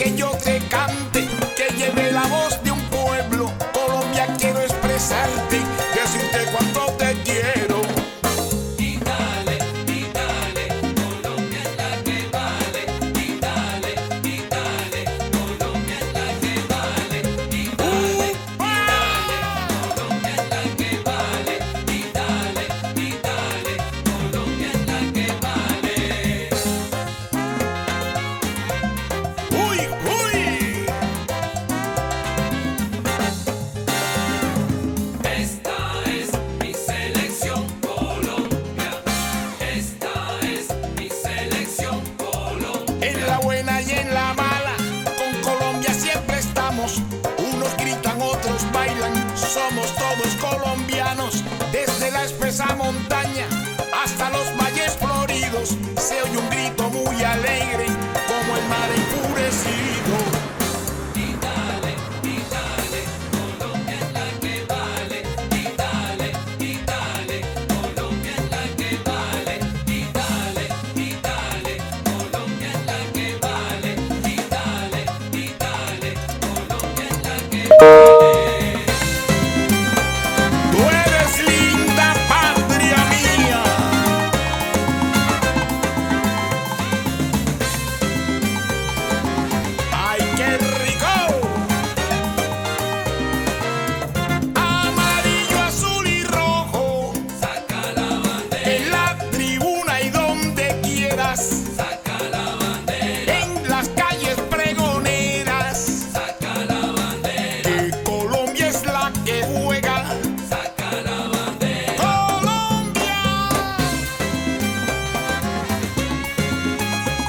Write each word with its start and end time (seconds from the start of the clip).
Que 0.00 0.16
yo 0.16 0.30
te 0.42 0.58
cante, 0.70 1.29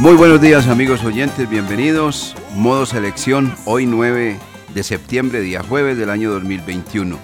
Muy 0.01 0.16
buenos 0.16 0.41
días 0.41 0.67
amigos 0.67 1.03
oyentes, 1.03 1.47
bienvenidos. 1.47 2.35
Modo 2.56 2.88
selección, 2.88 3.53
hoy 3.66 3.85
9 3.85 4.39
de 4.73 4.84
septiembre, 4.84 5.41
día 5.41 5.62
jueves 5.62 5.95
del 5.95 6.09
año 6.09 6.31
2021. 6.31 7.19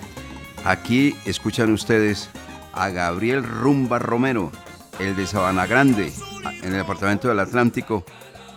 Aquí 0.64 1.16
escuchan 1.26 1.74
ustedes 1.74 2.30
a 2.74 2.90
Gabriel 2.90 3.44
Rumba 3.44 3.98
Romero, 3.98 4.52
el 5.00 5.16
de 5.16 5.26
Sabana 5.26 5.66
Grande, 5.66 6.14
en 6.62 6.66
el 6.66 6.78
departamento 6.78 7.28
del 7.30 7.40
Atlántico, 7.40 8.06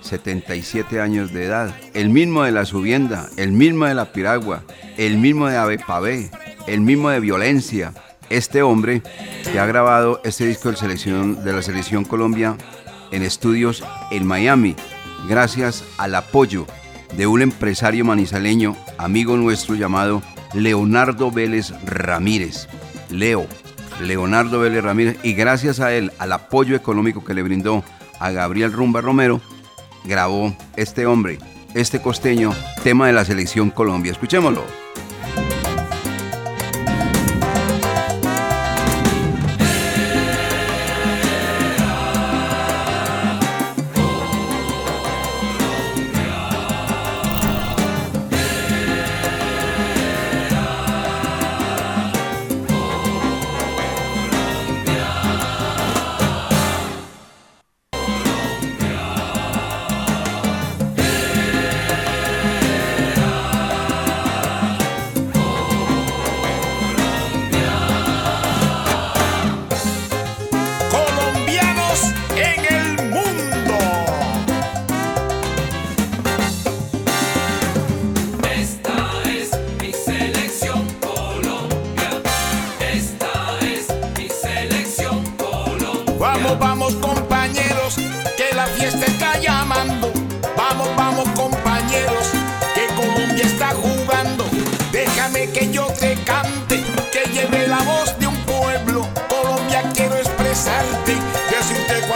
77 0.03 1.01
años 1.01 1.33
de 1.33 1.47
edad. 1.47 1.75
El 1.95 2.11
mismo 2.11 2.43
de 2.43 2.53
la 2.53 2.67
Subienda, 2.67 3.27
el 3.39 3.53
mismo 3.53 3.87
de 3.87 3.95
la 3.95 4.13
Piragua, 4.13 4.65
el 4.99 5.17
mismo 5.17 5.49
de 5.49 5.57
Ave 5.57 5.79
Pavé, 5.79 6.31
el 6.67 6.83
mismo 6.83 7.09
de 7.09 7.21
Violencia. 7.21 7.95
Este 8.29 8.61
hombre 8.61 9.03
que 9.51 9.59
ha 9.59 9.67
grabado 9.67 10.21
este 10.25 10.47
disco 10.47 10.71
de 10.71 11.53
la 11.53 11.63
Selección 11.63 12.05
Colombia 12.05 12.57
en 13.11 13.23
estudios 13.23 13.85
en 14.11 14.27
Miami, 14.27 14.77
gracias 15.29 15.85
al 15.99 16.15
apoyo 16.15 16.67
de 17.17 17.27
un 17.27 17.43
empresario 17.43 18.05
manizaleño, 18.05 18.77
amigo 18.99 19.37
nuestro 19.37 19.75
llamado 19.75 20.23
Leonardo 20.55 21.31
Vélez 21.31 21.73
Ramírez. 21.85 22.69
Leo, 23.11 23.47
Leonardo 24.01 24.61
Vélez 24.61 24.85
Ramírez, 24.85 25.19
y 25.23 25.35
gracias 25.35 25.81
a 25.81 25.93
él, 25.93 26.13
al 26.19 26.33
apoyo 26.33 26.77
económico 26.77 27.25
que 27.25 27.35
le 27.35 27.43
brindó 27.43 27.85
a 28.19 28.31
Gabriel 28.31 28.73
Rumba 28.73 29.01
Romero, 29.01 29.41
grabó 30.05 30.55
este 30.77 31.07
hombre, 31.07 31.39
este 31.75 32.01
costeño, 32.01 32.53
tema 32.83 33.07
de 33.07 33.13
la 33.13 33.25
selección 33.25 33.71
Colombia. 33.71 34.13
Escuchémoslo. 34.13 34.80
Vamos, 86.43 86.59
vamos 86.59 86.95
compañeros, 86.95 87.97
que 87.97 88.55
la 88.57 88.67
fiesta 88.67 89.05
está 89.05 89.39
llamando. 89.39 90.11
Vamos, 90.57 90.89
vamos 90.97 91.29
compañeros, 91.37 92.29
que 92.75 92.87
Colombia 92.95 93.45
está 93.45 93.75
jugando. 93.75 94.47
Déjame 94.91 95.51
que 95.51 95.71
yo 95.71 95.87
te 95.89 96.15
cante, 96.25 96.83
que 97.13 97.31
lleve 97.31 97.69
la 97.69 97.83
voz 97.83 98.19
de 98.19 98.27
un 98.27 98.37
pueblo. 98.47 99.07
Colombia 99.29 99.83
quiero 99.93 100.17
expresarte, 100.17 101.15
decirte 101.51 102.09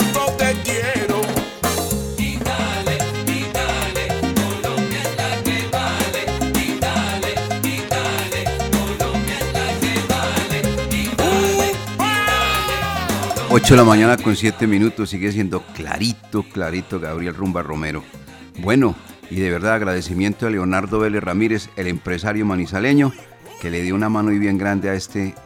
8 13.56 13.74
de 13.74 13.76
la 13.76 13.84
mañana 13.84 14.16
con 14.16 14.34
7 14.34 14.66
minutos, 14.66 15.10
sigue 15.10 15.30
siendo 15.30 15.60
clarito, 15.60 16.42
clarito 16.42 16.98
Gabriel 16.98 17.36
Rumba 17.36 17.62
Romero. 17.62 18.02
Bueno, 18.58 18.96
y 19.30 19.36
de 19.36 19.48
verdad 19.48 19.74
agradecimiento 19.74 20.48
a 20.48 20.50
Leonardo 20.50 20.98
Vélez 20.98 21.22
Ramírez, 21.22 21.70
el 21.76 21.86
empresario 21.86 22.44
manizaleño, 22.44 23.12
que 23.62 23.70
le 23.70 23.82
dio 23.82 23.94
una 23.94 24.08
mano 24.08 24.32
y 24.32 24.40
bien 24.40 24.58
grande 24.58 24.90
a 24.90 24.94
este 24.94 25.36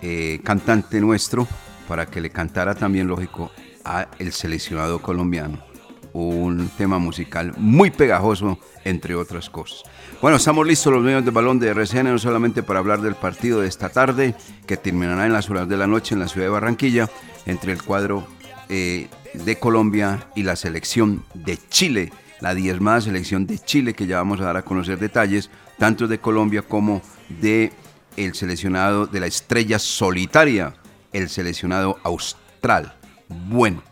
eh, 0.00 0.38
cantante 0.44 1.00
nuestro 1.00 1.48
para 1.88 2.06
que 2.06 2.20
le 2.20 2.30
cantara 2.30 2.76
también, 2.76 3.08
lógico, 3.08 3.50
a 3.84 4.06
el 4.20 4.30
seleccionado 4.30 5.02
colombiano. 5.02 5.65
Un 6.18 6.70
tema 6.78 6.98
musical 6.98 7.52
muy 7.58 7.90
pegajoso, 7.90 8.58
entre 8.84 9.14
otras 9.14 9.50
cosas. 9.50 9.82
Bueno, 10.22 10.38
estamos 10.38 10.66
listos 10.66 10.90
los 10.90 11.02
medios 11.02 11.22
de 11.26 11.30
balón 11.30 11.58
de 11.58 11.68
RCN, 11.68 12.04
no 12.04 12.18
solamente 12.18 12.62
para 12.62 12.78
hablar 12.78 13.02
del 13.02 13.16
partido 13.16 13.60
de 13.60 13.68
esta 13.68 13.90
tarde, 13.90 14.34
que 14.66 14.78
terminará 14.78 15.26
en 15.26 15.34
las 15.34 15.50
horas 15.50 15.68
de 15.68 15.76
la 15.76 15.86
noche 15.86 16.14
en 16.14 16.20
la 16.20 16.28
ciudad 16.28 16.46
de 16.46 16.52
Barranquilla, 16.52 17.10
entre 17.44 17.72
el 17.72 17.82
cuadro 17.82 18.26
eh, 18.70 19.08
de 19.34 19.58
Colombia 19.58 20.30
y 20.34 20.44
la 20.44 20.56
selección 20.56 21.22
de 21.34 21.58
Chile, 21.68 22.10
la 22.40 22.54
diezmada 22.54 23.02
selección 23.02 23.46
de 23.46 23.58
Chile, 23.58 23.92
que 23.92 24.06
ya 24.06 24.16
vamos 24.16 24.40
a 24.40 24.44
dar 24.44 24.56
a 24.56 24.62
conocer 24.62 24.98
detalles, 24.98 25.50
tanto 25.78 26.08
de 26.08 26.18
Colombia 26.18 26.62
como 26.62 27.02
de 27.28 27.72
el 28.16 28.34
seleccionado 28.34 29.06
de 29.06 29.20
la 29.20 29.26
estrella 29.26 29.78
solitaria, 29.78 30.76
el 31.12 31.28
seleccionado 31.28 31.98
austral. 32.04 32.94
Bueno. 33.28 33.82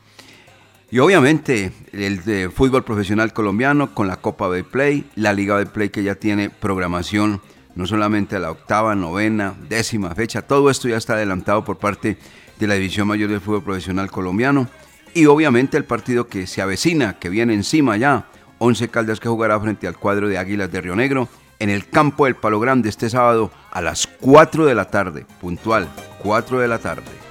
Y 0.94 1.00
obviamente 1.00 1.73
el 1.91 2.23
de 2.23 2.49
fútbol 2.50 2.85
profesional 2.85 3.32
colombiano 3.32 3.93
con 3.93 4.06
la 4.06 4.19
Copa 4.19 4.49
Play, 4.62 5.05
la 5.17 5.32
Liga 5.32 5.61
Play 5.64 5.88
que 5.88 6.05
ya 6.05 6.14
tiene 6.14 6.50
programación 6.50 7.41
no 7.75 7.88
solamente 7.88 8.37
a 8.37 8.38
la 8.38 8.52
octava, 8.52 8.94
novena, 8.94 9.55
décima 9.69 10.14
fecha, 10.14 10.43
todo 10.43 10.70
esto 10.70 10.87
ya 10.87 10.96
está 10.96 11.14
adelantado 11.14 11.64
por 11.64 11.79
parte 11.79 12.17
de 12.61 12.67
la 12.69 12.75
División 12.75 13.08
Mayor 13.08 13.29
del 13.29 13.41
Fútbol 13.41 13.64
Profesional 13.64 14.08
Colombiano 14.08 14.69
y 15.14 15.26
obviamente 15.26 15.76
el 15.76 15.85
partido 15.85 16.29
que 16.29 16.46
se 16.46 16.62
avecina, 16.62 17.19
que 17.19 17.29
viene 17.29 17.55
encima 17.55 17.96
ya, 17.96 18.29
Once 18.58 18.87
Caldas 18.87 19.19
que 19.19 19.29
jugará 19.29 19.58
frente 19.58 19.88
al 19.88 19.99
cuadro 19.99 20.29
de 20.29 20.38
Águilas 20.38 20.70
de 20.70 20.81
Río 20.81 20.94
Negro 20.94 21.29
en 21.58 21.70
el 21.70 21.88
campo 21.88 22.26
del 22.26 22.37
Palo 22.37 22.61
Grande 22.61 22.88
este 22.88 23.11
sábado 23.11 23.50
a 23.73 23.82
las 23.82 24.06
4 24.06 24.64
de 24.64 24.76
la 24.76 24.85
tarde, 24.85 25.26
puntual, 25.41 25.88
4 26.23 26.61
de 26.61 26.69
la 26.69 26.79
tarde. 26.79 27.23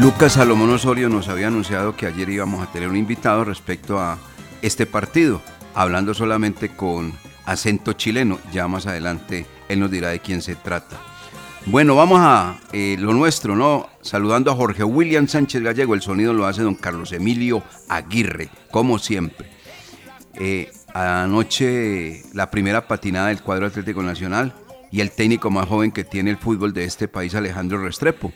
Lucas 0.00 0.32
Salomón 0.32 0.70
Osorio 0.70 1.10
nos 1.10 1.28
había 1.28 1.48
anunciado 1.48 1.94
que 1.94 2.06
ayer 2.06 2.30
íbamos 2.30 2.66
a 2.66 2.72
tener 2.72 2.88
un 2.88 2.96
invitado 2.96 3.44
respecto 3.44 4.00
a 4.00 4.16
este 4.62 4.86
partido, 4.86 5.42
hablando 5.74 6.14
solamente 6.14 6.70
con 6.70 7.12
acento 7.44 7.92
chileno. 7.92 8.38
Ya 8.50 8.66
más 8.66 8.86
adelante 8.86 9.44
él 9.68 9.78
nos 9.78 9.90
dirá 9.90 10.08
de 10.08 10.20
quién 10.20 10.40
se 10.40 10.54
trata. 10.54 10.96
Bueno, 11.66 11.96
vamos 11.96 12.18
a 12.22 12.58
eh, 12.72 12.96
lo 12.98 13.12
nuestro, 13.12 13.54
¿no? 13.54 13.90
Saludando 14.00 14.50
a 14.50 14.54
Jorge 14.54 14.84
William 14.84 15.28
Sánchez 15.28 15.62
Gallego, 15.62 15.92
el 15.92 16.00
sonido 16.00 16.32
lo 16.32 16.46
hace 16.46 16.62
don 16.62 16.76
Carlos 16.76 17.12
Emilio 17.12 17.62
Aguirre, 17.90 18.48
como 18.70 18.98
siempre. 18.98 19.50
Eh, 20.32 20.72
anoche 20.94 22.22
la 22.32 22.50
primera 22.50 22.88
patinada 22.88 23.28
del 23.28 23.42
cuadro 23.42 23.66
Atlético 23.66 24.02
Nacional 24.02 24.54
y 24.90 25.02
el 25.02 25.10
técnico 25.10 25.50
más 25.50 25.68
joven 25.68 25.92
que 25.92 26.04
tiene 26.04 26.30
el 26.30 26.38
fútbol 26.38 26.72
de 26.72 26.84
este 26.84 27.06
país, 27.06 27.34
Alejandro 27.34 27.84
Restrepo. 27.84 28.32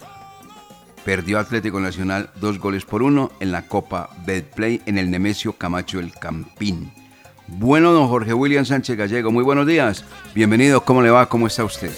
Perdió 1.04 1.38
Atlético 1.38 1.80
Nacional 1.80 2.30
dos 2.40 2.58
goles 2.58 2.84
por 2.86 3.02
uno 3.02 3.30
en 3.38 3.52
la 3.52 3.66
Copa 3.66 4.08
Betplay 4.24 4.80
en 4.86 4.96
el 4.96 5.10
Nemesio 5.10 5.52
Camacho 5.52 6.00
El 6.00 6.12
Campín. 6.12 6.90
Bueno, 7.46 7.92
don 7.92 8.08
Jorge 8.08 8.32
William 8.32 8.64
Sánchez 8.64 8.96
Gallego, 8.96 9.30
muy 9.30 9.44
buenos 9.44 9.66
días. 9.66 10.04
Bienvenido, 10.34 10.82
¿cómo 10.82 11.02
le 11.02 11.10
va? 11.10 11.28
¿Cómo 11.28 11.46
está 11.46 11.62
usted? 11.62 11.92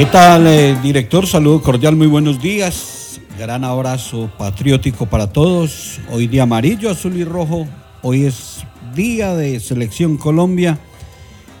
¿Qué 0.00 0.06
tal, 0.06 0.46
eh, 0.46 0.78
director? 0.82 1.26
Saludo 1.26 1.60
cordial, 1.60 1.94
muy 1.94 2.06
buenos 2.06 2.40
días. 2.40 3.20
Gran 3.38 3.64
abrazo 3.64 4.32
patriótico 4.38 5.04
para 5.04 5.30
todos. 5.30 6.00
Hoy 6.10 6.26
día 6.26 6.44
amarillo, 6.44 6.88
azul 6.88 7.18
y 7.18 7.24
rojo. 7.24 7.68
Hoy 8.00 8.24
es 8.24 8.64
día 8.94 9.34
de 9.34 9.60
Selección 9.60 10.16
Colombia 10.16 10.78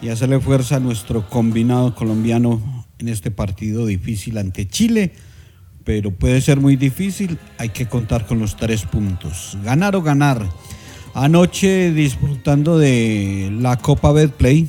y 0.00 0.08
hacerle 0.08 0.40
fuerza 0.40 0.76
a 0.76 0.80
nuestro 0.80 1.28
combinado 1.28 1.94
colombiano 1.94 2.86
en 2.98 3.08
este 3.08 3.30
partido 3.30 3.84
difícil 3.84 4.38
ante 4.38 4.66
Chile. 4.66 5.12
Pero 5.84 6.10
puede 6.10 6.40
ser 6.40 6.60
muy 6.60 6.76
difícil, 6.76 7.36
hay 7.58 7.68
que 7.68 7.88
contar 7.88 8.26
con 8.26 8.38
los 8.38 8.56
tres 8.56 8.86
puntos. 8.86 9.58
Ganar 9.62 9.96
o 9.96 10.00
ganar. 10.00 10.48
Anoche 11.12 11.92
disfrutando 11.92 12.78
de 12.78 13.50
la 13.60 13.76
Copa 13.76 14.12
Betplay, 14.12 14.66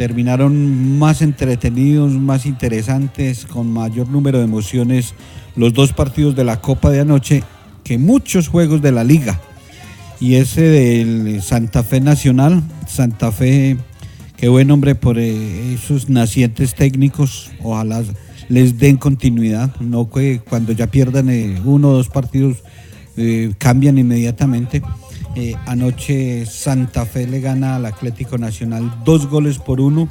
terminaron 0.00 0.98
más 0.98 1.20
entretenidos, 1.20 2.12
más 2.12 2.46
interesantes, 2.46 3.44
con 3.44 3.70
mayor 3.70 4.08
número 4.08 4.38
de 4.38 4.44
emociones 4.44 5.12
los 5.56 5.74
dos 5.74 5.92
partidos 5.92 6.34
de 6.34 6.42
la 6.42 6.62
Copa 6.62 6.88
de 6.88 7.00
anoche 7.00 7.42
que 7.84 7.98
muchos 7.98 8.48
juegos 8.48 8.80
de 8.80 8.92
la 8.92 9.04
liga. 9.04 9.38
Y 10.18 10.36
ese 10.36 10.62
del 10.62 11.42
Santa 11.42 11.82
Fe 11.82 12.00
Nacional, 12.00 12.62
Santa 12.88 13.30
Fe, 13.30 13.76
qué 14.38 14.48
buen 14.48 14.70
hombre 14.70 14.94
por 14.94 15.18
eh, 15.18 15.74
esos 15.74 16.08
nacientes 16.08 16.74
técnicos, 16.74 17.50
ojalá 17.62 18.02
les 18.48 18.78
den 18.78 18.96
continuidad, 18.96 19.78
no 19.80 20.08
que 20.08 20.40
cuando 20.40 20.72
ya 20.72 20.86
pierdan 20.86 21.28
eh, 21.28 21.60
uno 21.62 21.90
o 21.90 21.92
dos 21.92 22.08
partidos 22.08 22.62
eh, 23.18 23.52
cambian 23.58 23.98
inmediatamente. 23.98 24.80
Eh, 25.36 25.54
anoche 25.66 26.44
Santa 26.44 27.06
Fe 27.06 27.26
le 27.26 27.40
gana 27.40 27.76
al 27.76 27.86
Atlético 27.86 28.36
Nacional 28.36 28.92
dos 29.04 29.28
goles 29.28 29.58
por 29.58 29.80
uno. 29.80 30.08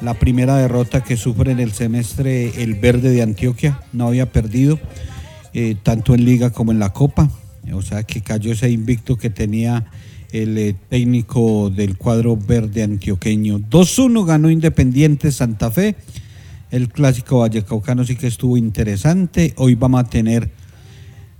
La 0.00 0.14
primera 0.14 0.56
derrota 0.56 1.02
que 1.02 1.16
sufre 1.16 1.52
en 1.52 1.58
el 1.58 1.72
semestre 1.72 2.62
el 2.62 2.74
verde 2.74 3.10
de 3.10 3.22
Antioquia. 3.22 3.80
No 3.92 4.08
había 4.08 4.30
perdido 4.30 4.78
eh, 5.52 5.74
tanto 5.82 6.14
en 6.14 6.24
liga 6.24 6.50
como 6.50 6.70
en 6.70 6.78
la 6.78 6.92
copa. 6.92 7.30
O 7.72 7.82
sea 7.82 8.04
que 8.04 8.20
cayó 8.20 8.52
ese 8.52 8.70
invicto 8.70 9.16
que 9.16 9.30
tenía 9.30 9.86
el 10.32 10.56
eh, 10.58 10.76
técnico 10.88 11.70
del 11.70 11.96
cuadro 11.96 12.36
verde 12.36 12.82
antioqueño. 12.82 13.58
2-1 13.58 14.24
ganó 14.24 14.50
Independiente 14.50 15.32
Santa 15.32 15.70
Fe. 15.70 15.96
El 16.70 16.88
clásico 16.88 17.40
vallecaucano 17.40 18.04
sí 18.04 18.16
que 18.16 18.26
estuvo 18.26 18.56
interesante. 18.56 19.54
Hoy 19.56 19.74
vamos 19.74 20.00
a 20.00 20.04
tener 20.04 20.50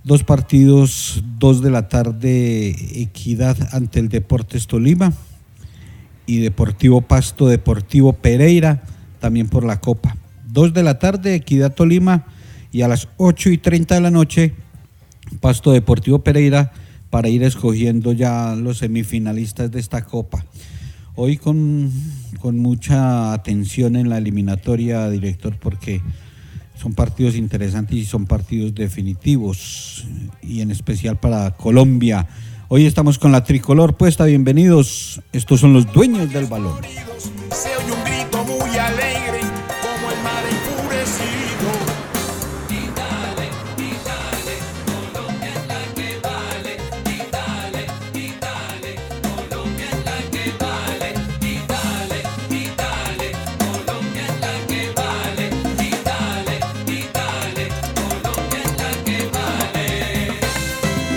Dos 0.07 0.23
partidos, 0.23 1.21
dos 1.37 1.61
de 1.61 1.69
la 1.69 1.89
tarde, 1.89 2.69
Equidad 3.01 3.57
ante 3.73 3.99
el 3.99 4.07
Deportes 4.07 4.65
Tolima 4.65 5.11
y 6.25 6.37
Deportivo 6.37 7.01
Pasto, 7.01 7.47
Deportivo 7.47 8.13
Pereira, 8.13 8.83
también 9.19 9.49
por 9.49 9.65
la 9.65 9.81
Copa. 9.81 10.15
Dos 10.47 10.73
de 10.73 10.83
la 10.83 10.97
tarde, 10.97 11.35
Equidad 11.35 11.73
Tolima 11.73 12.23
y 12.71 12.83
a 12.83 12.87
las 12.87 13.09
8 13.17 13.49
y 13.49 13.57
30 13.57 13.95
de 13.95 13.99
la 13.99 14.09
noche, 14.09 14.53
Pasto 15.41 15.73
Deportivo 15.73 16.19
Pereira 16.19 16.71
para 17.09 17.27
ir 17.27 17.43
escogiendo 17.43 18.13
ya 18.13 18.55
los 18.55 18.77
semifinalistas 18.77 19.69
de 19.71 19.81
esta 19.81 20.05
Copa. 20.05 20.45
Hoy 21.15 21.35
con, 21.35 21.91
con 22.39 22.59
mucha 22.59 23.33
atención 23.33 23.97
en 23.97 24.07
la 24.07 24.19
eliminatoria, 24.19 25.09
director, 25.09 25.57
porque 25.57 26.01
son 26.77 26.93
partidos 26.93 27.35
interesantes 27.35 27.97
y 27.97 28.05
son 28.05 28.25
partidos 28.25 28.73
definitivos 28.75 30.05
y 30.41 30.61
en 30.61 30.71
especial 30.71 31.17
para 31.17 31.51
Colombia. 31.51 32.27
Hoy 32.69 32.85
estamos 32.85 33.17
con 33.17 33.31
la 33.31 33.43
tricolor 33.43 33.95
puesta. 33.95 34.25
Bienvenidos. 34.25 35.21
Estos 35.31 35.61
son 35.61 35.73
los 35.73 35.91
dueños 35.91 36.31
del 36.31 36.45
balón. 36.45 36.77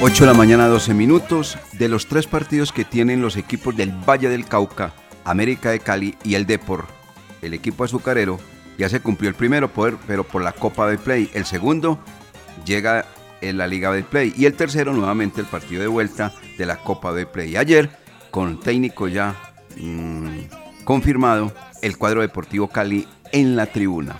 8 0.02 0.24
de 0.24 0.30
la 0.30 0.36
mañana, 0.36 0.66
12 0.66 0.94
minutos. 0.94 1.58
De 1.74 1.86
los 1.88 2.06
tres 2.06 2.26
partidos 2.26 2.72
que 2.72 2.86
tienen 2.86 3.20
los 3.20 3.36
equipos 3.36 3.76
del 3.76 3.92
Valle 3.92 4.30
del 4.30 4.46
Cauca, 4.46 4.94
América 5.24 5.70
de 5.70 5.80
Cali 5.80 6.16
y 6.24 6.36
el 6.36 6.46
Depor, 6.46 6.86
el 7.42 7.52
equipo 7.52 7.84
azucarero 7.84 8.38
ya 8.78 8.88
se 8.88 9.00
cumplió 9.00 9.28
el 9.28 9.36
primero, 9.36 9.68
poder, 9.68 9.98
pero 10.06 10.24
por 10.24 10.42
la 10.42 10.52
Copa 10.52 10.88
del 10.88 10.96
Play. 10.96 11.30
El 11.34 11.44
segundo 11.44 11.98
llega 12.64 13.04
en 13.42 13.58
la 13.58 13.66
Liga 13.66 13.92
del 13.92 14.04
Play. 14.04 14.32
Y 14.38 14.46
el 14.46 14.54
tercero, 14.54 14.94
nuevamente, 14.94 15.42
el 15.42 15.46
partido 15.46 15.82
de 15.82 15.88
vuelta 15.88 16.32
de 16.56 16.64
la 16.64 16.76
Copa 16.76 17.12
del 17.12 17.26
Play. 17.26 17.56
Ayer, 17.56 17.90
con 18.30 18.58
técnico 18.58 19.06
ya 19.06 19.36
mm, 19.76 20.84
confirmado, 20.84 21.52
el 21.82 21.98
cuadro 21.98 22.22
deportivo 22.22 22.68
Cali 22.68 23.06
en 23.32 23.54
la 23.54 23.66
tribuna. 23.66 24.18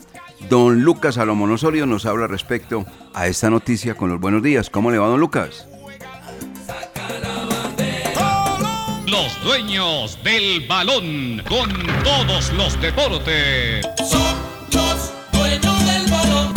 Don 0.50 0.82
Lucas 0.82 1.14
Salomón 1.14 1.50
Osorio 1.52 1.86
nos 1.86 2.04
habla 2.04 2.26
respecto 2.26 2.84
a 3.14 3.28
esta 3.28 3.48
noticia 3.48 3.94
con 3.94 4.10
los 4.10 4.20
buenos 4.20 4.42
días. 4.42 4.68
¿Cómo 4.68 4.90
le 4.90 4.98
va, 4.98 5.08
don 5.08 5.20
Lucas? 5.20 5.69
Los 9.06 9.42
dueños 9.42 10.18
del 10.22 10.66
balón 10.66 11.42
con 11.48 11.68
todos 12.04 12.52
los 12.52 12.80
deportes. 12.80 13.86
Son 14.08 14.36
los 14.72 15.12
dueños 15.32 15.84
del 15.84 16.10
balón. 16.10 16.54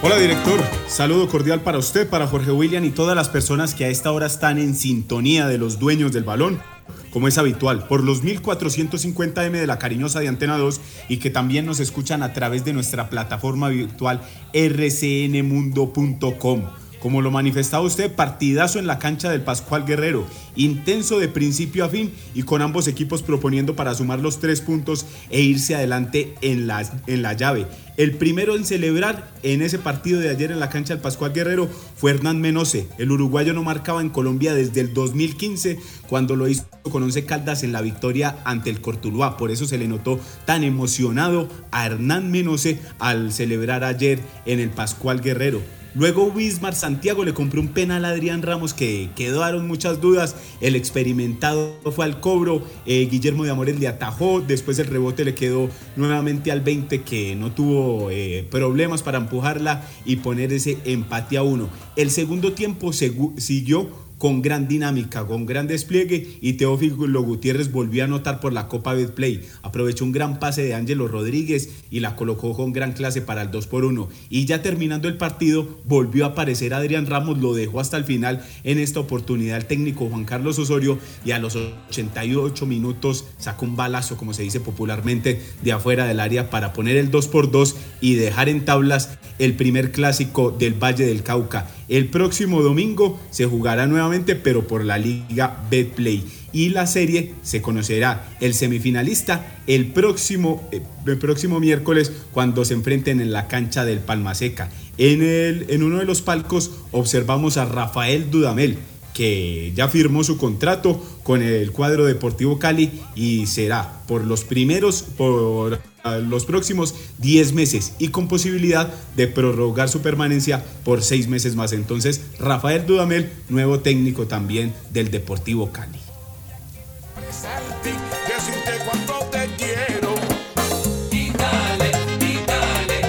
Hola 0.00 0.16
director, 0.16 0.60
saludo 0.86 1.28
cordial 1.28 1.60
para 1.60 1.76
usted, 1.76 2.08
para 2.08 2.26
Jorge 2.26 2.50
William 2.52 2.84
y 2.84 2.90
todas 2.90 3.14
las 3.14 3.28
personas 3.28 3.74
que 3.74 3.84
a 3.84 3.88
esta 3.88 4.10
hora 4.10 4.26
están 4.26 4.58
en 4.58 4.74
sintonía 4.74 5.46
de 5.46 5.58
los 5.58 5.78
dueños 5.78 6.12
del 6.12 6.24
balón, 6.24 6.62
como 7.10 7.28
es 7.28 7.38
habitual, 7.38 7.86
por 7.86 8.02
los 8.04 8.24
1450M 8.24 9.52
de 9.52 9.66
la 9.66 9.78
cariñosa 9.78 10.20
de 10.20 10.28
Antena 10.28 10.58
2 10.58 10.80
y 11.08 11.16
que 11.18 11.30
también 11.30 11.64
nos 11.66 11.80
escuchan 11.80 12.22
a 12.22 12.32
través 12.32 12.64
de 12.64 12.72
nuestra 12.72 13.10
plataforma 13.10 13.68
virtual 13.68 14.20
rcnmundo.com. 14.54 16.62
Como 17.00 17.22
lo 17.22 17.30
manifestaba 17.30 17.84
usted, 17.84 18.12
partidazo 18.12 18.78
en 18.78 18.86
la 18.86 18.98
cancha 18.98 19.30
del 19.30 19.42
Pascual 19.42 19.84
Guerrero, 19.84 20.26
intenso 20.56 21.18
de 21.18 21.28
principio 21.28 21.84
a 21.84 21.88
fin 21.88 22.12
y 22.34 22.42
con 22.42 22.60
ambos 22.60 22.88
equipos 22.88 23.22
proponiendo 23.22 23.76
para 23.76 23.94
sumar 23.94 24.18
los 24.18 24.40
tres 24.40 24.60
puntos 24.60 25.06
e 25.30 25.40
irse 25.40 25.76
adelante 25.76 26.34
en 26.40 26.66
la, 26.66 26.84
en 27.06 27.22
la 27.22 27.34
llave. 27.34 27.66
El 27.96 28.12
primero 28.14 28.54
en 28.54 28.64
celebrar 28.64 29.28
en 29.42 29.60
ese 29.62 29.78
partido 29.78 30.20
de 30.20 30.30
ayer 30.30 30.52
en 30.52 30.60
la 30.60 30.70
cancha 30.70 30.94
del 30.94 31.02
Pascual 31.02 31.32
Guerrero 31.32 31.68
fue 31.96 32.12
Hernán 32.12 32.40
Menose. 32.40 32.88
El 32.96 33.10
uruguayo 33.10 33.54
no 33.54 33.64
marcaba 33.64 34.00
en 34.00 34.10
Colombia 34.10 34.54
desde 34.54 34.80
el 34.80 34.94
2015 34.94 35.78
cuando 36.08 36.36
lo 36.36 36.46
hizo 36.46 36.64
con 36.90 37.02
11 37.02 37.24
Caldas 37.24 37.64
en 37.64 37.72
la 37.72 37.80
victoria 37.80 38.36
ante 38.44 38.70
el 38.70 38.80
Cortuluá. 38.80 39.36
Por 39.36 39.50
eso 39.50 39.66
se 39.66 39.78
le 39.78 39.88
notó 39.88 40.20
tan 40.46 40.62
emocionado 40.62 41.48
a 41.72 41.86
Hernán 41.86 42.30
Menose 42.30 42.78
al 43.00 43.32
celebrar 43.32 43.82
ayer 43.82 44.20
en 44.46 44.60
el 44.60 44.70
Pascual 44.70 45.20
Guerrero. 45.20 45.60
Luego 45.98 46.26
Wismar 46.26 46.76
Santiago 46.76 47.24
le 47.24 47.34
compró 47.34 47.60
un 47.60 47.68
penal 47.68 48.04
a 48.04 48.10
Adrián 48.10 48.42
Ramos 48.42 48.72
que 48.72 49.10
quedaron 49.16 49.66
muchas 49.66 50.00
dudas. 50.00 50.36
El 50.60 50.76
experimentado 50.76 51.74
fue 51.90 52.04
al 52.04 52.20
cobro. 52.20 52.62
eh, 52.86 53.08
Guillermo 53.10 53.42
de 53.42 53.50
Amores 53.50 53.80
le 53.80 53.88
atajó. 53.88 54.40
Después 54.40 54.78
el 54.78 54.86
rebote 54.86 55.24
le 55.24 55.34
quedó 55.34 55.68
nuevamente 55.96 56.52
al 56.52 56.60
20 56.60 57.02
que 57.02 57.34
no 57.34 57.50
tuvo 57.50 58.12
eh, 58.12 58.46
problemas 58.48 59.02
para 59.02 59.18
empujarla 59.18 59.84
y 60.04 60.16
poner 60.16 60.52
ese 60.52 60.78
empate 60.84 61.36
a 61.36 61.42
uno. 61.42 61.68
El 61.96 62.12
segundo 62.12 62.52
tiempo 62.52 62.92
siguió 62.92 63.90
con 64.18 64.42
gran 64.42 64.68
dinámica, 64.68 65.26
con 65.26 65.46
gran 65.46 65.66
despliegue 65.66 66.38
y 66.40 66.54
Teófilo 66.54 67.22
Gutiérrez 67.22 67.72
volvió 67.72 68.02
a 68.02 68.06
anotar 68.06 68.40
por 68.40 68.52
la 68.52 68.68
Copa 68.68 68.94
Betplay. 68.94 69.42
Aprovechó 69.62 70.04
un 70.04 70.12
gran 70.12 70.38
pase 70.38 70.62
de 70.62 70.74
Ángelo 70.74 71.08
Rodríguez 71.08 71.70
y 71.90 72.00
la 72.00 72.16
colocó 72.16 72.54
con 72.54 72.72
gran 72.72 72.92
clase 72.92 73.22
para 73.22 73.42
el 73.42 73.50
2 73.50 73.66
por 73.68 73.84
1. 73.84 74.08
Y 74.28 74.44
ya 74.44 74.62
terminando 74.62 75.08
el 75.08 75.16
partido, 75.16 75.78
volvió 75.84 76.24
a 76.24 76.28
aparecer 76.28 76.74
Adrián 76.74 77.06
Ramos, 77.06 77.38
lo 77.38 77.54
dejó 77.54 77.80
hasta 77.80 77.96
el 77.96 78.04
final 78.04 78.44
en 78.64 78.78
esta 78.78 79.00
oportunidad 79.00 79.58
el 79.58 79.66
técnico 79.66 80.08
Juan 80.08 80.24
Carlos 80.24 80.58
Osorio 80.58 80.98
y 81.24 81.30
a 81.30 81.38
los 81.38 81.56
88 81.56 82.66
minutos 82.66 83.26
sacó 83.38 83.66
un 83.66 83.76
balazo, 83.76 84.16
como 84.16 84.34
se 84.34 84.42
dice 84.42 84.60
popularmente, 84.60 85.40
de 85.62 85.72
afuera 85.72 86.06
del 86.06 86.20
área 86.20 86.50
para 86.50 86.72
poner 86.72 86.96
el 86.96 87.10
2 87.10 87.28
por 87.28 87.50
2 87.50 87.76
y 88.00 88.14
dejar 88.14 88.48
en 88.48 88.64
tablas 88.64 89.18
el 89.38 89.54
primer 89.54 89.92
clásico 89.92 90.50
del 90.50 90.74
Valle 90.74 91.06
del 91.06 91.22
Cauca. 91.22 91.68
El 91.88 92.08
próximo 92.08 92.62
domingo 92.62 93.18
se 93.30 93.46
jugará 93.46 93.86
nuevamente, 93.86 94.36
pero 94.36 94.66
por 94.66 94.84
la 94.84 94.98
Liga 94.98 95.64
Betplay. 95.70 96.24
Y 96.52 96.70
la 96.70 96.86
serie 96.86 97.34
se 97.42 97.62
conocerá 97.62 98.28
el 98.40 98.54
semifinalista 98.54 99.58
el 99.66 99.86
próximo, 99.86 100.66
eh, 100.72 100.82
el 101.06 101.18
próximo 101.18 101.60
miércoles 101.60 102.12
cuando 102.32 102.64
se 102.64 102.74
enfrenten 102.74 103.20
en 103.20 103.32
la 103.32 103.48
cancha 103.48 103.84
del 103.84 104.00
Palma 104.00 104.34
Seca. 104.34 104.70
En, 104.96 105.22
el, 105.22 105.66
en 105.68 105.82
uno 105.82 105.98
de 105.98 106.04
los 106.04 106.22
palcos 106.22 106.72
observamos 106.90 107.56
a 107.56 107.64
Rafael 107.64 108.30
Dudamel, 108.30 108.78
que 109.18 109.72
ya 109.74 109.88
firmó 109.88 110.22
su 110.22 110.38
contrato 110.38 111.04
con 111.24 111.42
el 111.42 111.72
cuadro 111.72 112.04
Deportivo 112.04 112.60
Cali 112.60 113.00
y 113.16 113.46
será 113.46 114.00
por 114.06 114.22
los 114.22 114.44
primeros, 114.44 115.02
por 115.02 115.80
ah, 116.04 116.18
los 116.18 116.44
próximos 116.44 116.94
10 117.18 117.52
meses 117.52 117.94
y 117.98 118.08
con 118.08 118.28
posibilidad 118.28 118.94
de 119.16 119.26
prorrogar 119.26 119.88
su 119.88 120.02
permanencia 120.02 120.64
por 120.84 121.02
6 121.02 121.26
meses 121.26 121.56
más. 121.56 121.72
Entonces, 121.72 122.20
Rafael 122.38 122.86
Dudamel, 122.86 123.28
nuevo 123.48 123.80
técnico 123.80 124.28
también 124.28 124.72
del 124.92 125.10
Deportivo 125.10 125.72
Cali. 125.72 125.98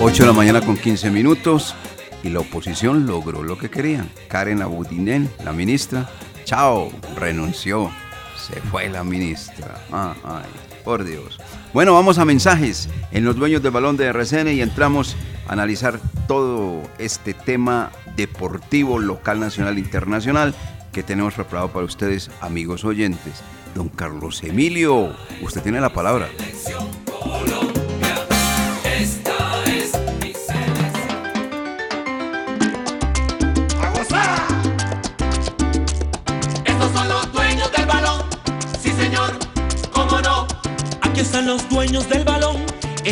8 0.01 0.23
de 0.23 0.27
la 0.27 0.33
mañana 0.33 0.61
con 0.61 0.75
15 0.75 1.11
minutos 1.11 1.75
y 2.23 2.29
la 2.29 2.39
oposición 2.39 3.05
logró 3.05 3.43
lo 3.43 3.57
que 3.57 3.69
querían. 3.69 4.09
Karen 4.27 4.61
Abudinen, 4.61 5.29
la 5.43 5.53
ministra, 5.53 6.09
chao, 6.43 6.91
renunció. 7.15 7.91
Se 8.37 8.59
fue 8.61 8.89
la 8.89 9.03
ministra. 9.03 9.75
Ay, 9.91 10.49
por 10.83 11.03
Dios. 11.03 11.39
Bueno, 11.73 11.93
vamos 11.93 12.17
a 12.17 12.25
mensajes 12.25 12.89
en 13.11 13.25
los 13.25 13.35
dueños 13.35 13.61
del 13.61 13.71
balón 13.71 13.97
de 13.97 14.07
RCN 14.07 14.49
y 14.49 14.61
entramos 14.61 15.15
a 15.47 15.53
analizar 15.53 15.99
todo 16.27 16.81
este 16.97 17.33
tema 17.33 17.91
deportivo 18.15 18.97
local, 18.99 19.39
nacional 19.39 19.77
e 19.77 19.81
internacional 19.81 20.55
que 20.91 21.03
tenemos 21.03 21.35
preparado 21.35 21.71
para 21.71 21.85
ustedes, 21.85 22.31
amigos 22.41 22.83
oyentes. 22.83 23.43
Don 23.75 23.89
Carlos 23.89 24.43
Emilio, 24.43 25.15
usted 25.41 25.61
tiene 25.61 25.79
la 25.79 25.93
palabra. 25.93 26.27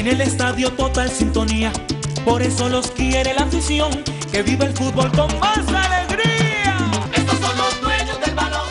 En 0.08 0.14
el 0.14 0.22
estadio 0.22 0.72
total 0.72 1.10
sintonía. 1.10 1.72
Por 2.24 2.42
eso 2.42 2.70
los 2.70 2.92
quiere 2.92 3.34
la 3.34 3.42
afición, 3.42 3.90
que 4.32 4.42
vive 4.42 4.66
el 4.66 4.74
fútbol 4.74 5.12
con 5.12 5.28
más 5.40 5.58
alegría. 5.68 6.78
Estos 7.14 7.38
son 7.40 7.58
los 7.58 7.82
dueños 7.82 8.18
del 8.26 8.34
balón. 8.34 8.68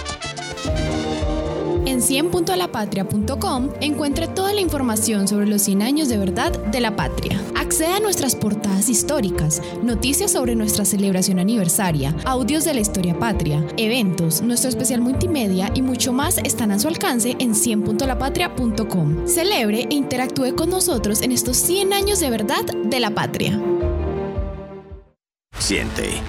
En 1.87 2.01
100.lapatria.com 2.01 3.69
encuentre 3.81 4.29
toda 4.29 4.55
la 4.55 4.61
información 4.63 5.29
sobre 5.29 5.47
los 5.47 5.61
100 5.63 5.83
años 5.83 6.09
de 6.09 6.17
verdad 6.17 6.53
de 6.53 6.81
la 6.81 6.97
patria. 6.97 7.39
Acceda 7.67 7.97
a 7.97 8.01
nuestras 8.01 8.37
portadas 8.37 8.89
históricas, 8.89 9.61
noticias 9.83 10.31
sobre 10.31 10.55
nuestra 10.55 10.85
celebración 10.85 11.41
aniversaria, 11.41 12.15
audios 12.25 12.65
de 12.65 12.73
la 12.73 12.79
historia 12.79 13.19
patria, 13.19 13.61
eventos, 13.77 14.41
nuestro 14.41 14.71
especial 14.71 15.01
multimedia 15.01 15.73
y 15.75 15.83
mucho 15.83 16.13
más 16.13 16.39
están 16.39 16.71
a 16.71 16.79
su 16.79 16.87
alcance 16.87 17.35
en 17.41 17.55
100.lapatria.com. 17.55 19.27
Celebre 19.27 19.89
e 19.91 19.95
interactúe 19.97 20.55
con 20.55 20.71
nosotros 20.71 21.23
en 21.23 21.33
estos 21.33 21.57
100 21.57 21.93
años 21.93 22.21
de 22.21 22.31
verdad 22.31 22.65
de 22.85 23.01
la 23.01 23.11
patria. 23.11 23.61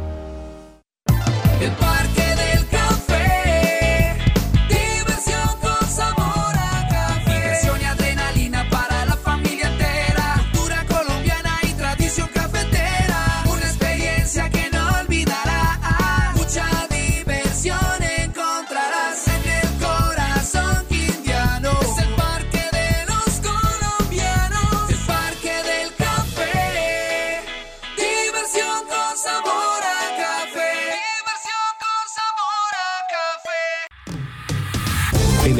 El 1.61 1.69
Parque 1.73 2.20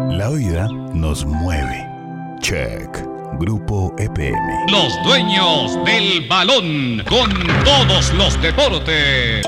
La 0.10 0.30
vida 0.30 0.68
nos 0.94 1.26
mueve. 1.26 1.88
Check. 2.40 2.90
Grupo 3.40 3.94
EPM. 3.98 4.72
Los 4.72 5.02
dueños 5.04 5.78
del 5.86 6.28
balón 6.28 7.04
con 7.08 7.32
todos 7.64 8.14
los 8.14 8.42
deportes. 8.42 9.46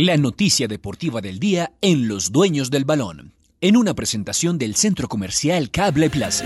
La 0.00 0.16
noticia 0.16 0.68
deportiva 0.68 1.20
del 1.20 1.40
día 1.40 1.72
en 1.80 2.06
Los 2.06 2.30
Dueños 2.30 2.70
del 2.70 2.84
Balón, 2.84 3.32
en 3.60 3.76
una 3.76 3.94
presentación 3.94 4.56
del 4.56 4.76
Centro 4.76 5.08
Comercial 5.08 5.72
Cable 5.72 6.08
Plaza. 6.08 6.44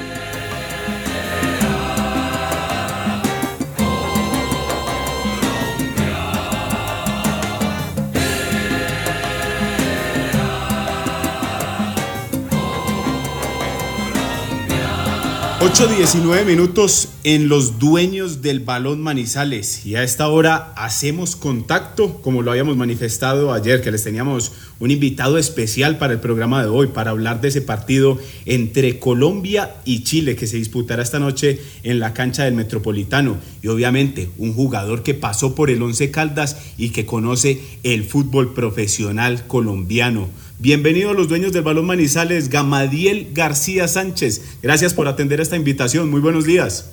Ocho 15.65 15.87
19 15.87 16.45
minutos 16.45 17.11
en 17.23 17.49
los 17.49 17.79
dueños 17.79 18.43
del 18.43 18.59
balón 18.59 19.01
Manizales 19.01 19.87
y 19.87 19.95
a 19.95 20.03
esta 20.03 20.27
hora 20.27 20.73
hacemos 20.75 21.37
contacto 21.37 22.21
como 22.21 22.43
lo 22.43 22.51
habíamos 22.51 22.77
manifestado 22.77 23.53
ayer 23.53 23.81
que 23.81 23.93
les 23.93 24.03
teníamos 24.03 24.51
un 24.81 24.91
invitado 24.91 25.39
especial 25.39 25.99
para 25.99 26.15
el 26.15 26.19
programa 26.19 26.63
de 26.65 26.69
hoy 26.69 26.89
para 26.89 27.13
hablar 27.13 27.41
de 27.41 27.47
ese 27.47 27.63
partido 27.63 28.19
entre 28.45 28.99
Colombia 28.99 29.77
y 29.85 30.03
Chile 30.03 30.35
que 30.35 30.49
se 30.49 30.57
disputará 30.57 31.01
esta 31.01 31.21
noche 31.21 31.61
en 31.85 32.01
la 32.01 32.13
cancha 32.13 32.43
del 32.43 32.55
Metropolitano 32.55 33.37
y 33.63 33.69
obviamente 33.69 34.31
un 34.39 34.55
jugador 34.55 35.05
que 35.05 35.15
pasó 35.15 35.55
por 35.55 35.71
el 35.71 35.81
Once 35.81 36.11
Caldas 36.11 36.57
y 36.77 36.91
que 36.91 37.07
conoce 37.07 37.61
el 37.85 38.03
fútbol 38.03 38.53
profesional 38.53 39.47
colombiano. 39.47 40.29
Bienvenido 40.63 41.11
a 41.11 41.15
los 41.15 41.27
dueños 41.27 41.53
del 41.53 41.65
balón 41.65 41.87
Manizales, 41.87 42.49
Gamadiel 42.49 43.33
García 43.33 43.89
Sánchez. 43.89 44.61
Gracias 44.63 44.95
por 44.95 45.09
atender 45.09 45.41
esta 45.41 45.57
invitación. 45.57 46.09
Muy 46.09 46.21
buenos 46.21 46.45
días. 46.45 46.89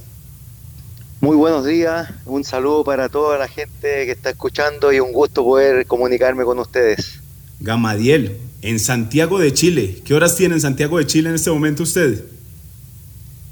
Muy 1.21 1.37
buenos 1.37 1.67
días, 1.67 2.09
un 2.25 2.43
saludo 2.43 2.83
para 2.83 3.09
toda 3.09 3.37
la 3.37 3.47
gente 3.47 4.07
que 4.07 4.11
está 4.11 4.31
escuchando 4.31 4.91
y 4.91 4.99
un 4.99 5.11
gusto 5.11 5.43
poder 5.43 5.85
comunicarme 5.85 6.45
con 6.45 6.57
ustedes. 6.57 7.19
Gamadiel, 7.59 8.39
en 8.63 8.79
Santiago 8.79 9.37
de 9.37 9.53
Chile. 9.53 10.01
¿Qué 10.03 10.15
horas 10.15 10.35
tiene 10.35 10.55
en 10.55 10.61
Santiago 10.61 10.97
de 10.97 11.05
Chile 11.05 11.29
en 11.29 11.35
este 11.35 11.51
momento 11.51 11.83
usted? 11.83 12.25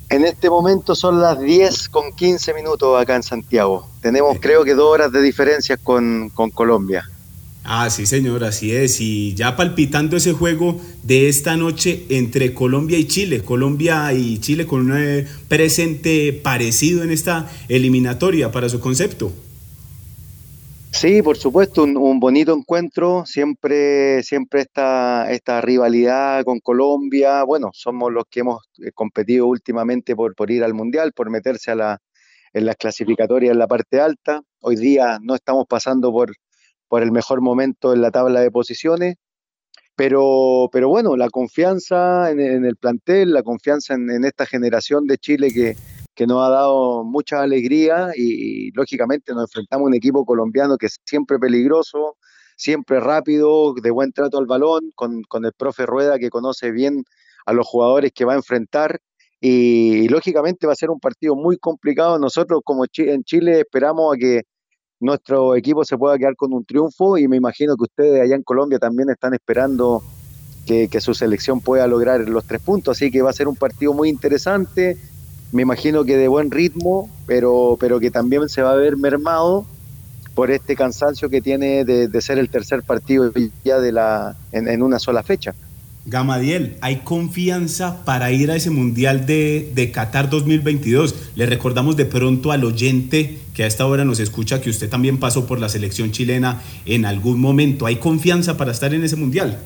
En 0.10 0.26
este 0.26 0.50
momento 0.50 0.96
son 0.96 1.22
las 1.22 1.40
10 1.40 1.90
con 1.90 2.12
15 2.12 2.56
minutos 2.56 3.00
acá 3.00 3.16
en 3.18 3.22
Santiago. 3.22 3.88
Tenemos 4.02 4.40
creo 4.42 4.64
que 4.64 4.74
dos 4.74 4.92
horas 4.92 5.12
de 5.12 5.22
diferencia 5.22 5.78
con, 5.78 6.32
con 6.34 6.50
Colombia. 6.50 7.08
Ah, 7.70 7.90
sí, 7.90 8.06
señor, 8.06 8.46
así 8.46 8.74
es. 8.74 9.02
Y 9.02 9.36
ya 9.36 9.58
palpitando 9.58 10.16
ese 10.16 10.32
juego 10.32 10.80
de 11.04 11.28
esta 11.28 11.58
noche 11.58 12.06
entre 12.08 12.54
Colombia 12.54 12.98
y 12.98 13.08
Chile. 13.08 13.44
Colombia 13.44 14.14
y 14.14 14.40
Chile 14.40 14.66
con 14.66 14.90
un 14.90 14.98
eh, 14.98 15.28
presente 15.50 16.32
parecido 16.32 17.04
en 17.04 17.12
esta 17.12 17.52
eliminatoria 17.68 18.54
para 18.54 18.70
su 18.70 18.80
concepto. 18.80 19.34
Sí, 20.92 21.22
por 21.22 21.36
supuesto, 21.36 21.84
un, 21.84 21.98
un 21.98 22.22
bonito 22.22 22.56
encuentro. 22.56 23.26
Siempre, 23.26 24.24
siempre 24.24 24.62
esta, 24.62 25.30
esta 25.30 25.60
rivalidad 25.60 26.46
con 26.46 26.62
Colombia. 26.62 27.44
Bueno, 27.44 27.72
somos 27.74 28.14
los 28.14 28.24
que 28.30 28.40
hemos 28.40 28.64
eh, 28.78 28.92
competido 28.94 29.46
últimamente 29.46 30.16
por, 30.16 30.36
por 30.36 30.52
ir 30.52 30.64
al 30.64 30.74
Mundial, 30.74 31.12
por 31.12 31.30
meterse 31.30 31.72
a 31.72 31.76
la, 31.76 32.00
en 32.54 32.66
las 32.66 32.78
clasificatorias 32.78 33.52
en 33.52 33.60
la 33.60 33.68
parte 33.68 34.00
alta. 34.00 34.42
Hoy 34.62 34.78
día 34.78 35.20
no 35.22 35.36
estamos 35.36 35.66
pasando 35.68 36.14
por, 36.14 36.32
por 36.88 37.04
el 37.04 37.12
mejor 37.12 37.42
momento 37.42 37.94
en 37.94 38.02
la 38.02 38.12
tabla 38.12 38.42
de 38.42 38.52
posiciones. 38.52 39.16
Pero, 39.96 40.70
pero 40.72 40.90
bueno, 40.90 41.16
la 41.18 41.30
confianza 41.30 42.30
en, 42.30 42.40
el 42.40 42.76
plantel, 42.76 43.34
la 43.34 43.42
confianza 43.42 43.96
en, 43.96 44.24
esta 44.26 44.46
generación 44.46 45.08
de 45.08 45.18
Chile 45.18 45.52
que, 45.52 45.76
que 46.14 46.28
nos 46.28 46.46
ha 46.46 46.52
dado 46.52 47.04
mucha 47.04 47.42
alegría 47.42 48.12
y, 48.16 48.72
lógicamente 48.74 49.34
nos 49.34 49.46
enfrentamos 49.46 49.86
a 49.86 49.88
un 49.88 49.96
equipo 49.96 50.24
colombiano 50.24 50.78
que 50.78 50.86
es 50.86 51.00
siempre 51.04 51.40
peligroso, 51.40 52.16
siempre 52.56 53.00
rápido, 53.00 53.74
de 53.74 53.90
buen 53.90 54.12
trato 54.12 54.38
al 54.38 54.46
balón, 54.46 54.92
con, 54.94 55.24
con 55.24 55.46
el 55.46 55.54
profe 55.54 55.88
Rueda 55.88 56.20
que 56.20 56.30
conoce 56.30 56.72
bien 56.72 57.04
a 57.48 57.54
los 57.54 57.66
jugadores 57.66 58.12
que 58.14 58.26
va 58.26 58.34
a 58.34 58.38
enfrentar 58.38 59.00
y, 59.40 60.06
y 60.06 60.08
lógicamente 60.10 60.68
va 60.68 60.74
a 60.74 60.76
ser 60.76 60.92
un 60.92 61.00
partido 61.00 61.36
muy 61.36 61.58
complicado. 61.58 62.20
Nosotros 62.20 62.62
como 62.64 62.86
Ch 62.86 63.00
en 63.00 63.24
Chile 63.24 63.62
esperamos 63.62 64.16
a 64.16 64.18
que 64.18 64.44
nuestro 65.00 65.56
equipo 65.56 65.86
se 65.86 65.98
pueda 65.98 66.18
quedar 66.18 66.36
con 66.36 66.54
un 66.54 66.66
triunfo 66.66 67.18
y 67.18 67.28
me 67.28 67.38
imagino 67.38 67.76
que 67.76 67.84
ustedes 67.84 68.22
allá 68.22 68.36
en 68.36 68.44
Colombia 68.44 68.80
también 68.80 69.10
están 69.10 69.34
esperando 69.34 70.02
que, 70.66 70.88
que, 70.88 71.00
su 71.00 71.14
selección 71.14 71.62
pueda 71.62 71.88
lograr 71.88 72.22
los 72.22 72.46
tres 72.46 72.62
puntos, 72.62 72.98
así 72.98 73.10
que 73.12 73.22
va 73.22 73.30
a 73.30 73.34
ser 73.34 73.48
un 73.48 73.56
partido 73.56 73.94
muy 73.94 74.10
interesante, 74.10 74.98
me 75.52 75.62
imagino 75.62 76.04
que 76.04 76.18
de 76.18 76.28
buen 76.28 76.52
ritmo, 76.52 77.10
pero, 77.26 77.78
pero 77.80 78.00
que 78.00 78.12
también 78.12 78.50
se 78.50 78.62
va 78.62 78.72
a 78.72 78.76
ver 78.76 78.98
mermado 78.98 79.66
por 80.36 80.52
este 80.52 80.76
cansancio 80.76 81.30
que 81.30 81.42
tiene 81.42 81.86
de, 81.86 82.08
de 82.08 82.22
ser 82.22 82.38
el 82.38 82.50
tercer 82.50 82.84
partido 82.84 83.32
ya 83.64 83.80
de 83.80 83.92
la, 83.92 84.36
en, 84.52 84.68
en 84.68 84.84
una 84.84 85.00
sola 85.00 85.24
fecha. 85.24 85.56
Gamadiel, 86.10 86.78
¿hay 86.80 87.02
confianza 87.02 88.06
para 88.06 88.32
ir 88.32 88.50
a 88.50 88.56
ese 88.56 88.70
Mundial 88.70 89.26
de, 89.26 89.70
de 89.76 89.92
Qatar 89.92 90.30
2022? 90.30 91.34
Le 91.36 91.46
recordamos 91.46 91.98
de 91.98 92.06
pronto 92.06 92.54
al 92.54 92.64
oyente 92.64 93.40
que 93.54 93.66
a 93.66 93.68
esta 93.68 93.86
hora 93.86 94.06
nos 94.06 94.22
escucha 94.22 94.62
que 94.62 94.70
usted 94.70 94.90
también 94.90 95.20
pasó 95.20 95.46
por 95.46 95.60
la 95.60 95.68
selección 95.68 96.14
chilena 96.14 96.62
en 96.86 97.04
algún 97.04 97.42
momento. 97.42 97.86
¿Hay 97.86 97.98
confianza 97.98 98.56
para 98.56 98.72
estar 98.72 98.94
en 98.94 99.04
ese 99.04 99.18
Mundial? 99.18 99.60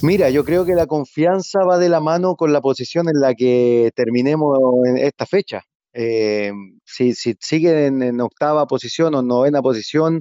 Mira, 0.00 0.30
yo 0.30 0.44
creo 0.44 0.64
que 0.64 0.76
la 0.76 0.86
confianza 0.86 1.64
va 1.64 1.78
de 1.78 1.88
la 1.88 1.98
mano 1.98 2.36
con 2.36 2.52
la 2.52 2.60
posición 2.60 3.08
en 3.08 3.20
la 3.20 3.34
que 3.34 3.90
terminemos 3.96 4.56
en 4.86 4.98
esta 4.98 5.26
fecha. 5.26 5.64
Eh, 5.92 6.52
si, 6.84 7.14
si 7.14 7.34
siguen 7.40 8.00
en, 8.00 8.20
octava 8.20 8.68
posición 8.68 9.16
o 9.16 9.22
novena 9.22 9.60
posición, 9.60 10.20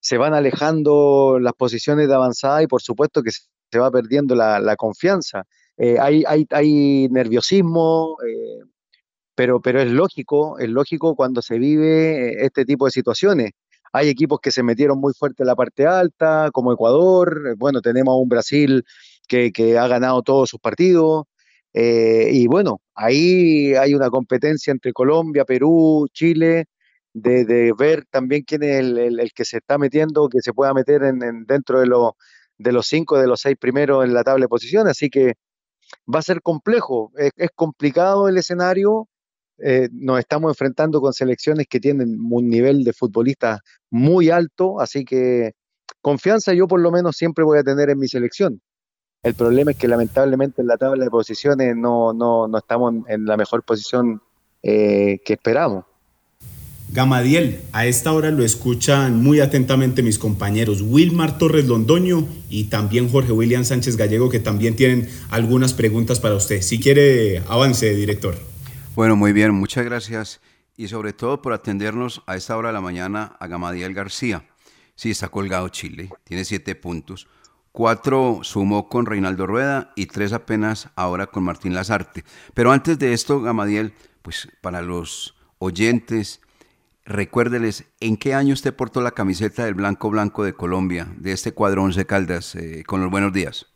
se 0.00 0.16
van 0.16 0.32
alejando 0.32 1.38
las 1.38 1.52
posiciones 1.52 2.08
de 2.08 2.14
avanzada 2.14 2.62
y 2.62 2.66
por 2.66 2.80
supuesto 2.80 3.22
que 3.22 3.30
va 3.78 3.90
perdiendo 3.90 4.34
la, 4.34 4.60
la 4.60 4.76
confianza. 4.76 5.44
Eh, 5.76 5.98
hay, 6.00 6.24
hay, 6.26 6.46
hay 6.50 7.08
nerviosismo, 7.10 8.16
eh, 8.26 8.64
pero, 9.34 9.60
pero 9.60 9.80
es 9.82 9.90
lógico, 9.90 10.58
es 10.58 10.68
lógico 10.70 11.14
cuando 11.14 11.42
se 11.42 11.58
vive 11.58 12.30
eh, 12.30 12.46
este 12.46 12.64
tipo 12.64 12.86
de 12.86 12.90
situaciones. 12.92 13.52
Hay 13.92 14.08
equipos 14.08 14.40
que 14.40 14.50
se 14.50 14.62
metieron 14.62 14.98
muy 15.00 15.12
fuerte 15.14 15.42
en 15.42 15.48
la 15.48 15.56
parte 15.56 15.86
alta, 15.86 16.50
como 16.52 16.72
Ecuador, 16.72 17.56
bueno, 17.56 17.80
tenemos 17.80 18.12
a 18.12 18.16
un 18.16 18.28
Brasil 18.28 18.84
que, 19.28 19.52
ha 19.78 19.88
ganado 19.88 20.22
todos 20.22 20.50
sus 20.50 20.60
partidos, 20.60 21.24
eh, 21.74 22.30
y 22.32 22.46
bueno, 22.46 22.80
ahí 22.94 23.74
hay 23.74 23.94
una 23.94 24.10
competencia 24.10 24.70
entre 24.70 24.92
Colombia, 24.92 25.44
Perú, 25.44 26.06
Chile, 26.12 26.66
de, 27.12 27.72
ver 27.78 28.04
también 28.10 28.42
quién 28.44 28.62
es 28.62 28.80
el, 28.80 29.30
que 29.34 29.44
se 29.44 29.58
está 29.58 29.78
metiendo, 29.78 30.28
que 30.28 30.40
se 30.42 30.52
pueda 30.52 30.74
meter 30.74 31.02
en, 31.02 31.22
en- 31.22 31.44
dentro 31.46 31.80
de, 31.80 31.86
los 31.86 32.12
de 32.58 32.72
los 32.72 32.86
cinco, 32.86 33.18
de 33.18 33.26
los 33.26 33.40
seis 33.40 33.56
primeros 33.58 34.04
en 34.04 34.14
la 34.14 34.24
tabla 34.24 34.44
de 34.44 34.48
posiciones, 34.48 34.92
así 34.92 35.10
que 35.10 35.34
va 36.12 36.20
a 36.20 36.22
ser 36.22 36.42
complejo, 36.42 37.12
es, 37.16 37.50
complicado 37.54 38.28
el 38.28 38.38
escenario, 38.38 39.08
eh, 39.58 39.88
nos 39.92 40.18
estamos 40.18 40.50
enfrentando 40.50 41.00
con 41.00 41.12
selecciones 41.12 41.66
que 41.68 41.80
tienen 41.80 42.18
un 42.30 42.48
nivel 42.48 42.84
de 42.84 42.92
futbolistas 42.92 43.60
muy 43.90 44.30
alto, 44.30 44.80
así 44.80 45.04
que 45.04 45.52
confianza 46.00 46.52
yo 46.52 46.66
por 46.66 46.80
lo 46.80 46.90
menos 46.90 47.16
siempre 47.16 47.44
voy 47.44 47.58
a 47.58 47.64
tener 47.64 47.90
en 47.90 47.98
mi 47.98 48.08
selección. 48.08 48.60
El 49.22 49.34
problema 49.34 49.72
es 49.72 49.76
que 49.76 49.88
lamentablemente 49.88 50.62
en 50.62 50.68
la 50.68 50.76
tabla 50.76 51.04
de 51.04 51.10
posiciones 51.10 51.74
no, 51.76 52.12
no, 52.12 52.46
no 52.46 52.58
estamos 52.58 52.94
en 53.08 53.24
la 53.24 53.36
mejor 53.36 53.64
posición 53.64 54.22
eh, 54.62 55.20
que 55.24 55.32
esperamos. 55.34 55.84
Gamadiel, 56.88 57.60
a 57.72 57.86
esta 57.86 58.12
hora 58.12 58.30
lo 58.30 58.44
escuchan 58.44 59.20
muy 59.22 59.40
atentamente 59.40 60.02
mis 60.02 60.18
compañeros 60.18 60.82
Wilmar 60.82 61.36
Torres 61.36 61.66
Londoño 61.66 62.26
y 62.48 62.64
también 62.64 63.08
Jorge 63.08 63.32
William 63.32 63.64
Sánchez 63.64 63.96
Gallego, 63.96 64.30
que 64.30 64.38
también 64.38 64.76
tienen 64.76 65.08
algunas 65.30 65.74
preguntas 65.74 66.20
para 66.20 66.36
usted. 66.36 66.62
Si 66.62 66.78
quiere, 66.78 67.42
avance, 67.48 67.92
director. 67.94 68.36
Bueno, 68.94 69.16
muy 69.16 69.32
bien, 69.32 69.52
muchas 69.52 69.84
gracias. 69.84 70.40
Y 70.76 70.88
sobre 70.88 71.12
todo 71.12 71.42
por 71.42 71.52
atendernos 71.52 72.22
a 72.26 72.36
esta 72.36 72.56
hora 72.56 72.68
de 72.68 72.74
la 72.74 72.80
mañana 72.80 73.36
a 73.40 73.46
Gamadiel 73.46 73.92
García. 73.92 74.44
Sí, 74.94 75.10
está 75.10 75.28
colgado 75.28 75.68
Chile, 75.68 76.08
tiene 76.24 76.44
siete 76.44 76.74
puntos. 76.74 77.26
Cuatro 77.72 78.40
sumó 78.42 78.88
con 78.88 79.04
Reinaldo 79.04 79.46
Rueda 79.46 79.92
y 79.96 80.06
tres 80.06 80.32
apenas 80.32 80.88
ahora 80.96 81.26
con 81.26 81.44
Martín 81.44 81.74
Lazarte. 81.74 82.24
Pero 82.54 82.72
antes 82.72 82.98
de 82.98 83.12
esto, 83.12 83.42
Gamadiel, 83.42 83.92
pues 84.22 84.48
para 84.62 84.80
los 84.80 85.34
oyentes, 85.58 86.40
recuérdeles 87.06 87.84
en 88.00 88.16
qué 88.16 88.34
año 88.34 88.52
usted 88.52 88.74
portó 88.74 89.00
la 89.00 89.12
camiseta 89.12 89.64
del 89.64 89.74
Blanco 89.74 90.10
Blanco 90.10 90.44
de 90.44 90.52
Colombia, 90.54 91.06
de 91.16 91.32
este 91.32 91.52
cuadro 91.52 91.84
Once 91.84 92.04
Caldas, 92.04 92.54
eh, 92.56 92.82
con 92.84 93.00
los 93.00 93.10
buenos 93.10 93.32
días. 93.32 93.66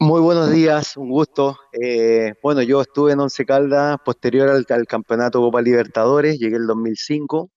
Muy 0.00 0.20
buenos 0.20 0.50
días, 0.52 0.96
un 0.96 1.10
gusto. 1.10 1.58
Eh, 1.72 2.34
bueno, 2.40 2.62
yo 2.62 2.80
estuve 2.80 3.12
en 3.12 3.20
Once 3.20 3.44
Caldas 3.44 3.98
posterior 4.04 4.48
al, 4.48 4.64
campeonato 4.86 5.40
Copa 5.40 5.60
Libertadores, 5.60 6.38
llegué 6.38 6.56
el 6.56 6.68
2005, 6.68 7.50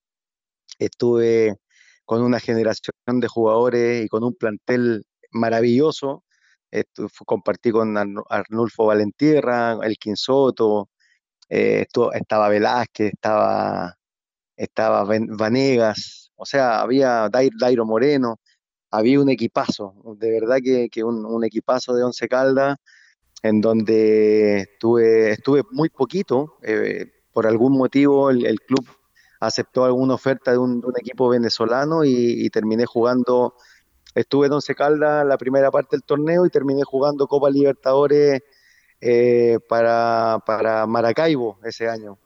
estuve 0.80 1.56
con 2.04 2.24
una 2.24 2.40
generación 2.40 3.20
de 3.20 3.28
jugadores 3.28 4.06
y 4.06 4.08
con 4.08 4.24
un 4.24 4.34
plantel 4.34 5.04
maravilloso. 5.32 6.24
Estu- 6.72 7.10
fu- 7.14 7.26
compartí 7.26 7.70
con 7.72 7.94
Arnu- 7.96 8.26
Arnulfo 8.30 8.86
Valentierra, 8.88 9.78
El 9.84 9.98
Soto, 10.16 10.90
eh, 11.50 11.86
estaba 12.14 12.50
Velázquez, 12.50 13.14
estaba, 13.14 13.96
estaba 14.62 15.04
Vanegas, 15.04 16.32
o 16.36 16.46
sea, 16.46 16.82
había 16.82 17.30
Dai- 17.30 17.50
Dairo 17.60 17.86
Moreno, 17.86 18.40
había 18.92 19.20
un 19.20 19.30
equipazo, 19.30 19.96
de 20.18 20.32
verdad 20.32 20.58
que, 20.64 20.90
que 20.90 21.04
un, 21.04 21.44
equipazo 21.44 21.96
de 21.96 22.04
Once 22.04 22.28
Caldas, 22.28 22.78
en 23.44 23.62
donde 23.62 24.62
estuve, 24.62 25.32
estuve 25.32 25.64
muy 25.72 25.90
poquito, 25.90 26.58
eh, 26.64 27.08
por 27.34 27.48
algún 27.48 27.74
motivo 27.78 28.30
el, 28.30 28.60
club 28.62 28.86
aceptó 29.40 29.86
alguna 29.86 30.14
oferta 30.14 30.52
de 30.52 30.60
un, 30.60 30.84
equipo 31.00 31.30
venezolano 31.30 32.04
y, 32.04 32.46
y 32.46 32.50
terminé 32.52 32.86
jugando, 32.86 33.56
estuve 34.14 34.48
en 34.48 34.54
Once 34.54 34.76
Caldas 34.76 35.26
la 35.26 35.38
primera 35.38 35.72
parte 35.72 35.96
del 35.96 36.04
torneo 36.04 36.46
y 36.46 36.50
terminé 36.50 36.84
jugando 36.84 37.28
Copa 37.28 37.50
Libertadores 37.50 38.42
eh, 39.00 39.58
para, 39.68 40.38
para 40.46 40.86
Maracaibo 40.86 41.60
ese 41.64 41.90
año. 41.90 42.20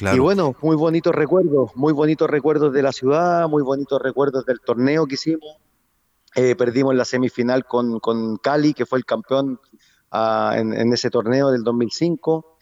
Claro. 0.00 0.16
Y 0.16 0.20
bueno, 0.20 0.56
muy 0.62 0.76
bonitos 0.76 1.14
recuerdos, 1.14 1.70
muy 1.76 1.92
bonitos 1.92 2.28
recuerdos 2.28 2.72
de 2.72 2.82
la 2.82 2.90
ciudad, 2.92 3.48
muy 3.48 3.62
bonitos 3.62 4.00
recuerdos 4.00 4.46
del 4.46 4.58
torneo 4.60 5.06
que 5.06 5.14
hicimos. 5.14 5.58
Eh, 6.34 6.54
perdimos 6.56 6.94
la 6.94 7.04
semifinal 7.04 7.66
con, 7.66 8.00
con 8.00 8.36
Cali, 8.38 8.72
que 8.72 8.86
fue 8.86 8.98
el 8.98 9.04
campeón 9.04 9.60
ah, 10.10 10.54
en, 10.56 10.72
en 10.72 10.92
ese 10.92 11.10
torneo 11.10 11.50
del 11.50 11.62
2005. 11.64 12.56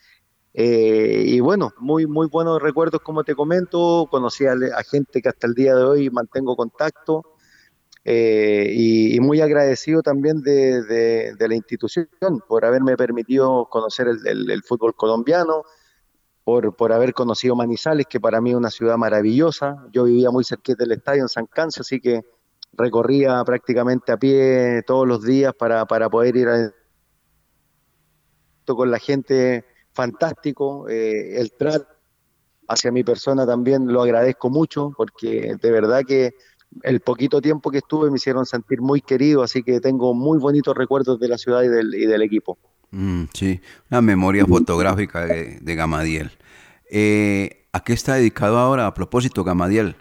Eh, 0.53 1.23
y 1.27 1.39
bueno, 1.39 1.71
muy, 1.79 2.05
muy 2.07 2.27
buenos 2.27 2.61
recuerdos, 2.61 2.99
como 3.01 3.23
te 3.23 3.35
comento. 3.35 4.07
Conocí 4.11 4.45
a, 4.45 4.53
a 4.75 4.83
gente 4.83 5.21
que 5.21 5.29
hasta 5.29 5.47
el 5.47 5.53
día 5.53 5.75
de 5.75 5.83
hoy 5.83 6.09
mantengo 6.09 6.55
contacto. 6.57 7.23
eh, 8.03 8.69
y, 8.73 9.15
y 9.15 9.19
muy 9.21 9.39
agradecido 9.41 10.01
también 10.01 10.41
de, 10.41 10.83
de- 10.83 11.35
de 11.35 11.47
la 11.47 11.55
institución 11.55 12.07
por 12.47 12.65
haberme 12.65 12.97
permitido 12.97 13.67
conocer 13.69 14.07
el, 14.07 14.25
el- 14.27 14.49
el 14.51 14.63
fútbol 14.63 14.95
colombiano, 14.95 15.63
por, 16.49 16.75
por 16.75 16.91
haber 16.91 17.13
conocido 17.13 17.55
Manizales, 17.55 18.07
que 18.07 18.19
para 18.19 18.41
mí 18.41 18.49
es 18.49 18.55
una 18.55 18.71
ciudad 18.71 18.97
maravillosa. 18.97 19.85
Yo 19.91 20.05
vivía 20.05 20.31
muy 20.31 20.43
cerquita 20.43 20.83
del 20.83 20.93
estadio 20.93 21.21
en 21.21 21.29
San 21.29 21.45
Cancio, 21.45 21.81
así 21.81 21.99
que 21.99 22.23
recorría 22.73 23.43
prácticamente 23.43 24.11
a 24.11 24.17
pie 24.17 24.81
todos 24.81 25.07
los 25.07 25.23
días 25.23 25.53
para, 25.53 25.85
para 25.85 26.09
poder 26.09 26.35
ir 26.35 26.47
a, 26.47 26.73
con 28.65 28.89
la 28.89 28.97
gente 28.97 29.63
fantástico, 29.93 30.89
eh, 30.89 31.39
el 31.39 31.51
trato 31.51 31.87
hacia 32.67 32.91
mi 32.91 33.03
persona 33.03 33.45
también 33.45 33.87
lo 33.91 34.01
agradezco 34.01 34.49
mucho 34.49 34.91
porque 34.97 35.55
de 35.61 35.71
verdad 35.71 36.01
que 36.07 36.33
el 36.83 36.99
poquito 36.99 37.41
tiempo 37.41 37.69
que 37.69 37.79
estuve 37.79 38.09
me 38.09 38.17
hicieron 38.17 38.45
sentir 38.47 38.81
muy 38.81 39.01
querido, 39.01 39.43
así 39.43 39.61
que 39.61 39.79
tengo 39.79 40.15
muy 40.15 40.39
bonitos 40.39 40.75
recuerdos 40.75 41.19
de 41.19 41.27
la 41.27 41.37
ciudad 41.37 41.61
y 41.61 41.67
del, 41.67 41.93
y 41.93 42.05
del 42.07 42.23
equipo. 42.23 42.57
Mm, 42.91 43.25
sí, 43.33 43.61
una 43.91 44.01
memoria 44.01 44.45
fotográfica 44.45 45.25
de, 45.25 45.75
Gamadiel. 45.75 46.31
Eh, 46.89 47.67
¿A 47.71 47.83
qué 47.83 47.93
está 47.93 48.15
dedicado 48.15 48.57
ahora? 48.57 48.87
A 48.87 48.93
propósito, 48.93 49.43
Gamadiel. 49.43 49.95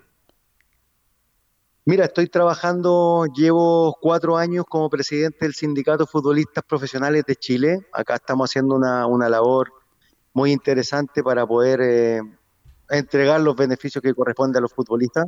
Mira, 1.85 2.07
estoy 2.07 2.29
trabajando, 2.29 3.27
llevo 3.35 3.97
cuatro 4.01 4.37
años 4.37 4.65
como 4.69 4.91
presidente 4.91 5.39
del 5.41 5.55
Sindicato 5.55 6.05
de 6.05 6.11
Futbolistas 6.11 6.65
Profesionales 6.65 7.25
de 7.27 7.37
Chile. 7.37 7.87
Acá 7.93 8.17
estamos 8.17 8.51
haciendo 8.51 8.75
una, 8.75 9.07
una 9.07 9.29
labor 9.29 9.73
muy 10.35 10.53
interesante 10.53 11.23
para 11.23 11.47
poder 11.47 11.81
eh, 11.83 12.21
entregar 12.91 13.41
los 13.41 13.57
beneficios 13.57 14.03
que 14.03 14.15
corresponden 14.15 14.59
a 14.59 14.61
los 14.63 14.73
futbolistas. 14.73 15.27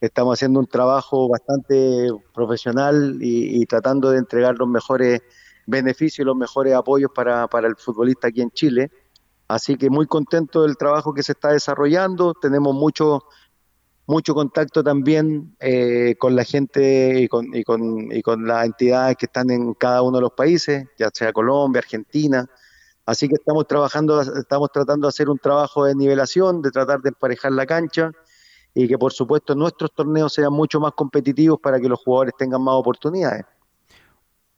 Estamos 0.00 0.38
haciendo 0.38 0.60
un 0.60 0.66
trabajo 0.66 1.28
bastante 1.28 2.08
profesional 2.32 3.18
y, 3.20 3.60
y 3.60 3.66
tratando 3.66 4.10
de 4.10 4.18
entregar 4.18 4.56
los 4.56 4.68
mejores 4.68 5.22
beneficios 5.22 5.43
y 5.66 6.22
los 6.22 6.36
mejores 6.36 6.74
apoyos 6.74 7.10
para, 7.14 7.48
para 7.48 7.68
el 7.68 7.76
futbolista 7.76 8.28
aquí 8.28 8.42
en 8.42 8.50
Chile. 8.50 8.90
Así 9.48 9.76
que 9.76 9.90
muy 9.90 10.06
contento 10.06 10.62
del 10.62 10.76
trabajo 10.76 11.12
que 11.12 11.22
se 11.22 11.32
está 11.32 11.50
desarrollando. 11.50 12.34
Tenemos 12.34 12.74
mucho, 12.74 13.24
mucho 14.06 14.34
contacto 14.34 14.82
también 14.82 15.56
eh, 15.60 16.16
con 16.18 16.34
la 16.34 16.44
gente 16.44 17.20
y 17.20 17.28
con, 17.28 17.54
y, 17.54 17.62
con, 17.62 18.10
y 18.12 18.22
con 18.22 18.46
las 18.46 18.66
entidades 18.66 19.16
que 19.16 19.26
están 19.26 19.50
en 19.50 19.74
cada 19.74 20.02
uno 20.02 20.18
de 20.18 20.22
los 20.22 20.32
países, 20.32 20.86
ya 20.98 21.10
sea 21.12 21.32
Colombia, 21.32 21.80
Argentina. 21.80 22.48
Así 23.06 23.28
que 23.28 23.34
estamos 23.34 23.66
trabajando, 23.66 24.20
estamos 24.20 24.70
tratando 24.72 25.06
de 25.06 25.10
hacer 25.10 25.28
un 25.28 25.38
trabajo 25.38 25.84
de 25.84 25.94
nivelación, 25.94 26.62
de 26.62 26.70
tratar 26.70 27.02
de 27.02 27.10
emparejar 27.10 27.52
la 27.52 27.66
cancha 27.66 28.12
y 28.72 28.88
que 28.88 28.98
por 28.98 29.12
supuesto 29.12 29.54
nuestros 29.54 29.92
torneos 29.94 30.32
sean 30.32 30.52
mucho 30.52 30.80
más 30.80 30.92
competitivos 30.92 31.60
para 31.60 31.78
que 31.78 31.88
los 31.88 32.00
jugadores 32.00 32.34
tengan 32.36 32.62
más 32.62 32.74
oportunidades. 32.74 33.44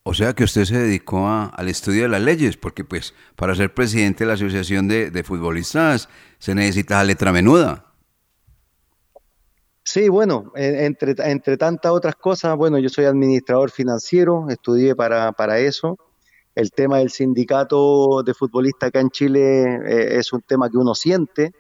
O 0.09 0.15
sea 0.15 0.35
que 0.35 0.45
usted 0.45 0.65
se 0.65 0.79
dedicó 0.79 1.27
a- 1.27 1.47
al 1.47 1.67
estudio 1.69 2.03
de 2.03 2.09
las 2.09 2.23
leyes, 2.23 2.57
porque 2.57 2.85
pues 2.85 3.13
para 3.35 3.57
ser 3.57 3.75
presidente 3.75 4.23
de 4.23 4.29
la 4.29 4.35
Asociación 4.35 4.87
de, 4.87 5.25
Futbolistas 5.25 6.09
se 6.39 6.55
necesita 6.55 6.99
la 6.99 7.05
letra 7.05 7.33
menuda. 7.33 7.87
Sí, 9.83 10.09
bueno, 10.09 10.53
en- 10.55 10.77
entre, 10.77 11.17
entre 11.25 11.57
tantas 11.57 11.91
otras 11.91 12.15
cosas, 12.15 12.57
bueno, 12.57 12.79
yo 12.79 12.89
soy 12.89 13.07
administrador 13.07 13.73
financiero, 13.73 14.47
estudié 14.49 14.95
para, 14.95 15.33
para 15.33 15.59
eso. 15.59 15.99
El 16.55 16.71
tema 16.71 16.99
del 16.99 17.11
sindicato 17.11 18.23
de 18.23 18.33
futbolistas 18.33 18.91
acá 18.91 19.01
en 19.01 19.11
Chile 19.11 19.65
eh, 19.89 20.19
es 20.19 20.33
un 20.33 20.43
tema 20.43 20.71
que 20.71 20.77
uno 20.77 20.95
siente, 20.95 21.53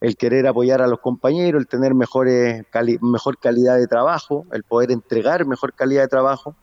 el 0.00 0.16
querer 0.16 0.46
apoyar 0.46 0.80
a 0.80 0.86
los 0.86 1.00
compañeros, 1.00 1.60
el 1.60 1.68
tener 1.68 1.94
mejores 1.94 2.64
mejor 3.02 3.36
calidad 3.38 3.76
de 3.76 3.86
trabajo, 3.86 4.46
el 4.52 4.64
poder 4.64 4.90
entregar 4.90 5.44
mejor 5.44 5.74
calidad 5.74 6.00
de 6.00 6.08
trabajo. 6.08 6.56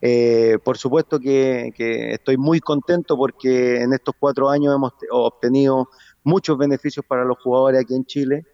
Eh, 0.00 0.58
por 0.62 0.76
supuesto 0.76 1.18
que, 1.18 1.72
estoy 2.12 2.36
muy 2.36 2.60
contento 2.60 3.16
porque 3.16 3.80
en 3.82 3.92
estos 3.92 4.14
cuatro 4.18 4.48
años 4.48 4.74
hemos 4.74 4.96
te- 4.98 5.06
obtenido 5.10 5.88
muchos 6.22 6.58
beneficios 6.58 7.04
para 7.06 7.24
los 7.24 7.38
jugadores 7.38 7.80
aquí 7.80 7.94
en 7.94 8.04
Chile. 8.04 8.44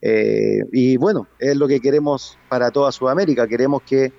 Eh, 0.00 0.60
y 0.72 0.96
bueno, 0.96 1.26
es 1.38 1.56
lo 1.56 1.66
que 1.66 1.80
queremos 1.80 2.38
para 2.48 2.70
toda 2.70 2.92
Sudamérica. 2.92 3.46
Queremos 3.46 3.82
que 3.82 4.12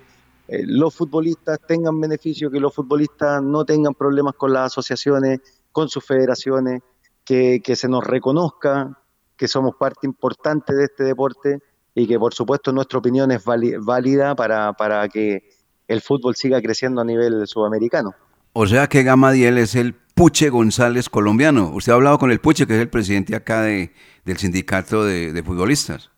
eh, 0.48 0.62
los 0.66 0.94
futbolistas 0.94 1.58
tengan 1.66 2.00
beneficios, 2.00 2.52
que 2.52 2.60
los 2.60 2.74
futbolistas 2.74 3.42
no 3.42 3.64
tengan 3.64 3.94
problemas 3.94 4.34
con 4.34 4.52
las 4.52 4.66
asociaciones, 4.66 5.40
con 5.72 5.88
sus 5.88 6.04
federaciones, 6.04 6.82
que, 7.24 7.60
que 7.62 7.76
se 7.76 7.88
nos 7.88 8.04
reconozca 8.04 8.96
que 9.36 9.48
somos 9.48 9.74
parte 9.76 10.06
importante 10.06 10.74
de 10.74 10.84
este 10.84 11.04
deporte 11.04 11.60
y 11.94 12.06
que 12.06 12.18
por 12.18 12.34
supuesto 12.34 12.72
nuestra 12.72 12.98
opinión 12.98 13.30
es 13.30 13.42
válida 13.44 14.34
para, 14.34 14.74
para 14.74 15.08
que 15.08 15.48
el 15.90 16.00
fútbol 16.00 16.36
siga 16.36 16.62
creciendo 16.62 17.00
a 17.00 17.04
nivel 17.04 17.46
sudamericano. 17.46 18.14
O 18.52 18.66
sea 18.66 18.86
que 18.86 19.02
Gamadiel 19.02 19.58
es 19.58 19.74
el 19.74 19.94
Puche 20.14 20.48
González 20.48 21.08
colombiano. 21.08 21.70
Usted 21.74 21.92
ha 21.92 21.96
hablado 21.96 22.18
con 22.18 22.30
el 22.30 22.40
Puche, 22.40 22.66
que 22.66 22.74
es 22.74 22.80
el 22.80 22.88
presidente 22.88 23.34
acá 23.34 23.62
de, 23.62 23.92
del 24.24 24.36
sindicato 24.36 25.04
de, 25.04 25.32
de 25.32 25.42
futbolistas. 25.42 26.10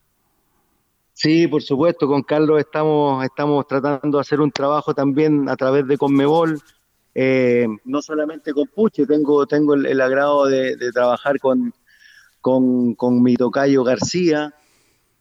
Sí, 1.14 1.46
por 1.46 1.62
supuesto, 1.62 2.06
con 2.06 2.22
Carlos 2.22 2.58
estamos, 2.58 3.24
estamos 3.24 3.66
tratando 3.66 4.18
de 4.18 4.20
hacer 4.20 4.40
un 4.40 4.50
trabajo 4.50 4.94
también 4.94 5.48
a 5.48 5.56
través 5.56 5.86
de 5.86 5.96
Conmebol, 5.96 6.60
eh, 7.14 7.66
no 7.84 8.02
solamente 8.02 8.52
con 8.52 8.66
Puche, 8.66 9.06
tengo, 9.06 9.46
tengo 9.46 9.74
el, 9.74 9.86
el 9.86 10.00
agrado 10.00 10.46
de, 10.46 10.76
de 10.76 10.90
trabajar 10.90 11.38
con, 11.38 11.72
con, 12.40 12.94
con 12.94 13.22
mi 13.22 13.36
tocayo 13.36 13.84
García, 13.84 14.54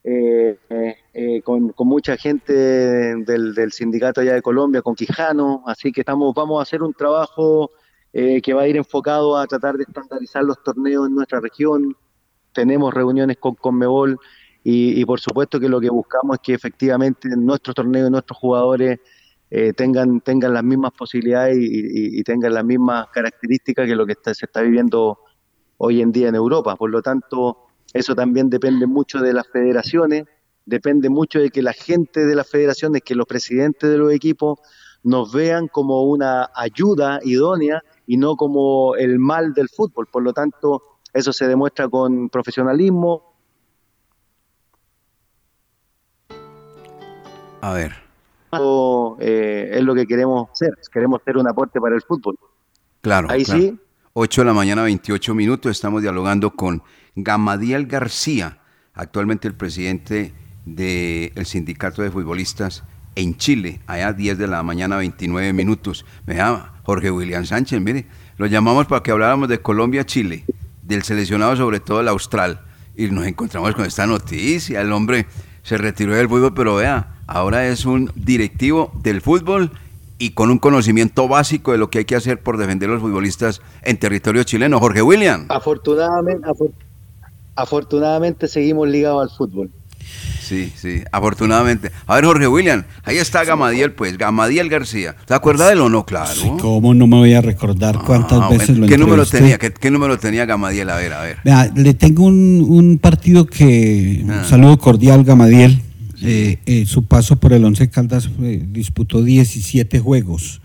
eh, 0.03 0.57
eh, 0.69 0.95
eh, 1.13 1.41
con, 1.41 1.73
mucha 1.77 2.17
gente 2.17 2.53
del, 2.53 3.53
del 3.53 3.71
sindicato 3.71 4.21
allá 4.21 4.33
de 4.33 4.41
Colombia, 4.41 4.81
con 4.81 4.95
Quijano, 4.95 5.63
así 5.65 5.91
que 5.91 6.01
estamos, 6.01 6.33
vamos 6.33 6.59
a 6.59 6.63
hacer 6.63 6.83
un 6.83 6.93
trabajo 6.93 7.71
eh, 8.13 8.41
que 8.41 8.53
va 8.53 8.63
a 8.63 8.67
ir 8.67 8.77
enfocado 8.77 9.37
a 9.37 9.47
tratar 9.47 9.75
de 9.77 9.83
estandarizar 9.83 10.43
los 10.43 10.61
torneos 10.63 11.07
en 11.07 11.15
nuestra 11.15 11.39
región, 11.39 11.95
tenemos 12.53 12.93
reuniones 12.93 13.37
con 13.37 13.55
Conmebol 13.55 14.17
y, 14.63 14.99
y 14.99 15.05
por 15.05 15.19
supuesto 15.19 15.59
que 15.59 15.69
lo 15.69 15.79
que 15.79 15.89
buscamos 15.89 16.35
es 16.35 16.41
que 16.41 16.53
efectivamente 16.53 17.29
nuestros 17.35 17.75
torneos 17.75 18.09
y 18.09 18.11
nuestros 18.11 18.37
jugadores 18.37 18.99
eh, 19.53 19.73
tengan, 19.73 20.21
tengan 20.21 20.53
las 20.53 20.63
mismas 20.63 20.93
posibilidades 20.97 21.57
y, 21.59 22.23
tengan 22.23 22.53
las 22.53 22.63
mismas 22.63 23.07
características 23.09 23.85
que 23.85 23.95
lo 23.95 24.05
que 24.05 24.15
se 24.23 24.45
está 24.45 24.61
viviendo 24.61 25.19
hoy 25.75 26.01
en 26.01 26.13
día 26.13 26.29
en 26.29 26.35
Europa. 26.35 26.77
Por 26.77 26.89
lo 26.89 27.01
tanto, 27.01 27.57
eso 27.93 28.15
también 28.15 28.49
depende 28.49 28.87
mucho 28.87 29.19
de 29.19 29.33
las 29.33 29.45
federaciones, 29.49 30.23
depende 30.65 31.09
mucho 31.09 31.39
de 31.39 31.49
que 31.49 31.61
la 31.61 31.73
gente 31.73 32.25
de 32.25 32.35
las 32.35 32.49
federaciones, 32.49 33.01
que 33.03 33.15
los 33.15 33.25
presidentes 33.25 33.89
de 33.89 33.97
los 33.97 34.11
equipos 34.13 34.59
nos 35.03 35.33
vean 35.33 35.67
como 35.67 36.03
una 36.03 36.49
ayuda 36.55 37.19
idónea 37.23 37.81
y 38.05 38.17
no 38.17 38.35
como 38.35 38.95
el 38.95 39.19
mal 39.19 39.53
del 39.53 39.69
fútbol. 39.69 40.07
Por 40.07 40.23
lo 40.23 40.33
tanto, 40.33 40.81
eso 41.13 41.33
se 41.33 41.47
demuestra 41.47 41.89
con 41.89 42.29
profesionalismo, 42.29 43.31
A 47.61 47.73
ver. 47.73 47.93
eh, 49.19 49.69
es 49.73 49.83
lo 49.83 49.93
que 49.93 50.07
queremos 50.07 50.49
ser, 50.53 50.71
queremos 50.91 51.21
ser 51.23 51.37
un 51.37 51.47
aporte 51.47 51.79
para 51.79 51.95
el 51.95 52.01
fútbol. 52.01 52.37
Claro. 53.01 53.29
Ahí 53.29 53.45
claro. 53.45 53.61
sí. 53.61 53.79
8 54.13 54.41
de 54.41 54.45
la 54.45 54.53
mañana, 54.53 54.83
28 54.83 55.33
minutos. 55.35 55.71
Estamos 55.71 56.01
dialogando 56.01 56.51
con 56.51 56.81
Gamadiel 57.15 57.85
García, 57.85 58.59
actualmente 58.93 59.47
el 59.47 59.55
presidente 59.55 60.33
del 60.65 61.45
sindicato 61.45 62.01
de 62.01 62.11
futbolistas 62.11 62.83
en 63.15 63.35
Chile, 63.37 63.81
allá 63.87 64.13
10 64.13 64.37
de 64.37 64.47
la 64.47 64.63
mañana, 64.63 64.97
29 64.97 65.53
minutos. 65.53 66.05
Me 66.25 66.35
llama 66.35 66.73
Jorge 66.83 67.11
William 67.11 67.45
Sánchez, 67.45 67.81
mire, 67.81 68.05
lo 68.37 68.45
llamamos 68.45 68.85
para 68.87 69.03
que 69.03 69.11
habláramos 69.11 69.49
de 69.49 69.61
Colombia-Chile, 69.61 70.45
del 70.83 71.03
seleccionado 71.03 71.55
sobre 71.55 71.79
todo 71.79 71.99
el 72.01 72.07
austral, 72.07 72.61
y 72.95 73.07
nos 73.07 73.25
encontramos 73.25 73.73
con 73.75 73.85
esta 73.85 74.05
noticia. 74.07 74.81
El 74.81 74.91
hombre 74.91 75.25
se 75.63 75.77
retiró 75.77 76.15
del 76.15 76.27
fútbol, 76.29 76.53
pero 76.53 76.75
vea, 76.75 77.15
ahora 77.27 77.67
es 77.67 77.85
un 77.85 78.11
directivo 78.15 78.91
del 79.03 79.21
fútbol 79.21 79.71
y 80.17 80.31
con 80.31 80.51
un 80.51 80.59
conocimiento 80.59 81.27
básico 81.27 81.71
de 81.71 81.77
lo 81.79 81.89
que 81.89 81.99
hay 81.99 82.05
que 82.05 82.15
hacer 82.15 82.41
por 82.41 82.57
defender 82.57 82.89
a 82.89 82.93
los 82.93 83.01
futbolistas 83.01 83.61
en 83.81 83.97
territorio 83.97 84.43
chileno. 84.43 84.79
Jorge 84.79 85.01
William. 85.01 85.45
Afortunadamente, 85.49 86.47
afor- 86.47 86.71
afortunadamente 87.55 88.47
seguimos 88.47 88.87
ligados 88.87 89.23
al 89.31 89.35
fútbol. 89.37 89.71
Sí, 90.41 90.71
sí, 90.75 91.01
afortunadamente. 91.11 91.91
A 92.07 92.15
ver, 92.15 92.25
Jorge 92.25 92.47
William, 92.47 92.83
ahí 93.03 93.17
está 93.17 93.43
Gamadiel, 93.45 93.93
pues, 93.93 94.17
Gamadiel 94.17 94.67
García. 94.69 95.15
¿Se 95.27 95.33
acuerda 95.33 95.67
de 95.67 95.73
él 95.73 95.79
o 95.81 95.89
no? 95.89 96.05
Claro. 96.05 96.57
¿Cómo 96.59 96.93
no 96.93 97.07
me 97.07 97.17
voy 97.17 97.33
a 97.33 97.41
recordar 97.41 97.99
cuántas 98.05 98.39
Ah, 98.41 98.49
veces 98.49 98.69
bueno, 98.69 98.81
lo 98.81 98.87
¿Qué 98.87 98.97
número 98.97 99.25
tenía? 99.25 99.57
¿Qué, 99.57 99.71
qué 99.71 99.89
número 99.91 100.17
tenía 100.19 100.45
Gamadiel? 100.45 100.89
A 100.89 100.97
ver, 100.97 101.13
a 101.13 101.21
ver. 101.21 101.37
Le 101.75 101.93
tengo 101.93 102.25
un, 102.25 102.65
un 102.67 102.97
partido 102.97 103.45
que, 103.45 104.25
Ah. 104.29 104.41
un 104.43 104.49
saludo 104.49 104.77
cordial, 104.77 105.23
Gamadiel. 105.23 105.81
Eh, 106.23 106.59
eh, 106.67 106.85
su 106.85 107.05
paso 107.05 107.37
por 107.37 107.51
el 107.53 107.63
Once 107.65 107.89
Caldas 107.89 108.29
eh, 108.43 108.61
disputó 108.67 109.23
17 109.23 109.99
juegos, 109.99 110.61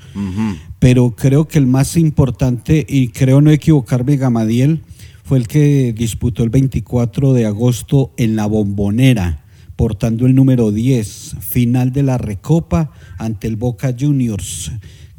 pero 0.78 1.12
creo 1.16 1.48
que 1.48 1.58
el 1.58 1.66
más 1.66 1.96
importante, 1.96 2.84
y 2.86 3.08
creo 3.08 3.40
no 3.40 3.50
equivocarme, 3.50 4.16
Gamadiel, 4.18 4.82
fue 5.26 5.38
el 5.38 5.48
que 5.48 5.92
disputó 5.92 6.44
el 6.44 6.50
24 6.50 7.32
de 7.32 7.46
agosto 7.46 8.12
en 8.16 8.36
la 8.36 8.46
Bombonera, 8.46 9.44
portando 9.74 10.24
el 10.24 10.36
número 10.36 10.70
10, 10.70 11.36
final 11.40 11.90
de 11.90 12.04
la 12.04 12.16
Recopa 12.16 12.92
ante 13.18 13.48
el 13.48 13.56
Boca 13.56 13.92
Juniors 13.98 14.70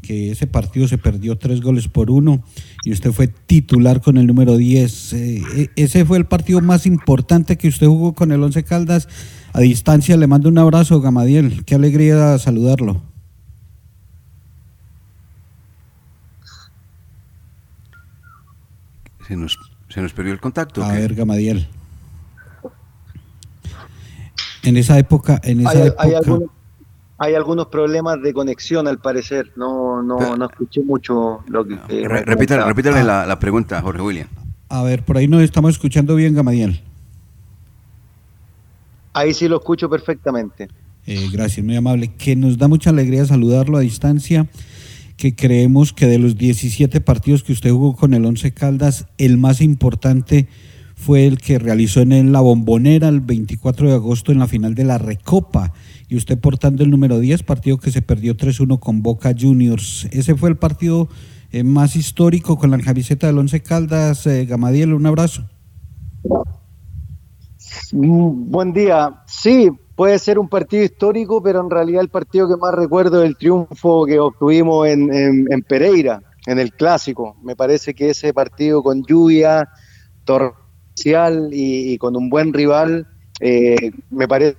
que 0.02 0.32
ese 0.32 0.48
partido 0.48 0.88
se 0.88 0.98
perdió 0.98 1.38
tres 1.38 1.60
goles 1.60 1.90
por 1.90 2.10
uno 2.10 2.42
y 2.86 2.94
usted 2.94 3.12
fue 3.12 3.28
titular 3.28 4.00
con 4.00 4.16
el 4.16 4.26
número 4.26 4.56
10. 4.56 5.14
Eh, 5.14 5.44
eh, 5.58 5.70
ese 5.76 6.06
fue 6.06 6.18
el 6.18 6.26
partido 6.26 6.62
más 6.62 6.86
importante 6.86 7.58
que 7.58 7.68
usted 7.68 7.88
jugó 7.88 8.14
con 8.14 8.32
el 8.32 8.42
Once 8.42 8.64
Caldas. 8.64 9.10
A 9.52 9.60
distancia 9.60 10.16
le 10.16 10.26
mando 10.26 10.48
un 10.48 10.60
abrazo, 10.60 11.02
Gamadiel. 11.02 11.66
Qué 11.66 11.76
alegría 11.76 12.38
saludarlo. 12.38 13.02
Se 19.28 19.36
nos, 19.36 19.58
se 19.98 20.02
nos 20.04 20.14
perdió 20.14 20.32
el 20.32 20.40
contacto. 20.40 20.84
A 20.86 20.94
¿qué? 20.94 21.00
ver, 21.00 21.16
Gamadiel. 21.16 21.68
En 24.62 24.78
esa 24.78 25.00
época, 25.00 25.42
en 25.44 25.62
esa 25.62 25.70
Hay, 25.72 25.78
hay 25.78 25.88
época, 25.88 26.18
algunos, 26.20 26.50
hay 27.18 27.34
algunos 27.34 27.66
problemas 27.70 28.22
de 28.22 28.32
conexión 28.32 28.88
al 28.88 29.00
parecer. 29.00 29.54
No, 29.56 30.04
no, 30.04 30.38
no 30.38 30.46
escuché 30.46 30.84
mucho 30.84 31.40
lo 31.48 31.66
que. 31.66 31.78
Re- 31.88 32.08
me 32.08 32.22
repítale 32.26 33.04
la, 33.04 33.26
la 33.26 33.40
pregunta, 33.40 33.82
Jorge 33.82 34.04
William. 34.04 34.28
a 34.70 34.84
ver, 34.84 35.04
por 35.04 35.18
ahí 35.18 35.28
nos 35.28 35.42
estamos 35.42 35.72
escuchando 35.72 36.14
bien, 36.14 36.36
Gamadiel. 36.36 36.80
Ahí 39.14 39.34
sí 39.34 39.48
lo 39.48 39.58
escucho 39.58 39.90
perfectamente. 39.90 40.68
Eh, 41.08 41.28
gracias, 41.32 41.66
muy 41.66 41.76
amable. 41.76 42.10
Que 42.20 42.36
nos 42.36 42.56
da 42.60 42.68
mucha 42.68 42.92
alegría 42.92 43.26
saludarlo 43.26 43.78
a 43.78 43.80
distancia. 43.80 44.46
Que 45.18 45.36
creemos 45.36 45.94
que 45.94 46.06
de 46.06 46.20
los 46.20 46.38
17 46.38 47.02
partidos 47.02 47.44
que 47.44 47.52
usted 47.52 47.72
jugó 47.72 47.96
con 47.96 48.14
el 48.14 48.24
Once 48.24 48.54
Caldas, 48.54 49.08
el 49.18 49.38
más 49.38 49.62
importante 49.62 50.48
fue 50.96 51.28
el 51.28 51.38
que 51.38 51.60
realizó 51.60 52.02
en 52.02 52.32
la 52.32 52.42
Bombonera 52.42 53.08
el 53.08 53.22
24 53.22 53.88
de 53.88 53.94
agosto 53.94 54.32
en 54.32 54.40
la 54.40 54.48
final 54.48 54.74
de 54.74 54.84
la 54.84 54.98
Recopa. 54.98 55.74
Y 56.08 56.18
usted 56.18 56.40
portando 56.40 56.84
el 56.84 56.90
número 56.90 57.20
10, 57.20 57.44
partido 57.44 57.78
que 57.78 57.92
se 57.92 58.02
perdió 58.02 58.36
3-1 58.36 58.80
con 58.80 59.04
Boca 59.04 59.34
Juniors. 59.38 60.08
Ese 60.12 60.36
fue 60.36 60.50
el 60.50 60.58
partido 60.58 61.10
eh, 61.52 61.64
más 61.64 61.96
histórico 61.96 62.58
con 62.58 62.72
la 62.72 62.80
camiseta 62.80 63.28
del 63.28 63.38
Once 63.38 63.60
Caldas. 63.62 64.26
Eh, 64.28 64.46
Gamadiel, 64.46 64.94
un 64.94 65.06
abrazo. 65.06 65.46
Mm, 67.92 68.50
Buen 68.50 68.74
día. 68.74 69.22
Sí, 69.28 69.70
puede 69.98 70.20
ser 70.20 70.38
un 70.38 70.48
partido 70.48 70.84
histórico, 70.84 71.42
pero 71.42 71.60
en 71.60 71.72
realidad 71.72 72.02
el 72.04 72.10
partido 72.10 72.48
que 72.48 72.56
más 72.56 72.74
recuerdo 72.74 73.24
es 73.24 73.30
el 73.30 73.36
triunfo 73.36 74.06
que 74.06 74.20
obtuvimos 74.20 74.88
en, 74.88 75.66
Pereira, 75.68 76.22
en 76.46 76.60
el 76.60 76.72
clásico. 76.72 77.36
Me 77.42 77.56
parece 77.56 77.96
que 77.96 78.12
ese 78.12 78.32
partido 78.32 78.84
con 78.84 79.04
lluvia 79.04 79.68
torrencial 80.24 81.50
y, 81.52 81.98
con 81.98 82.16
un 82.16 82.30
buen 82.30 82.54
rival, 82.54 83.08
eh, 83.40 83.92
me 84.12 84.28
parece 84.28 84.56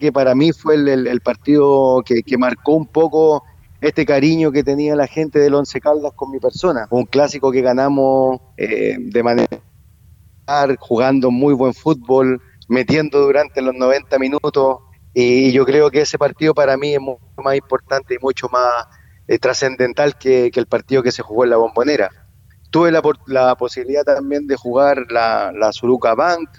que 0.00 0.10
para 0.12 0.34
mí 0.34 0.52
fue 0.52 0.76
el 0.76 1.20
partido 1.20 2.02
que, 2.02 2.22
que 2.22 2.38
marcó 2.38 2.72
un 2.72 2.86
poco 2.86 3.44
este 3.82 4.06
cariño 4.06 4.50
que 4.50 4.64
tenía 4.64 4.96
la 4.96 5.06
gente 5.06 5.38
del 5.40 5.54
Once 5.54 5.78
Caldas 5.78 6.14
con 6.14 6.30
mi 6.30 6.40
persona. 6.40 6.86
Un 6.88 7.04
clásico 7.04 7.52
que 7.52 7.60
ganamos 7.60 8.40
eh, 8.56 8.96
de 8.98 9.22
manera 9.22 9.60
jugando 10.78 11.30
muy 11.30 11.52
buen 11.52 11.74
fútbol, 11.74 12.40
metiendo 12.68 13.20
durante 13.20 13.62
los 13.62 13.74
90 13.74 14.18
minutos 14.18 14.78
y 15.14 15.50
yo 15.52 15.64
creo 15.64 15.90
que 15.90 16.02
ese 16.02 16.18
partido 16.18 16.54
para 16.54 16.76
mí 16.76 16.94
es 16.94 17.00
mucho 17.00 17.20
más 17.42 17.56
importante 17.56 18.14
y 18.14 18.18
mucho 18.18 18.48
más 18.48 18.86
eh, 19.26 19.38
trascendental 19.38 20.16
que, 20.16 20.50
el 20.54 20.66
partido 20.66 21.02
que 21.02 21.10
se 21.10 21.22
jugó 21.22 21.44
en 21.44 21.50
la 21.50 21.56
bombonera. 21.56 22.10
Tuve 22.70 22.92
la, 22.92 23.02
la 23.26 23.56
posibilidad 23.56 24.04
también 24.04 24.46
de 24.46 24.56
jugar 24.56 25.06
la, 25.10 25.50
la 25.52 25.72
Suruca 25.72 26.14
Bank, 26.14 26.50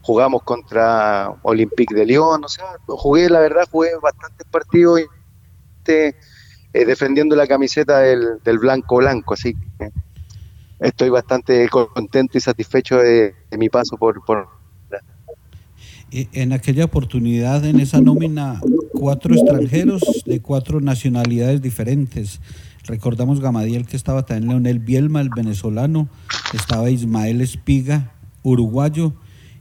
jugamos 0.00 0.42
contra 0.42 1.30
Olympique 1.42 1.94
de 1.94 2.06
Lyon, 2.06 2.44
o 2.44 2.48
sea, 2.48 2.76
jugué, 2.86 3.28
la 3.28 3.40
verdad, 3.40 3.68
jugué 3.70 3.90
bastantes 4.02 4.46
partidos 4.50 5.00
y, 5.00 5.04
este, 5.78 6.16
eh, 6.72 6.84
defendiendo 6.84 7.36
la 7.36 7.46
camiseta 7.46 7.98
del, 7.98 8.40
del 8.42 8.58
blanco 8.58 8.96
blanco, 8.96 9.34
así 9.34 9.54
que 9.78 9.90
estoy 10.80 11.10
bastante 11.10 11.68
contento 11.68 12.38
y 12.38 12.40
satisfecho 12.40 12.98
de, 12.98 13.34
mi 13.58 13.68
paso 13.68 13.96
por, 13.96 14.24
por 14.24 14.48
En 16.12 16.52
aquella 16.52 16.86
oportunidad, 16.86 17.64
en 17.64 17.78
esa 17.78 18.00
nómina, 18.00 18.60
cuatro 18.92 19.32
extranjeros 19.34 20.02
de 20.26 20.40
cuatro 20.40 20.80
nacionalidades 20.80 21.62
diferentes. 21.62 22.40
Recordamos 22.84 23.40
Gamadiel 23.40 23.86
que 23.86 23.96
estaba 23.96 24.26
también 24.26 24.48
Leonel 24.48 24.80
Bielma, 24.80 25.20
el 25.20 25.30
venezolano, 25.30 26.08
estaba 26.52 26.90
Ismael 26.90 27.40
Espiga, 27.40 28.12
uruguayo, 28.42 29.12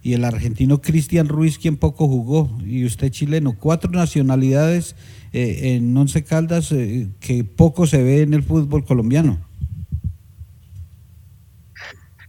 y 0.01 0.13
el 0.13 0.25
argentino 0.25 0.81
Cristian 0.81 1.27
Ruiz, 1.27 1.59
quien 1.59 1.77
poco 1.77 2.07
jugó, 2.07 2.49
y 2.65 2.85
usted 2.85 3.11
chileno. 3.11 3.55
Cuatro 3.59 3.91
nacionalidades 3.91 4.95
eh, 5.33 5.75
en 5.75 5.95
Once 5.95 6.23
Caldas 6.23 6.71
eh, 6.71 7.09
que 7.19 7.43
poco 7.43 7.85
se 7.85 8.01
ve 8.01 8.21
en 8.21 8.33
el 8.33 8.41
fútbol 8.41 8.85
colombiano. 8.85 9.37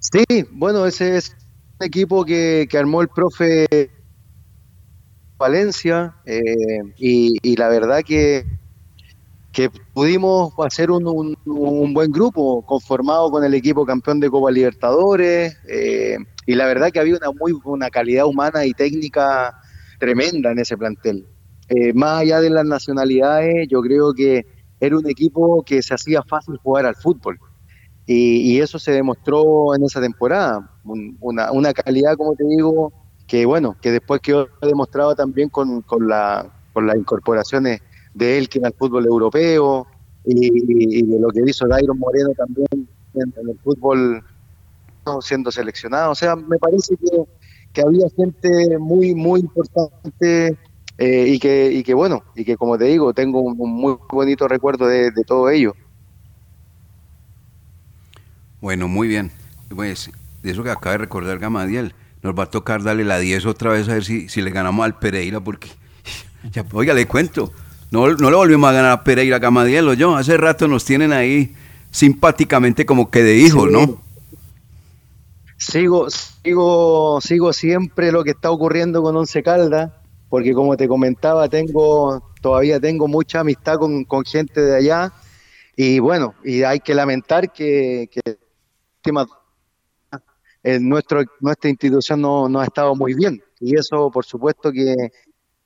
Sí, 0.00 0.24
bueno, 0.52 0.84
ese 0.84 1.16
es 1.16 1.34
un 1.78 1.86
equipo 1.86 2.24
que 2.26 2.68
armó 2.74 3.00
el 3.00 3.08
profe 3.08 3.66
Valencia 5.40 6.14
eh, 6.26 6.42
y, 6.98 7.56
la 7.56 7.68
verdad 7.68 8.02
que, 8.06 8.44
pudimos 9.94 10.52
hacer 10.58 10.90
un, 10.90 11.34
buen 11.44 12.12
grupo 12.12 12.62
conformado 12.66 13.30
con 13.30 13.42
el 13.42 13.54
equipo 13.54 13.86
campeón 13.86 14.20
de 14.20 14.30
Copa 14.30 14.50
Libertadores 14.50 15.56
eh, 15.66 16.18
y 16.46 16.54
la 16.54 16.66
verdad 16.66 16.90
que 16.92 17.00
había 17.00 17.16
una 17.16 17.30
muy 17.32 17.52
una 17.64 17.88
calidad 17.88 18.26
humana 18.26 18.66
y 18.66 18.72
técnica 18.72 19.54
tremenda 19.98 20.52
en 20.52 20.58
ese 20.58 20.76
plantel. 20.76 21.26
Eh, 21.68 21.92
más 21.94 22.20
allá 22.20 22.40
de 22.40 22.50
las 22.50 22.66
nacionalidades, 22.66 23.66
yo 23.68 23.80
creo 23.80 24.12
que 24.12 24.44
era 24.78 24.96
un 24.96 25.08
equipo 25.08 25.62
que 25.64 25.82
se 25.82 25.94
hacía 25.94 26.22
fácil 26.22 26.58
jugar 26.62 26.84
al 26.84 26.96
fútbol. 26.96 27.38
Y, 28.06 28.60
eso 28.60 28.78
se 28.78 28.90
demostró 28.90 29.74
en 29.76 29.84
esa 29.84 30.00
temporada. 30.00 30.68
Un- 30.84 31.16
una, 31.20 31.52
una 31.52 31.72
calidad, 31.72 32.16
como 32.16 32.34
te 32.34 32.44
digo, 32.44 32.92
que 33.30 33.46
bueno, 33.46 33.76
que 33.80 33.92
después 33.92 34.20
quedó 34.20 34.48
demostrado 34.60 35.14
también 35.14 35.50
con, 35.50 35.82
con, 35.82 36.08
la, 36.08 36.50
con 36.72 36.88
las 36.88 36.96
incorporaciones 36.96 37.80
de 38.12 38.44
que 38.50 38.60
al 38.64 38.72
fútbol 38.72 39.06
europeo 39.06 39.86
y, 40.24 41.02
de 41.02 41.20
lo 41.20 41.28
que 41.28 41.40
hizo 41.46 41.68
Dairon 41.68 41.96
Moreno 41.96 42.30
también 42.36 42.66
en, 43.14 43.32
el 43.48 43.56
fútbol 43.62 44.24
siendo 45.20 45.52
seleccionado. 45.52 46.10
O 46.10 46.14
sea, 46.16 46.34
me 46.34 46.58
parece 46.58 46.96
que, 46.96 47.22
que 47.72 47.82
había 47.82 48.08
gente 48.16 48.76
muy, 48.78 49.14
muy 49.14 49.38
importante 49.38 50.58
eh, 50.98 51.24
y, 51.28 51.38
que, 51.38 51.70
y 51.70 51.84
que 51.84 51.94
bueno, 51.94 52.24
y 52.34 52.44
que 52.44 52.56
como 52.56 52.76
te 52.76 52.86
digo, 52.86 53.14
tengo 53.14 53.42
un, 53.42 53.54
un 53.60 53.70
muy 53.70 53.96
bonito 54.10 54.48
recuerdo 54.48 54.88
de, 54.88 55.12
de 55.12 55.22
todo 55.22 55.48
ello. 55.50 55.76
Bueno, 58.60 58.88
muy 58.88 59.06
bien. 59.06 59.30
Pues 59.68 60.10
de 60.42 60.50
eso 60.50 60.64
que 60.64 60.70
acaba 60.70 60.92
de 60.94 60.98
recordar 60.98 61.38
Gamadiel, 61.38 61.94
nos 62.22 62.38
va 62.38 62.44
a 62.44 62.50
tocar 62.50 62.82
darle 62.82 63.04
la 63.04 63.18
10 63.18 63.46
otra 63.46 63.70
vez 63.72 63.88
a 63.88 63.94
ver 63.94 64.04
si, 64.04 64.28
si 64.28 64.42
le 64.42 64.50
ganamos 64.50 64.84
al 64.84 64.98
Pereira, 64.98 65.40
porque, 65.40 65.68
ya, 66.52 66.64
oiga, 66.72 66.94
le 66.94 67.06
cuento, 67.06 67.52
no, 67.90 68.08
no 68.08 68.30
le 68.30 68.36
volvimos 68.36 68.70
a 68.70 68.72
ganar 68.72 68.92
a 68.92 69.04
Pereira, 69.04 69.38
Gamadiel 69.38 69.88
o 69.88 69.94
yo, 69.94 70.16
hace 70.16 70.36
rato 70.36 70.68
nos 70.68 70.84
tienen 70.84 71.12
ahí 71.12 71.54
simpáticamente 71.90 72.86
como 72.86 73.10
que 73.10 73.22
de 73.22 73.36
hijos. 73.36 73.70
¿no? 73.70 74.00
Sigo, 75.58 76.08
sigo, 76.10 77.20
sigo 77.20 77.52
siempre 77.52 78.12
lo 78.12 78.24
que 78.24 78.30
está 78.30 78.50
ocurriendo 78.50 79.02
con 79.02 79.16
Once 79.16 79.42
Caldas, 79.42 79.90
porque 80.28 80.54
como 80.54 80.76
te 80.76 80.88
comentaba, 80.88 81.48
tengo, 81.48 82.22
todavía 82.40 82.80
tengo 82.80 83.08
mucha 83.08 83.40
amistad 83.40 83.76
con, 83.78 84.04
con 84.04 84.24
gente 84.24 84.60
de 84.60 84.76
allá, 84.76 85.12
y 85.76 85.98
bueno, 85.98 86.34
y 86.44 86.62
hay 86.62 86.80
que 86.80 86.94
lamentar 86.94 87.52
que, 87.52 88.08
que 88.10 88.38
últimas- 89.02 89.26
eh, 90.62 90.78
nuestro, 90.80 91.22
nuestra 91.40 91.70
institución 91.70 92.20
no, 92.20 92.48
no 92.48 92.60
ha 92.60 92.64
estado 92.64 92.94
muy 92.94 93.14
bien, 93.14 93.42
y 93.60 93.76
eso 93.78 94.10
por 94.10 94.24
supuesto 94.24 94.70
que, 94.72 94.94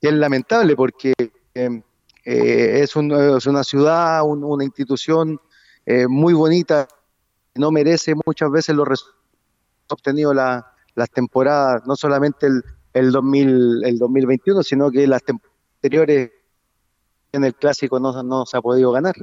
es 0.01 0.13
lamentable, 0.13 0.75
porque 0.75 1.13
eh, 1.55 1.81
eh, 2.25 2.79
es, 2.83 2.95
un- 2.95 3.11
es 3.11 3.45
una 3.47 3.63
ciudad, 3.63 4.23
un- 4.23 4.43
una 4.43 4.63
institución 4.63 5.39
eh, 5.85 6.05
muy 6.07 6.33
bonita, 6.33 6.87
no 7.55 7.71
merece 7.71 8.13
muchas 8.25 8.51
veces 8.51 8.75
los 8.75 8.87
resultados 8.87 9.15
obtenido 9.87 10.33
la- 10.33 10.65
las 10.95 11.09
temporadas, 11.11 11.83
no 11.85 11.95
solamente 11.95 12.47
el, 12.47 12.63
el, 12.93 13.11
2000, 13.11 13.83
el 13.85 13.97
2021, 13.99 14.63
sino 14.63 14.89
que 14.89 15.05
las 15.05 15.21
anteriores 15.27 16.31
en 17.31 17.43
el 17.43 17.53
clásico 17.55 17.99
no, 17.99 18.23
no 18.23 18.45
se 18.45 18.57
ha 18.57 18.61
podido 18.61 18.91
ganar. 18.91 19.13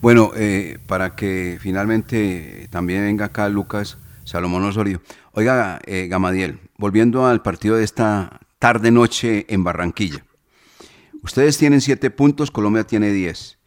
Bueno, 0.00 0.30
eh, 0.36 0.78
para 0.86 1.14
que 1.16 1.58
finalmente 1.60 2.68
también 2.70 3.02
venga 3.04 3.26
acá 3.26 3.48
Lucas 3.48 3.98
Salomón 4.28 4.62
Osorio. 4.64 5.00
Oiga, 5.32 5.80
eh, 5.86 6.06
Gamadiel, 6.06 6.60
volviendo 6.76 7.26
al 7.26 7.40
partido 7.40 7.76
de 7.76 7.84
esta 7.84 8.40
tarde-noche 8.58 9.46
en 9.48 9.64
Barranquilla. 9.64 10.22
Ustedes 11.22 11.56
tienen 11.56 11.80
siete 11.80 12.10
puntos, 12.10 12.50
Colombia 12.50 12.84
tiene 12.84 13.10
diez. 13.10 13.58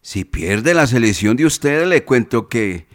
Si 0.00 0.24
pierde 0.24 0.72
la 0.72 0.86
selección 0.86 1.36
de 1.36 1.44
ustedes, 1.44 1.86
le 1.86 2.04
cuento 2.04 2.48
que 2.48 2.86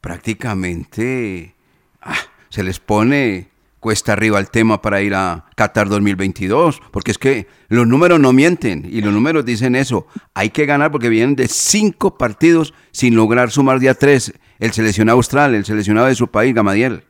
prácticamente 0.00 1.54
ah, 2.00 2.16
se 2.48 2.62
les 2.62 2.80
pone 2.80 3.50
cuesta 3.78 4.12
arriba 4.12 4.38
el 4.38 4.50
tema 4.50 4.80
para 4.80 5.02
ir 5.02 5.14
a 5.14 5.46
Qatar 5.56 5.88
2022, 5.90 6.80
porque 6.90 7.10
es 7.10 7.18
que 7.18 7.46
los 7.68 7.86
números 7.86 8.20
no 8.20 8.32
mienten 8.32 8.86
y 8.90 9.00
los 9.00 9.12
números 9.12 9.44
dicen 9.44 9.74
eso. 9.74 10.06
Hay 10.32 10.50
que 10.50 10.66
ganar 10.66 10.92
porque 10.92 11.08
vienen 11.08 11.36
de 11.36 11.48
cinco 11.48 12.16
partidos 12.16 12.72
sin 12.92 13.16
lograr 13.16 13.50
sumar 13.50 13.80
día 13.80 13.94
tres. 13.94 14.32
El 14.60 14.72
seleccionado 14.72 15.16
austral, 15.16 15.54
el 15.54 15.64
seleccionado 15.64 16.06
de 16.08 16.14
su 16.14 16.28
país, 16.28 16.54
Gamadiel. 16.54 17.02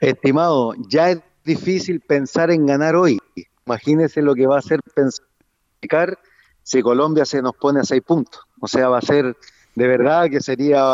Estimado, 0.00 0.74
ya 0.88 1.10
es 1.10 1.20
difícil 1.44 2.00
pensar 2.00 2.50
en 2.50 2.66
ganar 2.66 2.96
hoy. 2.96 3.18
Imagínese 3.66 4.20
lo 4.20 4.34
que 4.34 4.46
va 4.48 4.58
a 4.58 4.62
ser 4.62 4.80
pensar 4.94 6.18
si 6.64 6.82
Colombia 6.82 7.24
se 7.24 7.40
nos 7.40 7.54
pone 7.54 7.80
a 7.80 7.84
seis 7.84 8.02
puntos. 8.02 8.42
O 8.60 8.66
sea, 8.66 8.88
va 8.88 8.98
a 8.98 9.02
ser 9.02 9.36
de 9.76 9.86
verdad 9.86 10.28
que 10.28 10.40
sería 10.40 10.84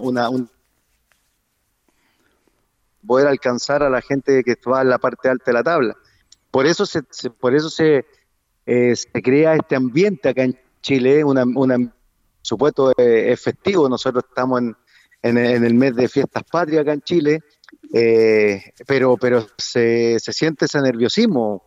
una, 0.00 0.28
un- 0.28 0.50
poder 3.06 3.28
alcanzar 3.28 3.84
a 3.84 3.88
la 3.90 4.02
gente 4.02 4.42
que 4.42 4.56
va 4.68 4.82
en 4.82 4.88
la 4.90 4.98
parte 4.98 5.28
alta 5.28 5.44
de 5.46 5.52
la 5.52 5.62
tabla. 5.62 5.96
Por 6.50 6.66
eso 6.66 6.84
se, 6.84 7.02
se- 7.10 7.30
por 7.30 7.54
eso 7.54 7.70
se, 7.70 8.04
eh, 8.66 8.96
se 8.96 9.22
crea 9.22 9.54
este 9.54 9.76
ambiente 9.76 10.28
acá 10.28 10.42
en 10.42 10.58
Chile, 10.82 11.22
una, 11.22 11.44
una 11.44 11.76
supuesto 12.46 12.92
eh, 12.96 13.32
es 13.32 13.40
festivo. 13.40 13.88
Nosotros 13.88 14.24
estamos 14.28 14.60
en, 14.60 14.76
en, 15.22 15.38
en 15.38 15.64
el 15.64 15.74
mes 15.74 15.94
de 15.94 16.08
fiestas 16.08 16.44
patrias 16.44 16.82
acá 16.82 16.92
en 16.92 17.02
Chile, 17.02 17.40
eh, 17.92 18.62
pero, 18.86 19.16
pero 19.16 19.46
se, 19.58 20.18
siente 20.20 20.66
ese 20.66 20.80
nerviosismo. 20.80 21.64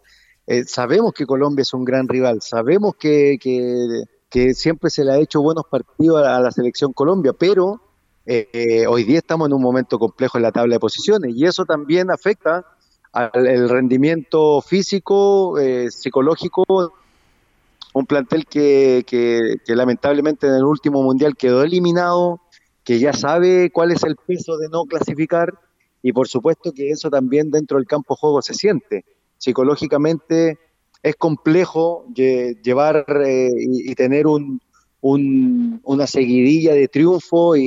Eh, 0.47 0.63
sabemos 0.65 1.13
que 1.13 1.25
Colombia 1.25 1.61
es 1.61 1.73
un 1.73 1.85
gran 1.85 2.07
rival, 2.07 2.41
sabemos 2.41 2.95
que, 2.95 3.37
que, 3.39 4.53
siempre 4.53 4.89
se 4.89 5.03
le 5.03 5.11
ha 5.11 5.17
hecho 5.17 5.41
buenos 5.41 5.65
partidos 5.69 6.25
a, 6.25 6.39
la 6.39 6.51
selección 6.51 6.93
Colombia, 6.93 7.33
pero 7.33 7.81
eh, 8.25 8.85
hoy 8.87 9.03
día 9.03 9.19
estamos 9.19 9.47
en 9.47 9.53
un 9.53 9.61
momento 9.61 9.99
complejo 9.99 10.37
en 10.37 10.43
la 10.43 10.51
tabla 10.51 10.75
de 10.75 10.79
posiciones 10.79 11.33
y 11.35 11.45
eso 11.45 11.65
también 11.65 12.11
afecta 12.11 12.65
al 13.11 13.47
el 13.47 13.69
rendimiento 13.69 14.61
físico, 14.61 15.57
eh, 15.57 15.89
psicológico, 15.89 16.93
un 17.93 18.05
plantel 18.05 18.45
que, 18.45 19.03
que, 19.07 19.55
lamentablemente 19.75 20.47
en 20.47 20.53
el 20.53 20.63
último 20.63 21.01
mundial 21.01 21.35
quedó 21.35 21.63
eliminado, 21.63 22.41
que 22.83 22.99
ya 22.99 23.13
sabe 23.13 23.69
cuál 23.71 23.91
es 23.91 24.03
el 24.03 24.15
peso 24.15 24.57
de 24.57 24.69
no 24.69 24.83
clasificar 24.85 25.53
y 26.01 26.13
por 26.13 26.27
supuesto 26.27 26.71
que 26.71 26.89
eso 26.91 27.09
también 27.09 27.51
dentro 27.51 27.77
del 27.77 27.87
campo 27.87 28.15
juego 28.15 28.41
se 28.41 28.53
siente. 28.53 29.05
Psicológicamente 29.37 30.57
es 31.03 31.15
complejo 31.15 32.05
lle- 32.13 32.61
llevar 32.61 33.05
eh, 33.25 33.49
y, 33.57 33.93
tener 33.95 34.27
un, 34.27 34.61
un- 35.01 35.81
una 35.83 36.07
seguidilla 36.07 36.73
de 36.73 36.87
triunfo 36.87 37.55
y, 37.55 37.63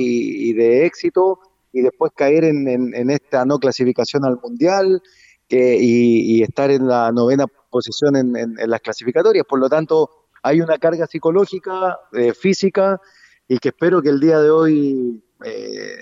y 0.49 0.53
de 0.53 0.85
éxito 0.85 1.39
y 1.71 1.81
después 1.81 2.11
caer 2.15 2.43
en, 2.45 2.67
en- 2.67 2.95
en 2.95 3.09
esta 3.09 3.45
no 3.45 3.59
clasificación 3.59 4.25
al 4.25 4.39
mundial 4.41 5.01
y, 5.49 6.37
y 6.37 6.41
estar 6.43 6.71
en 6.71 6.87
la 6.87 7.11
novena 7.11 7.45
posición 7.73 8.15
en, 8.15 8.27
en- 8.37 8.69
las 8.69 8.79
clasificatorias. 8.81 9.45
Por 9.45 9.59
lo 9.59 9.67
tanto, 9.67 10.27
hay 10.43 10.61
una 10.61 10.77
carga 10.77 11.07
psicológica, 11.07 11.99
eh, 12.13 12.33
física, 12.33 13.01
y 13.47 13.57
que 13.57 13.69
espero 13.69 14.01
que 14.01 14.09
el 14.09 14.19
día 14.19 14.39
de 14.39 14.49
hoy 14.49 15.23
eh, 15.43 15.97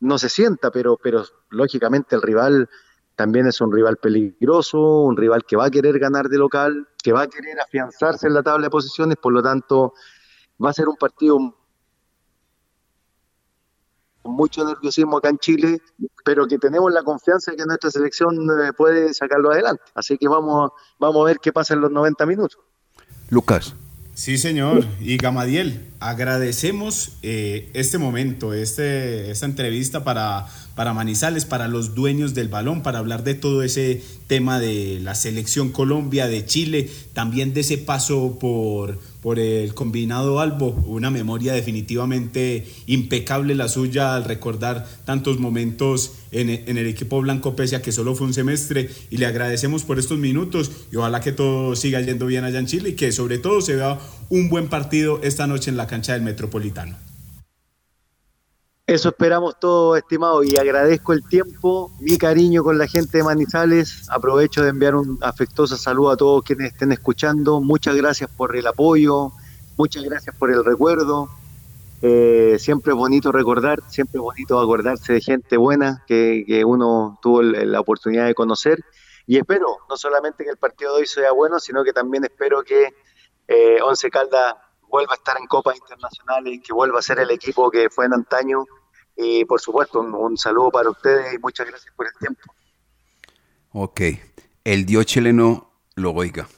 no 0.00 0.16
se 0.18 0.28
sienta, 0.28 0.70
pero, 0.70 0.96
pero 1.02 1.24
lógicamente 1.50 2.14
el 2.16 2.22
rival 2.22 2.68
también 3.16 3.46
es 3.46 3.60
un 3.60 3.72
rival 3.72 3.96
peligroso, 3.96 4.78
un 5.02 5.16
rival 5.16 5.42
que 5.44 5.56
va 5.56 5.66
a 5.66 5.70
querer 5.70 5.98
ganar 5.98 6.28
de 6.28 6.38
local, 6.38 6.86
que 7.02 7.12
va 7.12 7.22
a 7.22 7.26
querer 7.28 7.58
afianzarse 7.60 8.26
en 8.26 8.34
la 8.34 8.42
tabla 8.42 8.66
de 8.66 8.70
posiciones, 8.70 9.16
por 9.16 9.32
lo 9.32 9.42
tanto 9.42 9.94
va 10.62 10.70
a 10.70 10.74
ser 10.74 10.86
un 10.88 10.96
partido 10.96 11.38
mucho 14.28 14.64
nerviosismo 14.64 15.18
acá 15.18 15.28
en 15.28 15.38
Chile, 15.38 15.80
pero 16.24 16.46
que 16.46 16.58
tenemos 16.58 16.92
la 16.92 17.02
confianza 17.02 17.50
de 17.50 17.56
que 17.56 17.64
nuestra 17.64 17.90
selección 17.90 18.36
eh, 18.36 18.72
puede 18.76 19.14
sacarlo 19.14 19.50
adelante. 19.52 19.82
Así 19.94 20.18
que 20.18 20.28
vamos, 20.28 20.70
vamos 20.98 21.22
a 21.22 21.26
ver 21.26 21.38
qué 21.40 21.52
pasa 21.52 21.74
en 21.74 21.80
los 21.80 21.90
90 21.90 22.26
minutos. 22.26 22.58
Lucas. 23.30 23.74
Sí, 24.14 24.38
señor. 24.38 24.84
Y 25.00 25.18
Gamadiel, 25.18 25.92
agradecemos 26.00 27.12
eh, 27.22 27.70
este 27.74 27.98
momento, 27.98 28.54
este, 28.54 29.30
esta 29.30 29.46
entrevista 29.46 30.04
para, 30.04 30.46
para 30.74 30.92
Manizales, 30.92 31.44
para 31.44 31.68
los 31.68 31.94
dueños 31.94 32.34
del 32.34 32.48
balón, 32.48 32.82
para 32.82 32.98
hablar 32.98 33.24
de 33.24 33.34
todo 33.34 33.62
ese 33.62 34.02
tema 34.26 34.58
de 34.58 35.00
la 35.00 35.14
selección 35.14 35.70
Colombia, 35.70 36.28
de 36.28 36.44
Chile, 36.44 36.90
también 37.12 37.54
de 37.54 37.60
ese 37.60 37.78
paso 37.78 38.38
por, 38.38 38.98
por 39.22 39.38
el 39.38 39.74
combinado 39.74 40.40
Albo, 40.40 40.70
una 40.86 41.10
memoria 41.10 41.52
definitivamente 41.52 42.66
impecable 42.86 43.54
la 43.54 43.68
suya 43.68 44.14
al 44.14 44.24
recordar 44.24 44.86
tantos 45.04 45.38
momentos 45.38 46.12
en, 46.30 46.50
en, 46.50 46.76
el 46.76 46.86
equipo 46.86 47.20
blanco 47.20 47.56
pese 47.56 47.76
a 47.76 47.82
que 47.82 47.92
solo 47.92 48.14
fue 48.14 48.26
un 48.26 48.34
semestre. 48.34 48.90
Y 49.10 49.16
le 49.16 49.26
agradecemos 49.26 49.84
por 49.84 49.98
estos 49.98 50.18
minutos 50.18 50.70
y 50.92 50.96
ojalá 50.96 51.20
que 51.20 51.32
todo 51.32 51.74
siga 51.74 52.00
yendo 52.00 52.26
bien 52.26 52.44
allá 52.44 52.58
en 52.58 52.66
Chile 52.66 52.90
y 52.90 52.94
que 52.94 53.12
sobre 53.12 53.38
todo 53.38 53.62
se 53.62 53.76
vea 53.76 53.98
un 54.28 54.48
buen 54.48 54.68
partido 54.68 55.20
esta 55.22 55.46
noche 55.46 55.70
en 55.70 55.76
la 55.76 55.86
cancha 55.86 56.12
del 56.12 56.22
Metropolitano. 56.22 56.96
Eso 58.88 59.08
esperamos 59.08 59.58
todos, 59.58 59.98
estimado, 59.98 60.44
y 60.44 60.56
agradezco 60.56 61.12
el 61.12 61.26
tiempo, 61.26 61.90
mi 61.98 62.18
cariño 62.18 62.62
con 62.62 62.78
la 62.78 62.86
gente 62.86 63.18
de 63.18 63.24
Manizales. 63.24 64.08
Aprovecho 64.10 64.62
de 64.62 64.68
enviar 64.68 64.94
un 64.94 65.18
afectuoso 65.22 65.76
saludo 65.76 66.10
a 66.10 66.16
todos 66.16 66.44
quienes 66.44 66.72
estén 66.72 66.92
escuchando. 66.92 67.60
Muchas 67.60 67.96
gracias 67.96 68.30
por 68.30 68.56
el 68.56 68.64
apoyo, 68.64 69.32
muchas 69.76 70.04
gracias 70.04 70.36
por 70.36 70.52
el 70.52 70.64
recuerdo. 70.64 71.28
Eh, 72.00 72.58
siempre 72.60 72.92
es 72.92 72.96
bonito 72.96 73.32
recordar, 73.32 73.82
siempre 73.88 74.18
es 74.18 74.22
bonito 74.22 74.60
acordarse 74.60 75.14
de 75.14 75.20
gente 75.20 75.56
buena 75.56 76.04
que, 76.06 76.44
que 76.46 76.64
uno 76.64 77.18
tuvo 77.20 77.42
la 77.42 77.80
oportunidad 77.80 78.26
de 78.26 78.34
conocer. 78.34 78.84
Y 79.26 79.38
espero 79.38 79.78
no 79.88 79.96
solamente 79.96 80.44
que 80.44 80.50
el 80.50 80.58
partido 80.58 80.94
de 80.94 81.00
hoy 81.00 81.06
sea 81.08 81.32
bueno, 81.32 81.58
sino 81.58 81.82
que 81.82 81.92
también 81.92 82.22
espero 82.22 82.62
que 82.62 82.94
eh, 83.48 83.78
Once 83.82 84.10
Caldas 84.10 84.54
vuelva 84.88 85.14
a 85.14 85.16
estar 85.16 85.36
en 85.38 85.46
copas 85.46 85.76
internacionales, 85.76 86.60
que 86.64 86.72
vuelva 86.72 86.98
a 86.98 87.02
ser 87.02 87.18
el 87.18 87.30
equipo 87.30 87.70
que 87.70 87.90
fue 87.90 88.06
en 88.06 88.14
antaño. 88.14 88.64
Y 89.16 89.44
por 89.44 89.60
supuesto, 89.60 90.00
un, 90.00 90.14
un 90.14 90.36
saludo 90.36 90.70
para 90.70 90.90
ustedes 90.90 91.34
y 91.34 91.38
muchas 91.38 91.66
gracias 91.66 91.92
por 91.96 92.06
el 92.06 92.12
tiempo. 92.18 92.42
Ok, 93.72 94.00
el 94.64 94.86
dios 94.86 95.06
chileno 95.06 95.70
lo 95.94 96.12
oiga, 96.12 96.48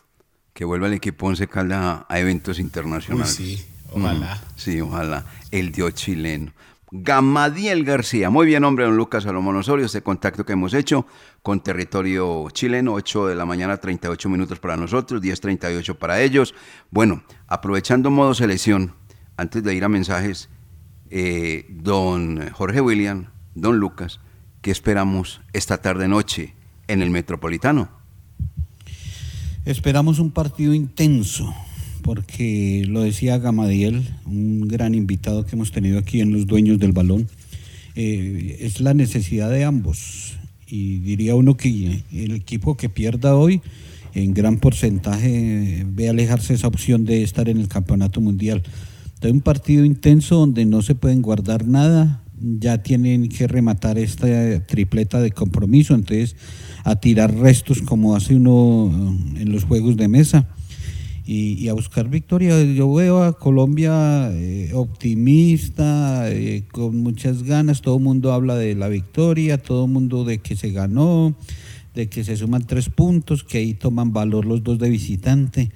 que 0.53 0.64
vuelva 0.64 0.86
el 0.86 0.95
equipo 0.95 1.26
Once 1.26 1.47
Caldas 1.49 2.05
a 2.09 2.18
eventos 2.18 2.59
internacionales. 2.59 3.39
Uy, 3.39 3.57
sí, 3.57 3.68
ojalá. 3.93 4.34
Mm, 4.34 4.59
sí, 4.59 4.80
ojalá. 4.80 5.24
El 5.51 5.72
dios 5.72 5.95
chileno. 5.95 6.53
Gamadiel 6.91 7.84
García. 7.84 8.30
Muy 8.30 8.47
bien, 8.47 8.64
hombre, 8.64 8.84
don 8.84 8.97
Lucas 8.97 9.24
Salomón 9.24 9.57
Osorio. 9.57 9.86
Este 9.86 10.03
contacto 10.03 10.45
que 10.45 10.55
hemos 10.55 10.74
hecho 10.74 11.07
con 11.43 11.62
territorio 11.62 12.49
chileno, 12.51 12.95
8 12.95 13.28
de 13.28 13.34
la 13.34 13.47
mañana, 13.47 13.76
38 13.76 14.28
minutos 14.28 14.59
para 14.59 14.76
nosotros, 14.76 15.22
10.38 15.22 15.97
para 15.97 16.20
ellos. 16.20 16.55
Bueno, 16.91 17.22
aprovechando 17.47 18.11
modo 18.11 18.34
selección, 18.34 18.95
antes 19.36 19.62
de 19.62 19.74
ir 19.74 19.84
a 19.84 19.89
mensajes, 19.89 20.49
eh, 21.11 21.66
don 21.70 22.51
Jorge 22.51 22.80
William, 22.80 23.26
don 23.55 23.78
Lucas, 23.78 24.20
¿qué 24.61 24.70
esperamos 24.70 25.41
esta 25.53 25.78
tarde-noche 25.78 26.55
en 26.86 27.03
el 27.03 27.11
Metropolitano? 27.11 27.89
Esperamos 29.64 30.18
un 30.18 30.30
partido 30.30 30.72
intenso, 30.72 31.55
porque 32.03 32.84
lo 32.89 33.03
decía 33.03 33.39
Gamadiel, 33.39 34.03
un 34.24 34.66
gran 34.66 34.95
invitado 34.95 35.45
que 35.45 35.57
hemos 35.57 35.72
tenido 35.72 35.99
aquí 35.99 36.20
en 36.20 36.32
los 36.32 36.47
dueños 36.47 36.78
del 36.78 36.93
balón, 36.93 37.28
eh, 37.95 38.57
es 38.61 38.80
la 38.80 38.95
necesidad 38.95 39.51
de 39.51 39.64
ambos. 39.64 40.38
Y 40.68 40.98
diría 40.98 41.34
uno 41.34 41.56
que 41.56 42.02
el 42.12 42.32
equipo 42.32 42.76
que 42.76 42.88
pierda 42.88 43.34
hoy, 43.34 43.60
en 44.14 44.34
gran 44.34 44.58
porcentaje, 44.58 45.86
ve 45.88 46.08
alejarse 46.08 46.54
esa 46.54 46.68
opción 46.68 47.04
de 47.04 47.22
estar 47.22 47.48
en 47.48 47.58
el 47.58 47.68
campeonato 47.68 48.20
mundial. 48.20 48.62
Entonces, 49.06 49.32
un 49.32 49.40
partido 49.40 49.84
intenso 49.84 50.36
donde 50.36 50.64
no 50.64 50.82
se 50.82 50.94
pueden 50.94 51.22
guardar 51.22 51.66
nada, 51.66 52.22
ya 52.40 52.82
tienen 52.82 53.28
que 53.28 53.48
rematar 53.48 53.98
esta 53.98 54.64
tripleta 54.66 55.20
de 55.20 55.32
compromiso, 55.32 55.94
entonces 55.94 56.36
a 56.84 56.96
tirar 56.96 57.34
restos 57.34 57.82
como 57.82 58.14
hace 58.14 58.36
uno 58.36 59.16
en 59.36 59.50
los 59.50 59.64
juegos 59.64 59.96
de 59.96 60.08
mesa 60.08 60.48
y, 61.31 61.68
a 61.68 61.74
buscar 61.74 62.09
victoria. 62.09 62.62
Yo 62.64 62.91
veo 62.95 63.22
a 63.22 63.39
Colombia 63.39 64.31
eh, 64.33 64.70
optimista, 64.72 66.31
eh, 66.31 66.64
con 66.72 66.97
muchas 66.97 67.43
ganas, 67.43 67.83
todo 67.83 67.99
el 67.99 68.03
mundo 68.03 68.33
habla 68.33 68.57
de 68.57 68.74
la 68.74 68.89
victoria, 68.89 69.59
todo 69.59 69.85
el 69.85 69.91
mundo 69.91 70.24
de 70.24 70.39
que 70.39 70.57
se 70.57 70.70
ganó, 70.70 71.37
de 71.95 72.09
que 72.09 72.24
se 72.24 72.35
suman 72.35 72.66
tres 72.66 72.89
puntos, 72.89 73.45
que 73.45 73.59
ahí 73.59 73.74
toman 73.74 74.14
valor 74.14 74.47
los 74.47 74.62
dos 74.62 74.79
de 74.79 74.89
visitante, 74.89 75.70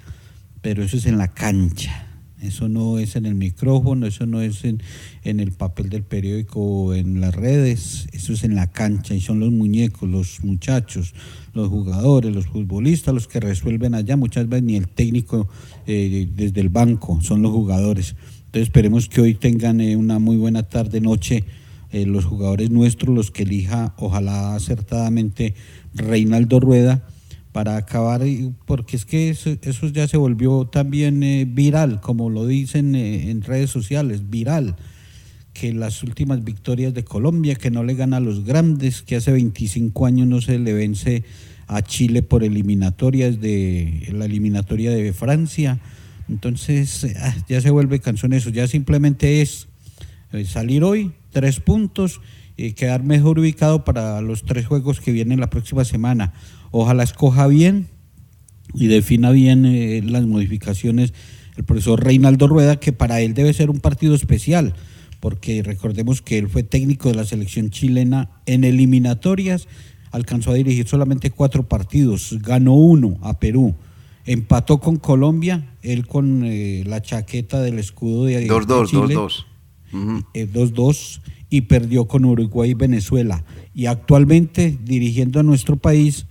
pero 0.63 0.81
eso 0.81 0.97
es 0.97 1.05
en 1.05 1.19
la 1.19 1.27
cancha. 1.27 2.02
Eso 2.43 2.67
no 2.67 2.99
es 2.99 3.15
en 3.15 3.25
el 3.25 3.35
micrófono, 3.35 4.05
eso 4.05 4.25
no 4.25 4.41
es 4.41 4.65
en, 4.65 4.81
en, 5.23 5.39
el 5.39 5.51
papel 5.51 5.89
del 5.89 6.03
periódico 6.03 6.59
o 6.59 6.93
en 6.93 7.21
las 7.21 7.33
redes, 7.33 8.07
eso 8.11 8.33
es 8.33 8.43
en 8.43 8.55
la 8.55 8.71
cancha 8.71 9.15
y 9.15 9.21
son 9.21 9.39
los 9.39 9.51
muñecos, 9.51 10.09
los 10.09 10.43
muchachos, 10.43 11.13
los 11.53 11.69
jugadores, 11.69 12.33
los 12.33 12.47
futbolistas 12.47 13.13
los 13.13 13.27
que 13.27 13.39
resuelven 13.39 13.95
allá. 13.95 14.17
Muchas 14.17 14.49
veces 14.49 14.63
ni 14.63 14.75
el 14.75 14.87
técnico 14.87 15.47
eh, 15.87 16.27
desde 16.35 16.61
el 16.61 16.69
banco, 16.69 17.21
son 17.21 17.41
los 17.41 17.51
jugadores. 17.51 18.15
Entonces 18.45 18.63
esperemos 18.63 19.07
que 19.07 19.21
hoy 19.21 19.35
tengan 19.35 19.79
eh, 19.81 19.95
una 19.95 20.19
muy 20.19 20.35
buena 20.35 20.63
tarde, 20.63 20.99
noche, 21.01 21.45
eh, 21.91 22.05
los 22.05 22.25
jugadores 22.25 22.69
nuestros, 22.71 23.15
los 23.15 23.31
que 23.31 23.43
elija, 23.43 23.93
ojalá 23.97 24.55
acertadamente 24.55 25.55
Reinaldo 25.93 26.59
Rueda 26.59 27.07
para 27.53 27.77
acabar, 27.77 28.21
porque 28.65 28.97
es 28.97 29.05
que 29.05 29.29
eso, 29.29 29.55
eso 29.61 29.87
ya 29.87 30.07
se 30.07 30.17
volvió 30.17 30.65
también 30.65 31.21
eh, 31.21 31.45
viral, 31.47 32.01
como 32.01 32.29
lo 32.29 32.47
dicen 32.47 32.95
eh, 32.95 33.29
en 33.29 33.43
redes 33.43 33.69
sociales, 33.69 34.29
viral, 34.31 34.75
que 35.53 35.71
las 35.71 36.01
últimas 36.01 36.43
victorias 36.43 36.95
de 36.95 37.03
Colombia, 37.03 37.53
que 37.53 37.69
no 37.69 37.83
le 37.83 37.93
gana 37.93 38.17
a 38.17 38.19
los 38.19 38.43
grandes, 38.43 39.03
que 39.03 39.15
hace 39.15 39.31
25 39.31 40.05
años 40.07 40.27
no 40.27 40.41
se 40.41 40.57
le 40.57 40.73
vence 40.73 41.23
a 41.67 41.83
Chile 41.83 42.23
por 42.23 42.43
eliminatorias 42.43 43.39
de 43.39 44.09
la 44.11 44.25
eliminatoria 44.25 44.89
de 44.89 45.13
Francia, 45.13 45.79
entonces 46.27 47.05
ah, 47.19 47.35
ya 47.47 47.61
se 47.61 47.69
vuelve 47.69 47.99
canción 47.99 48.33
eso, 48.33 48.49
ya 48.49 48.67
simplemente 48.67 49.43
es 49.43 49.67
eh, 50.31 50.43
salir 50.45 50.83
hoy, 50.83 51.11
tres 51.33 51.59
puntos, 51.59 52.21
y 52.55 52.73
quedar 52.73 53.03
mejor 53.03 53.39
ubicado 53.39 53.83
para 53.83 54.21
los 54.21 54.43
tres 54.43 54.67
juegos 54.67 55.01
que 55.01 55.11
vienen 55.11 55.39
la 55.39 55.49
próxima 55.49 55.83
semana 55.85 56.33
ojalá 56.69 57.03
escoja 57.03 57.47
bien 57.47 57.87
y 58.73 58.87
defina 58.87 59.31
bien 59.31 59.65
eh, 59.65 60.01
las 60.03 60.25
modificaciones 60.25 61.13
el 61.55 61.63
profesor 61.63 62.03
Reinaldo 62.03 62.47
Rueda, 62.47 62.79
que 62.79 62.93
para 62.93 63.21
él 63.21 63.35
debe 63.35 63.53
ser 63.53 63.69
un 63.69 63.79
partido 63.79 64.15
especial, 64.15 64.73
porque 65.19 65.61
recordemos 65.61 66.23
que 66.23 66.39
él 66.39 66.49
fue 66.49 66.63
técnico 66.63 67.09
de 67.09 67.15
la 67.15 67.25
selección 67.25 67.69
chilena 67.69 68.29
en 68.47 68.63
eliminatorias, 68.63 69.67
alcanzó 70.11 70.51
a 70.51 70.55
dirigir 70.55 70.87
solamente 70.87 71.29
cuatro 71.29 71.67
partidos, 71.67 72.37
ganó 72.41 72.73
uno 72.73 73.19
a 73.21 73.39
Perú, 73.39 73.75
empató 74.25 74.79
con 74.79 74.95
Colombia, 74.97 75.75
él 75.83 76.07
con 76.07 76.43
eh, 76.43 76.83
la 76.87 77.03
chaqueta 77.03 77.61
del 77.61 77.77
escudo 77.77 78.25
de 78.25 78.47
2-2, 78.47 78.89
2-2. 78.89 79.45
2-2 79.93 81.21
y 81.49 81.61
perdió 81.61 82.07
con 82.07 82.25
Uruguay 82.25 82.71
y 82.71 82.73
Venezuela. 82.73 83.43
Y 83.73 83.85
actualmente 83.85 84.77
dirigiendo 84.83 85.39
a 85.39 85.43
nuestro 85.43 85.77
país 85.77 86.25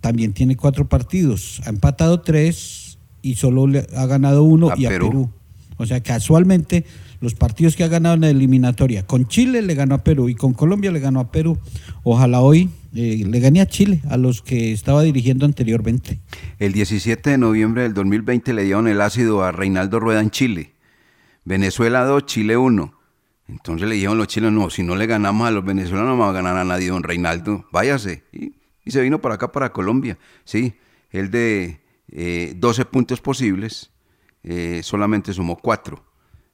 también 0.00 0.32
tiene 0.32 0.56
cuatro 0.56 0.88
partidos, 0.88 1.60
ha 1.66 1.68
empatado 1.68 2.22
tres 2.22 2.98
y 3.22 3.34
solo 3.34 3.66
le 3.66 3.86
ha 3.94 4.06
ganado 4.06 4.42
uno 4.42 4.70
A 4.70 4.74
y 4.78 4.86
a 4.86 4.88
Perú. 4.88 5.08
Perú. 5.08 5.30
O 5.76 5.84
sea, 5.84 6.02
casualmente 6.02 6.86
los 7.20 7.34
partidos 7.34 7.76
que 7.76 7.84
ha 7.84 7.88
ganado 7.88 8.14
en 8.14 8.22
la 8.22 8.30
eliminatoria, 8.30 9.06
con 9.06 9.26
Chile 9.26 9.62
le 9.62 9.74
ganó 9.74 9.96
a 9.96 10.04
Perú 10.04 10.28
y 10.28 10.34
con 10.34 10.54
Colombia 10.54 10.90
le 10.90 11.00
ganó 11.00 11.20
a 11.20 11.30
Perú. 11.30 11.58
Ojalá 12.02 12.40
hoy 12.40 12.70
eh, 12.94 13.24
le 13.26 13.40
gane 13.40 13.60
a 13.60 13.66
Chile, 13.66 14.00
a 14.08 14.16
los 14.16 14.42
que 14.42 14.72
estaba 14.72 15.02
dirigiendo 15.02 15.44
anteriormente. 15.44 16.20
El 16.58 16.72
17 16.72 17.30
de 17.30 17.38
noviembre 17.38 17.82
del 17.82 17.94
2020 17.94 18.52
le 18.54 18.64
dieron 18.64 18.88
el 18.88 19.00
ácido 19.00 19.42
a 19.42 19.52
Reinaldo 19.52 20.00
Rueda 20.00 20.20
en 20.20 20.30
Chile. 20.30 20.75
Venezuela 21.46 22.04
2, 22.04 22.26
Chile 22.26 22.56
1. 22.56 22.92
Entonces 23.46 23.88
le 23.88 23.94
dijeron 23.94 24.18
los 24.18 24.26
chilenos, 24.26 24.64
no, 24.64 24.68
si 24.68 24.82
no 24.82 24.96
le 24.96 25.06
ganamos 25.06 25.46
a 25.46 25.52
los 25.52 25.64
venezolanos 25.64 26.18
no 26.18 26.18
va 26.18 26.30
a 26.30 26.32
ganar 26.32 26.56
a 26.56 26.64
nadie, 26.64 26.88
don 26.88 27.04
Reinaldo, 27.04 27.64
váyase. 27.70 28.24
Y, 28.32 28.52
se 28.90 29.00
vino 29.00 29.20
para 29.20 29.36
acá, 29.36 29.52
para 29.52 29.72
Colombia. 29.72 30.18
Sí, 30.44 30.74
el 31.10 31.30
de 31.30 31.80
eh, 32.08 32.54
12 32.56 32.84
puntos 32.86 33.20
posibles, 33.20 33.92
eh, 34.42 34.80
solamente 34.82 35.32
sumó 35.32 35.56
cuatro, 35.56 36.04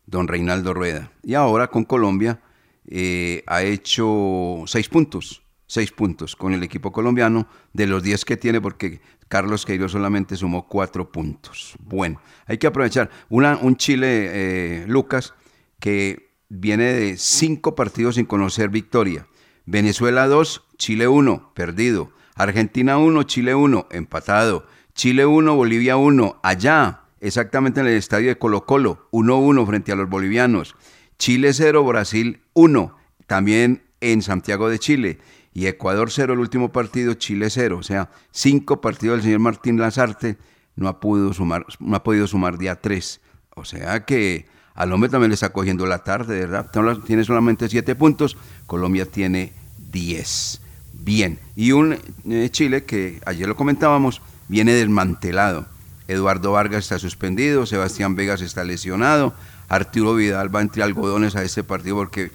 don 0.07 0.29
Reinaldo 0.29 0.75
Rueda. 0.75 1.11
Y 1.23 1.35
ahora 1.35 1.69
con 1.69 1.85
Colombia 1.85 2.43
eh, 2.87 3.43
ha 3.47 3.63
hecho 3.63 4.65
seis 4.67 4.91
puntos, 4.91 5.43
seis 5.67 5.91
puntos 5.91 6.37
con 6.37 6.53
el 6.53 6.63
equipo 6.63 6.93
colombiano 6.93 7.49
de 7.73 7.87
los 7.87 8.03
diez 8.03 8.27
que 8.27 8.37
tiene 8.37 8.61
porque 8.61 9.01
Carlos 9.33 9.65
Queiroz 9.65 9.93
solamente 9.93 10.37
sumó 10.37 10.69
cuatro 10.69 11.11
puntos. 11.11 11.73
Bueno, 11.83 12.21
hay 12.45 12.59
que 12.59 12.67
aprovechar. 12.67 13.09
Un 13.31 13.77
Chile, 13.77 14.29
eh, 14.31 14.85
Lucas, 14.87 15.33
que 15.81 16.35
viene 16.51 16.93
de 16.93 17.17
cinco 17.17 17.75
partidos 17.75 18.17
sin 18.17 18.27
conocer 18.27 18.69
victoria. 18.69 19.27
Venezuela 19.65 20.27
2, 20.27 20.65
Chile 20.77 21.09
1, 21.09 21.53
perdido. 21.55 22.11
Argentina 22.35 22.99
1, 22.99 23.23
Chile 23.23 23.55
1, 23.55 23.87
empatado. 23.91 24.67
Chile 24.95 25.25
1, 25.25 25.57
Bolivia 25.57 25.97
1, 25.97 26.41
allá, 26.43 27.01
exactamente 27.23 27.81
en 27.81 27.87
el 27.87 27.95
estadio 27.95 28.29
de 28.29 28.37
Colo 28.37 28.67
Colo, 28.67 29.09
1-1 29.13 29.67
frente 29.67 29.93
a 29.93 29.97
los 29.97 30.11
bolivianos. 30.11 30.77
Chile 31.19 31.55
0, 31.55 31.83
Brasil 31.85 32.43
1, 32.53 32.95
también 33.27 33.83
en 34.03 34.21
Santiago 34.21 34.69
de 34.69 34.79
Chile. 34.79 35.21
Y 35.55 35.67
Ecuador 35.67 36.11
0, 36.11 36.33
el 36.33 36.39
último 36.39 36.73
partido, 36.73 37.15
Chile 37.15 37.51
0. 37.51 37.79
O 37.79 37.83
sea, 37.83 38.11
cinco 38.31 38.81
partidos 38.81 39.17
del 39.17 39.25
señor 39.25 39.41
Martín 39.41 39.79
Lazarte 39.79 40.39
no 40.77 40.89
ha, 40.89 41.01
podido 41.01 41.33
sumar, 41.33 41.67
no 41.79 41.97
ha 41.97 42.03
podido 42.03 42.27
sumar 42.27 42.59
día 42.59 42.81
3. 42.81 43.21
O 43.55 43.65
sea 43.65 44.05
que 44.05 44.47
al 44.75 44.93
hombre 44.93 45.11
también 45.11 45.31
le 45.31 45.35
está 45.35 45.51
cogiendo 45.51 45.87
la 45.87 46.03
tarde, 46.03 46.47
¿verdad? 46.47 46.71
Tiene 47.05 47.25
solamente 47.25 47.69
siete 47.69 47.95
puntos, 47.95 48.37
Colombia 48.67 49.05
tiene 49.07 49.53
10. 49.91 50.61
Bien, 50.95 51.39
y 51.57 51.73
un 51.73 51.99
eh, 52.29 52.49
Chile 52.51 52.85
que 52.85 53.21
ayer 53.27 53.49
lo 53.49 53.57
comentábamos, 53.57 54.23
viene 54.49 54.73
desmantelado. 54.73 55.67
Eduardo 56.09 56.53
Vargas 56.53 56.85
está 56.85 56.99
suspendido, 56.99 57.67
Sebastián 57.67 58.15
Vegas 58.15 58.41
está 58.41 58.65
lesionado, 58.65 59.35
Arturo 59.69 60.15
Vidal 60.15 60.55
va 60.55 60.61
entre 60.61 60.83
algodones 60.83 61.37
a 61.37 61.43
este 61.43 61.65
partido 61.65 61.97
porque 61.97 62.31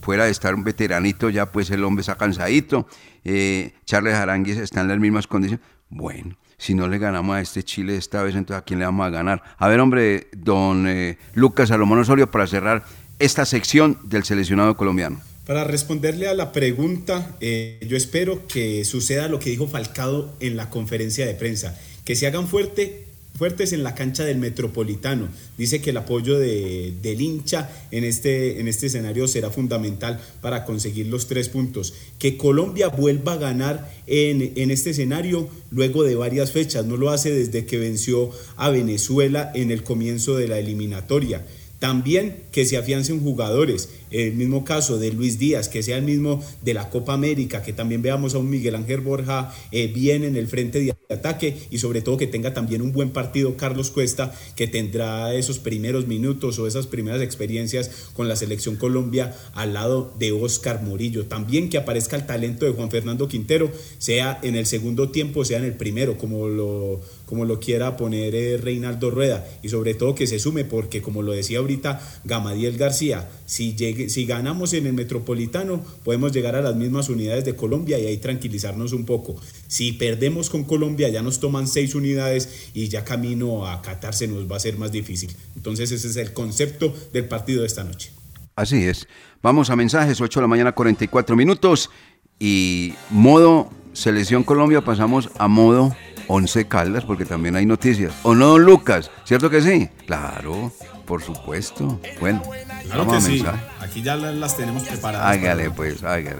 fuera 0.00 0.24
de 0.24 0.30
estar 0.30 0.54
un 0.54 0.64
veteranito 0.64 1.30
ya 1.30 1.50
pues 1.52 1.70
el 1.70 1.84
hombre 1.84 2.00
está 2.00 2.16
cansadito, 2.16 2.86
eh, 3.24 3.72
Charles 3.84 4.14
Aranguis 4.14 4.58
está 4.58 4.80
en 4.80 4.88
las 4.88 4.98
mismas 4.98 5.26
condiciones. 5.26 5.64
Bueno, 5.88 6.36
si 6.56 6.74
no 6.74 6.88
le 6.88 6.98
ganamos 6.98 7.36
a 7.36 7.40
este 7.40 7.62
Chile 7.62 7.96
esta 7.96 8.22
vez, 8.22 8.34
entonces 8.34 8.62
¿a 8.62 8.64
quién 8.64 8.78
le 8.78 8.84
vamos 8.84 9.06
a 9.06 9.10
ganar? 9.10 9.42
A 9.58 9.68
ver, 9.68 9.80
hombre, 9.80 10.28
don 10.36 10.86
eh, 10.86 11.18
Lucas 11.34 11.70
Salomón 11.70 11.98
Osorio, 11.98 12.30
para 12.30 12.46
cerrar 12.46 12.84
esta 13.18 13.44
sección 13.44 13.98
del 14.04 14.24
seleccionado 14.24 14.76
colombiano. 14.76 15.20
Para 15.46 15.64
responderle 15.64 16.28
a 16.28 16.34
la 16.34 16.52
pregunta, 16.52 17.36
eh, 17.40 17.80
yo 17.86 17.96
espero 17.96 18.46
que 18.46 18.84
suceda 18.84 19.28
lo 19.28 19.40
que 19.40 19.50
dijo 19.50 19.66
Falcado 19.66 20.36
en 20.38 20.56
la 20.56 20.70
conferencia 20.70 21.26
de 21.26 21.34
prensa, 21.34 21.76
que 22.04 22.14
se 22.14 22.26
hagan 22.26 22.46
fuerte, 22.46 23.06
fuertes 23.36 23.72
en 23.72 23.82
la 23.82 23.94
cancha 23.94 24.24
del 24.24 24.38
Metropolitano. 24.38 25.28
Dice 25.56 25.80
que 25.80 25.90
el 25.90 25.96
apoyo 25.96 26.38
de, 26.38 26.92
del 27.02 27.20
hincha 27.20 27.70
en 27.90 28.04
este, 28.04 28.60
en 28.60 28.68
este 28.68 28.86
escenario 28.86 29.26
será 29.28 29.50
fundamental 29.50 30.20
para 30.40 30.64
conseguir 30.64 31.06
los 31.06 31.26
tres 31.26 31.48
puntos. 31.48 31.94
Que 32.18 32.36
Colombia 32.36 32.88
vuelva 32.88 33.34
a 33.34 33.38
ganar 33.38 33.90
en, 34.06 34.52
en 34.56 34.70
este 34.70 34.90
escenario 34.90 35.48
luego 35.70 36.04
de 36.04 36.16
varias 36.16 36.52
fechas. 36.52 36.84
No 36.84 36.96
lo 36.96 37.10
hace 37.10 37.32
desde 37.32 37.66
que 37.66 37.78
venció 37.78 38.30
a 38.56 38.70
Venezuela 38.70 39.50
en 39.54 39.70
el 39.70 39.82
comienzo 39.82 40.36
de 40.36 40.48
la 40.48 40.58
eliminatoria. 40.58 41.44
También 41.78 42.44
que 42.52 42.64
se 42.64 42.76
afiancen 42.76 43.20
jugadores, 43.20 43.88
el 44.10 44.34
mismo 44.34 44.64
caso 44.64 44.98
de 44.98 45.12
Luis 45.12 45.38
Díaz, 45.38 45.68
que 45.68 45.82
sea 45.82 45.98
el 45.98 46.04
mismo 46.04 46.42
de 46.62 46.74
la 46.74 46.90
Copa 46.90 47.12
América, 47.12 47.62
que 47.62 47.72
también 47.72 48.02
veamos 48.02 48.34
a 48.34 48.38
un 48.38 48.50
Miguel 48.50 48.74
Ángel 48.74 49.00
Borja 49.00 49.54
eh, 49.72 49.86
bien 49.86 50.24
en 50.24 50.36
el 50.36 50.48
frente 50.48 50.80
de 50.80 50.94
ataque 51.10 51.56
y 51.70 51.78
sobre 51.78 52.02
todo 52.02 52.16
que 52.16 52.26
tenga 52.26 52.54
también 52.54 52.82
un 52.82 52.92
buen 52.92 53.10
partido 53.10 53.56
Carlos 53.56 53.90
Cuesta, 53.90 54.32
que 54.56 54.66
tendrá 54.66 55.34
esos 55.34 55.58
primeros 55.58 56.06
minutos 56.06 56.58
o 56.58 56.66
esas 56.66 56.86
primeras 56.86 57.22
experiencias 57.22 57.90
con 58.14 58.28
la 58.28 58.36
selección 58.36 58.76
Colombia 58.76 59.34
al 59.54 59.74
lado 59.74 60.14
de 60.18 60.32
Oscar 60.32 60.82
Murillo. 60.82 61.26
También 61.26 61.68
que 61.68 61.78
aparezca 61.78 62.16
el 62.16 62.26
talento 62.26 62.64
de 62.64 62.72
Juan 62.72 62.90
Fernando 62.90 63.28
Quintero, 63.28 63.70
sea 63.98 64.38
en 64.42 64.56
el 64.56 64.66
segundo 64.66 65.10
tiempo, 65.10 65.44
sea 65.44 65.58
en 65.58 65.64
el 65.64 65.74
primero, 65.74 66.18
como 66.18 66.48
lo 66.48 67.00
como 67.30 67.44
lo 67.44 67.60
quiera 67.60 67.96
poner 67.96 68.34
eh, 68.34 68.56
Reinaldo 68.56 69.08
Rueda 69.08 69.46
y 69.62 69.68
sobre 69.68 69.94
todo 69.94 70.16
que 70.16 70.26
se 70.26 70.40
sume 70.40 70.64
porque 70.64 71.00
como 71.00 71.22
lo 71.22 71.30
decía 71.30 71.60
ahorita 71.60 72.00
Gamadiel 72.40 72.78
García, 72.78 73.28
si, 73.44 73.76
si 74.08 74.24
ganamos 74.24 74.72
en 74.72 74.86
el 74.86 74.94
Metropolitano 74.94 75.84
podemos 76.04 76.32
llegar 76.32 76.56
a 76.56 76.62
las 76.62 76.74
mismas 76.74 77.08
unidades 77.08 77.44
de 77.44 77.54
Colombia 77.54 77.98
y 77.98 78.06
ahí 78.06 78.16
tranquilizarnos 78.16 78.92
un 78.92 79.04
poco. 79.04 79.36
Si 79.68 79.92
perdemos 79.92 80.48
con 80.48 80.64
Colombia 80.64 81.08
ya 81.10 81.22
nos 81.22 81.38
toman 81.38 81.68
seis 81.68 81.94
unidades 81.94 82.70
y 82.72 82.88
ya 82.88 83.04
camino 83.04 83.66
a 83.66 83.82
Qatar 83.82 84.14
se 84.14 84.26
nos 84.26 84.50
va 84.50 84.56
a 84.56 84.60
ser 84.60 84.78
más 84.78 84.90
difícil. 84.90 85.30
Entonces 85.54 85.92
ese 85.92 86.08
es 86.08 86.16
el 86.16 86.32
concepto 86.32 86.94
del 87.12 87.26
partido 87.26 87.60
de 87.60 87.66
esta 87.66 87.84
noche. 87.84 88.10
Así 88.56 88.84
es. 88.84 89.06
Vamos 89.42 89.70
a 89.70 89.76
mensajes, 89.76 90.20
8 90.20 90.40
de 90.40 90.44
la 90.44 90.48
mañana, 90.48 90.72
44 90.72 91.36
minutos. 91.36 91.90
Y 92.38 92.94
modo 93.10 93.70
Selección 93.92 94.44
Colombia 94.44 94.82
pasamos 94.82 95.30
a 95.38 95.48
modo 95.48 95.94
Once 96.32 96.68
Caldas, 96.68 97.04
porque 97.04 97.24
también 97.24 97.56
hay 97.56 97.66
noticias. 97.66 98.12
¿O 98.22 98.34
no, 98.36 98.46
don 98.48 98.64
Lucas? 98.64 99.10
¿Cierto 99.24 99.50
que 99.50 99.60
sí? 99.60 99.88
Claro, 100.06 100.70
por 101.04 101.22
supuesto. 101.24 101.98
Bueno, 102.20 102.40
Claro 102.84 103.04
vamos 103.04 103.12
que 103.14 103.18
a 103.18 103.20
sí. 103.20 103.32
mensaje. 103.42 103.58
Aquí 103.80 104.02
ya 104.02 104.14
la- 104.14 104.30
las 104.30 104.56
tenemos 104.56 104.84
preparadas. 104.84 105.26
Hágale 105.26 105.70
pues, 105.70 106.02
hágale. 106.04 106.36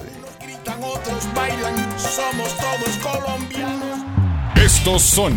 Otros 0.80 1.28
bailan, 1.34 1.74
somos 1.98 2.56
todos 2.56 2.96
colombianos. 3.02 3.98
Estos 4.54 5.02
son 5.02 5.34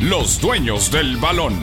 los 0.00 0.38
dueños 0.40 0.90
del 0.90 1.16
balón. 1.16 1.54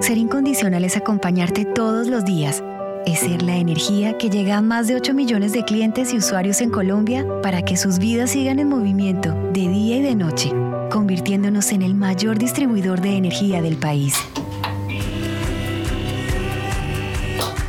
Ser 0.00 0.18
incondicional 0.18 0.84
es 0.84 0.96
acompañarte 0.96 1.64
todos 1.64 2.08
los 2.08 2.24
días. 2.24 2.64
Es 3.06 3.20
ser 3.20 3.42
la 3.42 3.56
energía 3.56 4.16
que 4.16 4.30
llega 4.30 4.56
a 4.56 4.62
más 4.62 4.88
de 4.88 4.96
8 4.96 5.12
millones 5.12 5.52
de 5.52 5.62
clientes 5.64 6.12
y 6.14 6.16
usuarios 6.16 6.62
en 6.62 6.70
Colombia 6.70 7.26
para 7.42 7.60
que 7.62 7.76
sus 7.76 7.98
vidas 7.98 8.30
sigan 8.30 8.58
en 8.58 8.68
movimiento 8.68 9.34
de 9.52 9.68
día 9.68 9.98
y 9.98 10.02
de 10.02 10.14
noche, 10.14 10.50
convirtiéndonos 10.90 11.70
en 11.72 11.82
el 11.82 11.94
mayor 11.94 12.38
distribuidor 12.38 13.02
de 13.02 13.16
energía 13.16 13.60
del 13.60 13.76
país. 13.76 14.16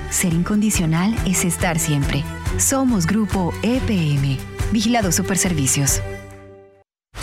Ser 0.10 0.34
incondicional 0.34 1.14
es 1.28 1.44
estar 1.44 1.80
siempre. 1.80 2.24
Somos 2.58 3.06
Grupo 3.06 3.54
EPM. 3.62 4.38
Vigilado 4.72 5.12
Superservicios. 5.12 6.02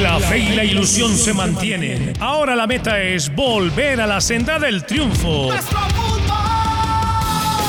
La 0.00 0.20
fe 0.20 0.38
y 0.38 0.54
la 0.54 0.64
ilusión 0.64 1.16
se 1.16 1.34
mantienen. 1.34 2.12
Ahora 2.20 2.54
la 2.54 2.66
meta 2.66 3.00
es 3.00 3.34
volver 3.34 4.00
a 4.00 4.06
la 4.06 4.20
senda 4.20 4.58
del 4.58 4.84
triunfo. 4.84 5.50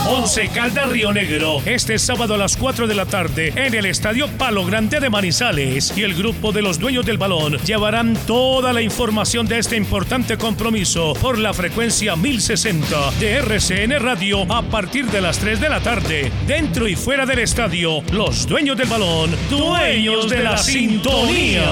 Once 0.09 0.47
Caldas 0.49 0.89
Río 0.89 1.13
Negro, 1.13 1.61
este 1.65 1.99
sábado 1.99 2.33
a 2.33 2.37
las 2.37 2.57
4 2.57 2.87
de 2.87 2.95
la 2.95 3.05
tarde 3.05 3.53
en 3.55 3.75
el 3.75 3.85
Estadio 3.85 4.27
Palo 4.27 4.65
Grande 4.65 4.99
de 4.99 5.09
Manizales 5.09 5.95
y 5.95 6.01
el 6.01 6.15
grupo 6.15 6.51
de 6.51 6.63
los 6.63 6.79
dueños 6.79 7.05
del 7.05 7.19
balón 7.19 7.57
llevarán 7.59 8.15
toda 8.25 8.73
la 8.73 8.81
información 8.81 9.47
de 9.47 9.59
este 9.59 9.75
importante 9.75 10.35
compromiso 10.37 11.13
por 11.21 11.37
la 11.37 11.53
frecuencia 11.53 12.15
1060 12.15 13.11
de 13.19 13.35
RCN 13.35 13.99
Radio 13.99 14.51
a 14.51 14.63
partir 14.63 15.05
de 15.05 15.21
las 15.21 15.37
3 15.37 15.61
de 15.61 15.69
la 15.69 15.79
tarde. 15.79 16.31
Dentro 16.47 16.87
y 16.87 16.95
fuera 16.95 17.27
del 17.27 17.39
estadio, 17.39 18.01
los 18.11 18.47
dueños 18.47 18.77
del 18.77 18.89
balón, 18.89 19.29
dueños 19.47 20.27
de 20.27 20.43
la 20.43 20.57
sintonía. 20.57 21.65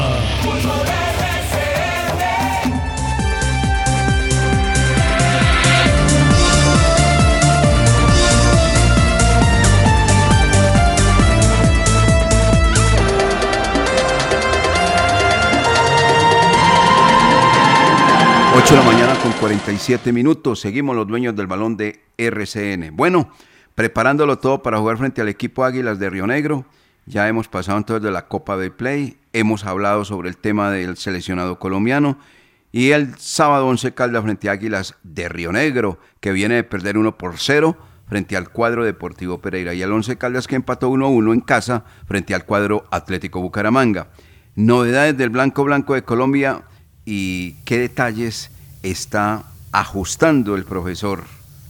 Ocho 18.68 18.76
de 18.76 18.84
la 18.84 18.92
mañana 18.92 19.18
con 19.22 19.32
47 19.32 20.12
minutos. 20.12 20.60
Seguimos 20.60 20.94
los 20.94 21.08
dueños 21.08 21.34
del 21.38 21.48
balón 21.48 21.78
de 21.78 22.02
RCN. 22.18 22.98
Bueno, 22.98 23.32
preparándolo 23.76 24.40
todo 24.40 24.62
para 24.62 24.78
jugar 24.78 24.98
frente 24.98 25.22
al 25.22 25.30
equipo 25.30 25.64
Águilas 25.64 26.00
de 26.00 26.10
Río 26.10 26.28
Negro. 26.28 26.66
Ya 27.06 27.30
hemos 27.30 27.48
pasado 27.48 27.78
entonces 27.78 28.04
de 28.04 28.12
la 28.12 28.28
Copa 28.28 28.58
del 28.58 28.74
Play. 28.74 29.16
Hemos 29.32 29.64
hablado 29.64 30.04
sobre 30.04 30.28
el 30.28 30.36
tema 30.36 30.70
del 30.70 30.98
seleccionado 30.98 31.60
colombiano. 31.60 32.20
Y 32.74 32.92
el 32.92 33.18
sábado 33.18 33.68
11 33.68 33.94
Caldas 33.94 34.24
frente 34.24 34.50
a 34.50 34.52
Águilas 34.52 34.96
de 35.02 35.30
Río 35.30 35.54
Negro, 35.54 35.98
que 36.20 36.34
viene 36.34 36.56
de 36.56 36.66
perder 36.66 36.98
1 36.98 37.18
por 37.18 37.40
0 37.40 37.78
frente 38.10 38.36
al 38.36 38.50
cuadro 38.50 38.84
Deportivo 38.84 39.40
Pereira. 39.40 39.76
Y 39.76 39.82
el 39.82 39.94
11 39.94 40.18
Caldas 40.18 40.46
que 40.46 40.58
empató 40.58 40.90
1-1 40.90 41.32
en 41.32 41.40
casa 41.40 41.86
frente 42.06 42.36
al 42.36 42.44
cuadro 42.44 42.84
Atlético 42.92 43.40
Bucaramanga. 43.40 44.10
Novedades 44.56 45.16
del 45.16 45.30
Blanco 45.30 45.64
Blanco 45.64 45.94
de 45.94 46.04
Colombia 46.04 46.64
y 47.06 47.54
qué 47.64 47.80
detalles 47.80 48.52
está 48.84 49.46
ajustando 49.72 50.56
el 50.56 50.64
profesor, 50.64 51.26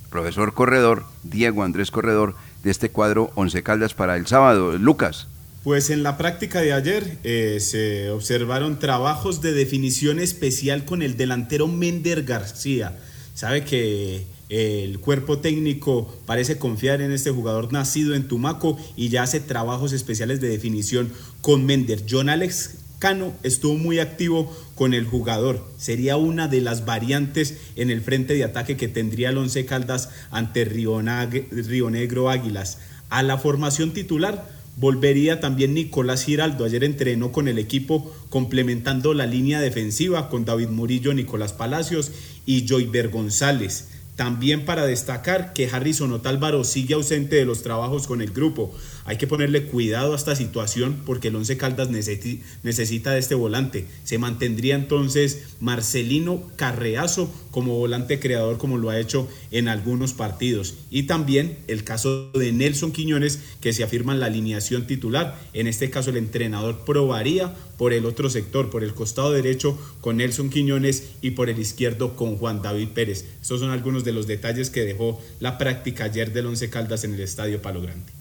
profesor 0.10 0.54
Corredor, 0.54 1.06
Diego 1.24 1.64
Andrés 1.64 1.92
Corredor, 1.92 2.36
de 2.64 2.72
este 2.72 2.90
cuadro 2.90 3.32
Once 3.36 3.64
Caldas 3.64 3.94
para 3.94 4.16
el 4.16 4.28
sábado. 4.28 4.78
Lucas. 4.78 5.28
Pues 5.64 5.90
en 5.90 6.04
la 6.04 6.18
práctica 6.18 6.62
de 6.62 6.72
ayer 6.72 7.18
eh, 7.24 7.58
se 7.60 8.10
observaron 8.10 8.80
trabajos 8.80 9.42
de 9.42 9.52
definición 9.52 10.20
especial 10.20 10.86
con 10.86 11.02
el 11.02 11.18
delantero 11.18 11.68
Mender 11.68 12.24
García. 12.24 12.98
Sabe 13.34 13.66
que 13.66 14.26
eh, 14.50 14.84
el 14.86 15.00
cuerpo 15.00 15.40
técnico 15.40 16.14
parece 16.26 16.58
confiar 16.58 17.02
en 17.02 17.12
este 17.12 17.32
jugador 17.32 17.74
nacido 17.74 18.16
en 18.16 18.28
Tumaco 18.28 18.78
y 18.96 19.10
ya 19.10 19.24
hace 19.24 19.42
trabajos 19.42 19.92
especiales 19.92 20.40
de 20.40 20.48
definición 20.48 21.12
con 21.42 21.66
Mender. 21.66 22.04
John 22.10 22.30
Alex 22.30 22.78
Cano 23.00 23.34
estuvo 23.44 23.78
muy 23.78 24.00
activo 24.00 24.56
con 24.74 24.94
el 24.94 25.06
jugador. 25.06 25.68
Sería 25.78 26.18
una 26.18 26.48
de 26.48 26.62
las 26.62 26.86
variantes 26.86 27.58
en 27.76 27.92
el 27.92 28.02
frente 28.02 28.34
de 28.34 28.44
ataque 28.44 28.76
que 28.76 28.88
tendría 28.88 29.30
el 29.30 29.38
Once 29.38 29.66
Caldas 29.66 30.10
ante 30.32 30.66
Río, 30.66 31.02
Negro 31.02 32.30
Águilas. 32.30 32.80
A 33.10 33.22
la 33.22 33.38
formación 33.38 33.92
titular 33.94 34.50
volvería 34.78 35.40
también 35.40 35.76
Nicolás 35.76 36.24
Giraldo. 36.24 36.66
Ayer 36.66 36.84
entrenó 36.84 37.32
con 37.32 37.48
el 37.48 37.60
equipo 37.60 38.16
complementando 38.30 39.14
la 39.14 39.28
línea 39.28 39.62
defensiva 39.62 40.30
con 40.30 40.46
David 40.46 40.70
Murillo, 40.70 41.14
Nicolás 41.14 41.54
Palacios 41.54 42.12
y 42.46 42.68
Joyver 42.68 43.10
González. 43.10 43.90
También 44.16 44.66
para 44.66 44.88
destacar 44.88 45.54
que 45.54 45.70
Harrison 45.70 46.12
Otálvaro 46.12 46.64
sigue 46.64 46.96
ausente 46.96 47.36
de 47.36 47.46
los 47.46 47.62
trabajos 47.62 48.08
con 48.08 48.24
el 48.24 48.32
grupo. 48.32 48.74
Hay 49.08 49.18
que 49.18 49.26
ponerle 49.26 49.64
cuidado 49.64 50.12
a 50.12 50.16
esta 50.18 50.36
situación 50.36 51.02
porque 51.06 51.30
el 51.30 51.36
Once 51.38 51.56
Caldas 51.56 51.90
necesi- 51.90 52.42
necesita 52.62 53.14
de 53.14 53.20
este 53.20 53.36
volante. 53.36 53.86
Se 54.04 54.18
mantendría 54.18 54.76
entonces 54.76 55.44
Marcelino 55.62 56.44
Carreazo 56.58 57.34
como 57.52 57.78
volante 57.78 58.20
creador 58.20 58.58
como 58.58 58.78
lo 58.78 58.90
ha 58.90 59.00
hecho 59.00 59.30
en 59.52 59.70
algunos 59.70 60.12
partidos. 60.12 60.76
Y 60.92 61.04
también 61.04 61.58
el 61.68 61.86
caso 61.86 62.32
de 62.34 62.52
Nelson 62.52 62.92
Quiñones 62.92 63.40
que 63.62 63.72
se 63.72 63.86
afirma 63.86 64.12
en 64.14 64.20
la 64.20 64.26
alineación 64.26 64.86
titular. 64.88 65.40
En 65.54 65.68
este 65.68 65.90
caso 65.90 66.10
el 66.10 66.18
entrenador 66.18 66.84
probaría 66.86 67.56
por 67.78 67.94
el 67.94 68.06
otro 68.06 68.30
sector, 68.30 68.70
por 68.70 68.84
el 68.84 68.94
costado 68.94 69.32
derecho 69.32 69.80
con 70.02 70.18
Nelson 70.18 70.50
Quiñones 70.50 71.12
y 71.22 71.32
por 71.32 71.50
el 71.50 71.60
izquierdo 71.60 72.18
con 72.18 72.36
Juan 72.36 72.62
David 72.62 72.90
Pérez. 72.90 73.24
Estos 73.42 73.62
son 73.62 73.70
algunos 73.72 74.04
de 74.04 74.12
los 74.12 74.28
detalles 74.28 74.70
que 74.70 74.84
dejó 74.84 75.22
la 75.40 75.58
práctica 75.58 76.04
ayer 76.04 76.34
del 76.34 76.48
Once 76.48 76.70
Caldas 76.70 77.06
en 77.06 77.14
el 77.14 77.22
Estadio 77.22 77.62
Palo 77.62 77.82
Grande. 77.82 78.12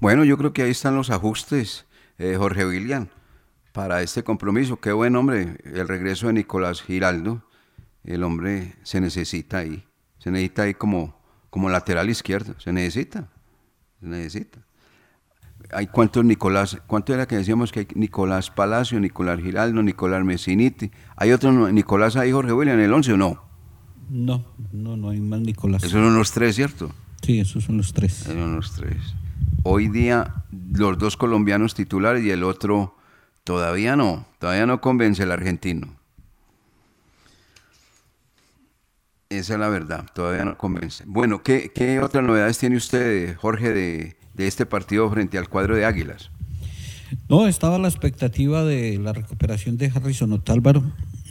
Bueno, 0.00 0.24
yo 0.24 0.38
creo 0.38 0.54
que 0.54 0.62
ahí 0.62 0.70
están 0.70 0.96
los 0.96 1.10
ajustes, 1.10 1.84
eh, 2.18 2.34
Jorge 2.38 2.66
William, 2.66 3.08
para 3.72 4.00
este 4.00 4.24
compromiso. 4.24 4.80
Qué 4.80 4.92
buen 4.92 5.14
hombre, 5.14 5.58
el 5.62 5.86
regreso 5.86 6.28
de 6.28 6.32
Nicolás 6.32 6.80
Giraldo. 6.80 7.42
El 8.02 8.24
hombre 8.24 8.76
se 8.82 8.98
necesita 8.98 9.58
ahí, 9.58 9.84
se 10.18 10.30
necesita 10.30 10.62
ahí 10.62 10.72
como, 10.72 11.20
como 11.50 11.68
lateral 11.68 12.08
izquierdo, 12.08 12.58
se 12.58 12.72
necesita, 12.72 13.28
se 14.00 14.06
necesita. 14.06 14.60
Hay 15.70 15.86
cuántos 15.86 16.24
Nicolás, 16.24 16.78
cuánto 16.86 17.12
era 17.12 17.28
que 17.28 17.36
decíamos 17.36 17.70
que 17.70 17.80
hay 17.80 17.88
Nicolás 17.94 18.50
Palacio, 18.50 18.98
Nicolás 18.98 19.38
Giraldo, 19.38 19.82
Nicolás 19.82 20.24
Messiniti. 20.24 20.90
¿Hay 21.14 21.32
otro 21.32 21.70
Nicolás 21.70 22.16
ahí, 22.16 22.32
Jorge 22.32 22.54
William, 22.54 22.78
en 22.78 22.86
el 22.86 22.92
11 22.94 23.12
o 23.12 23.16
no? 23.18 23.44
No, 24.08 24.46
no, 24.72 24.96
no 24.96 25.10
hay 25.10 25.20
más 25.20 25.40
Nicolás. 25.40 25.84
Esos 25.84 26.02
son 26.02 26.16
los 26.16 26.32
tres, 26.32 26.56
¿cierto? 26.56 26.90
Sí, 27.20 27.38
esos 27.38 27.64
son 27.64 27.76
los 27.76 27.92
tres. 27.92 28.22
Esos 28.22 28.32
son 28.32 28.56
los 28.56 28.72
tres. 28.72 29.14
Hoy 29.62 29.88
día 29.88 30.44
los 30.72 30.98
dos 30.98 31.16
colombianos 31.16 31.74
titulares 31.74 32.24
y 32.24 32.30
el 32.30 32.44
otro 32.44 32.96
todavía 33.44 33.96
no, 33.96 34.26
todavía 34.38 34.66
no 34.66 34.80
convence 34.80 35.22
el 35.22 35.32
argentino. 35.32 35.96
Esa 39.28 39.54
es 39.54 39.60
la 39.60 39.68
verdad, 39.68 40.06
todavía 40.14 40.44
no 40.44 40.58
convence. 40.58 41.04
Bueno, 41.06 41.42
¿qué, 41.42 42.00
otras 42.02 42.24
novedades 42.24 42.58
tiene 42.58 42.76
usted, 42.76 43.36
Jorge, 43.36 43.70
de, 43.72 44.16
de 44.34 44.46
este 44.46 44.66
partido 44.66 45.08
frente 45.10 45.38
al 45.38 45.48
cuadro 45.48 45.76
de 45.76 45.84
Águilas? 45.84 46.30
No, 47.28 47.46
estaba 47.46 47.78
la 47.78 47.88
expectativa 47.88 48.64
de 48.64 48.98
la 48.98 49.12
recuperación 49.12 49.76
de 49.76 49.86
Harrison 49.94 50.32
Otálvaro. 50.32 50.82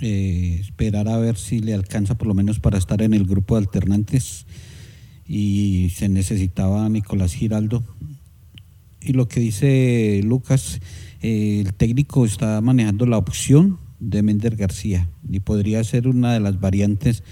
eh, 0.02 0.58
esperar 0.62 1.10
a 1.10 1.18
ver 1.18 1.36
si 1.36 1.60
le 1.60 1.74
alcanza 1.74 2.16
por 2.16 2.28
lo 2.28 2.34
menos 2.34 2.60
para 2.60 2.78
estar 2.78 3.02
en 3.02 3.14
el 3.14 3.26
grupo 3.26 3.56
de 3.56 3.66
alternantes. 3.66 4.46
Y 5.26 5.92
se 5.96 6.10
necesitaba 6.10 6.86
a 6.86 6.90
Nicolás 6.90 7.34
Giraldo. 7.34 7.84
Y 9.10 9.14
lo 9.14 9.28
que 9.28 9.40
dice 9.40 10.22
Lucas, 10.24 10.80
eh, 11.24 11.64
el 11.66 11.74
técnico 11.74 12.26
está 12.26 12.62
manejando 12.62 13.08
la 13.08 13.18
opción 13.18 13.80
de 14.00 14.22
Mender 14.22 14.56
García. 14.56 15.10
Y 15.28 15.40
podría 15.40 15.84
ser 15.84 16.08
una 16.08 16.32
de 16.32 16.40
las 16.40 16.60
variantes 16.60 17.24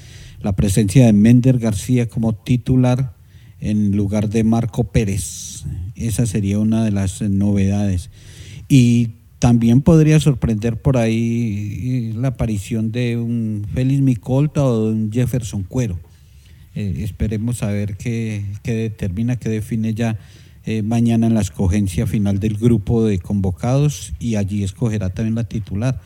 la 0.42 0.56
presencia 0.56 1.06
de 1.06 1.14
Mender 1.14 1.60
García 1.60 2.10
como 2.10 2.34
titular 2.34 3.14
en 3.60 3.96
lugar 3.96 4.30
de 4.30 4.44
Marco 4.44 4.86
Pérez. 4.86 5.66
Esa 5.94 6.26
sería 6.26 6.58
una 6.58 6.84
de 6.84 6.90
las 6.90 7.22
novedades. 7.22 8.10
Y 8.68 9.10
también 9.38 9.82
podría 9.82 10.20
sorprender 10.20 10.82
por 10.82 10.98
ahí 10.98 12.10
eh, 12.12 12.14
la 12.18 12.30
aparición 12.30 12.92
de 12.92 13.18
un 13.18 13.68
Félix 13.72 14.02
Micolta 14.02 14.64
o 14.64 14.88
de 14.88 14.94
un 14.94 15.12
Jefferson 15.12 15.62
Cuero. 15.62 16.00
Eh, 16.74 17.04
esperemos 17.04 17.62
a 17.62 17.68
ver 17.68 17.98
qué, 17.98 18.44
qué 18.64 18.74
determina, 18.74 19.36
qué 19.36 19.50
define 19.50 19.94
ya 19.94 20.18
eh, 20.70 20.84
mañana 20.84 21.28
en 21.28 21.34
la 21.34 21.40
escogencia 21.40 22.06
final 22.08 22.42
del 22.42 22.58
grupo 22.58 23.06
de 23.06 23.20
convocados 23.20 24.12
y 24.20 24.36
allí 24.36 24.66
escogerá 24.66 25.10
también 25.10 25.36
la 25.36 25.46
titular. 25.46 26.02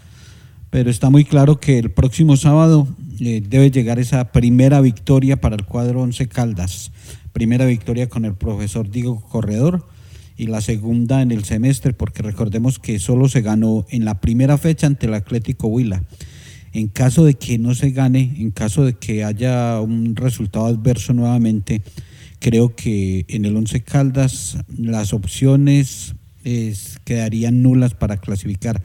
Pero 0.70 0.92
está 0.92 1.10
muy 1.10 1.26
claro 1.26 1.60
que 1.60 1.80
el 1.80 1.90
próximo 1.90 2.38
sábado 2.38 2.88
eh, 3.20 3.42
debe 3.44 3.72
llegar 3.72 3.98
esa 3.98 4.32
primera 4.32 4.80
victoria 4.80 5.42
para 5.42 5.56
el 5.56 5.66
cuadro 5.66 6.04
Once 6.04 6.28
Caldas. 6.28 6.92
Primera 7.34 7.66
victoria 7.66 8.08
con 8.08 8.24
el 8.24 8.36
profesor 8.36 8.88
Diego 8.92 9.20
Corredor 9.22 9.88
y 10.38 10.46
la 10.46 10.62
segunda 10.62 11.24
en 11.24 11.32
el 11.32 11.44
semestre, 11.44 11.94
porque 11.94 12.22
recordemos 12.22 12.78
que 12.78 13.00
solo 13.00 13.30
se 13.30 13.42
ganó 13.42 13.88
en 13.90 14.06
la 14.06 14.22
primera 14.22 14.60
fecha 14.60 14.86
ante 14.86 15.08
el 15.08 15.16
Atlético 15.16 15.70
Huila. 15.70 16.04
En 16.72 16.88
caso 16.88 17.26
de 17.26 17.34
que 17.34 17.58
no 17.58 17.74
se 17.74 17.90
gane, 17.90 18.36
en 18.38 18.52
caso 18.52 18.86
de 18.86 18.94
que 18.94 19.24
haya 19.24 19.82
un 19.82 20.16
resultado 20.16 20.68
adverso 20.68 21.14
nuevamente, 21.14 21.82
creo 22.42 22.76
que 22.76 23.24
en 23.30 23.46
el 23.46 23.56
Once 23.56 23.80
Caldas 23.82 24.58
las 24.78 25.14
opciones 25.14 26.16
es- 26.44 27.00
quedarían 27.06 27.62
nulas 27.64 27.94
para 27.94 28.18
clasificar. 28.18 28.82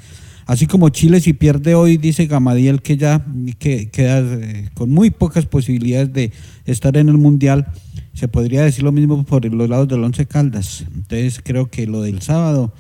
Así 0.47 0.69
como 0.69 0.91
Chile 0.91 1.21
si 1.21 1.33
pierde 1.33 1.75
hoy, 1.75 1.97
dice 1.97 2.27
Gamadiel 2.27 2.81
que 2.81 2.97
ya 2.97 3.27
que, 3.59 3.89
queda 3.91 4.21
eh, 4.21 4.69
con 4.75 4.91
muy 4.91 5.11
pocas 5.11 5.45
posibilidades 5.47 6.13
de 6.13 6.31
estar 6.67 6.97
en 6.97 7.09
el 7.09 7.17
Mundial, 7.19 7.67
se 8.15 8.29
podría 8.29 8.63
decir 8.63 8.85
lo 8.85 8.93
mismo 8.93 9.25
por 9.25 9.45
los 9.53 9.69
lados 9.69 9.89
del 9.89 10.05
Once 10.05 10.25
Caldas. 10.27 10.85
Entonces 10.95 11.41
creo 11.43 11.69
que 11.69 11.89
lo 11.89 12.01
del 12.03 12.23
sábado 12.23 12.73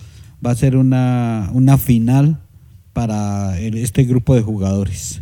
va 0.44 0.52
a 0.52 0.54
ser 0.54 0.76
una, 0.76 1.50
una 1.54 1.76
final 1.76 2.38
para 2.92 3.58
el- 3.58 3.78
este 3.78 4.04
grupo 4.04 4.36
de 4.36 4.42
jugadores. 4.42 5.20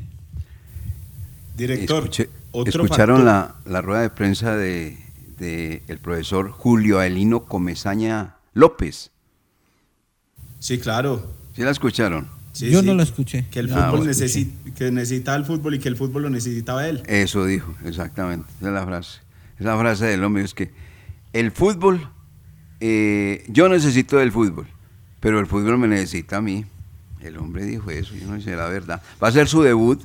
Director, 1.56 2.04
Escuché- 2.04 2.28
otro 2.52 2.82
¿Escucharon 2.84 3.24
la, 3.24 3.54
la 3.64 3.80
rueda 3.80 4.02
de 4.02 4.10
prensa 4.10 4.56
de, 4.56 4.98
de 5.38 5.82
el 5.88 5.98
profesor 5.98 6.50
Julio 6.50 6.98
Aelino 6.98 7.44
Comesaña 7.46 8.36
López? 8.52 9.10
Sí, 10.58 10.78
claro. 10.78 11.30
¿Sí 11.54 11.62
la 11.62 11.70
escucharon? 11.70 12.28
Sí, 12.52 12.70
Yo 12.70 12.80
sí. 12.80 12.86
no 12.86 12.94
la 12.94 13.02
escuché. 13.02 13.46
Que 13.50 13.60
el 13.60 13.72
Ah, 13.72 13.90
fútbol 13.90 14.06
lo 14.06 14.12
necesi- 14.12 14.52
que 14.74 14.90
necesitaba 14.90 15.36
el 15.36 15.44
fútbol 15.44 15.74
y 15.74 15.78
que 15.80 15.88
el 15.88 15.96
fútbol 15.96 16.22
lo 16.22 16.30
necesitaba 16.30 16.86
él. 16.88 17.02
Eso 17.06 17.44
dijo, 17.46 17.74
exactamente. 17.84 18.46
Esa 18.60 18.68
es 18.68 18.74
la 18.74 18.84
frase. 18.86 19.20
Esa 19.58 19.78
frase 19.78 20.06
del 20.06 20.22
hombre 20.24 20.44
es 20.44 20.54
que 20.54 20.70
el 21.32 21.50
fútbol, 21.50 22.08
eh, 22.80 23.44
yo 23.48 23.68
necesito 23.68 24.16
del 24.18 24.30
fútbol, 24.32 24.66
pero 25.20 25.40
el 25.40 25.46
fútbol 25.46 25.78
me 25.78 25.88
necesita 25.88 26.36
a 26.36 26.40
mí. 26.40 26.64
El 27.20 27.38
hombre 27.38 27.64
dijo 27.64 27.90
eso, 27.90 28.14
yo 28.14 28.26
no 28.28 28.40
sé 28.40 28.54
la 28.54 28.68
verdad. 28.68 29.02
Va 29.22 29.28
a 29.28 29.32
ser 29.32 29.48
su 29.48 29.62
debut 29.62 30.00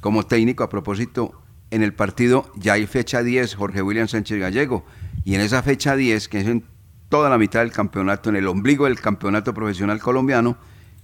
como 0.00 0.24
técnico 0.24 0.62
a 0.64 0.68
propósito. 0.68 1.41
En 1.72 1.82
el 1.82 1.94
partido 1.94 2.52
ya 2.54 2.74
hay 2.74 2.86
fecha 2.86 3.22
10, 3.22 3.54
Jorge 3.54 3.80
William 3.80 4.06
Sánchez 4.06 4.38
Gallego. 4.38 4.84
Y 5.24 5.36
en 5.36 5.40
esa 5.40 5.62
fecha 5.62 5.96
10, 5.96 6.28
que 6.28 6.40
es 6.40 6.46
en 6.46 6.64
toda 7.08 7.30
la 7.30 7.38
mitad 7.38 7.60
del 7.60 7.72
campeonato, 7.72 8.28
en 8.28 8.36
el 8.36 8.46
ombligo 8.46 8.84
del 8.84 9.00
campeonato 9.00 9.54
profesional 9.54 9.98
colombiano, 9.98 10.58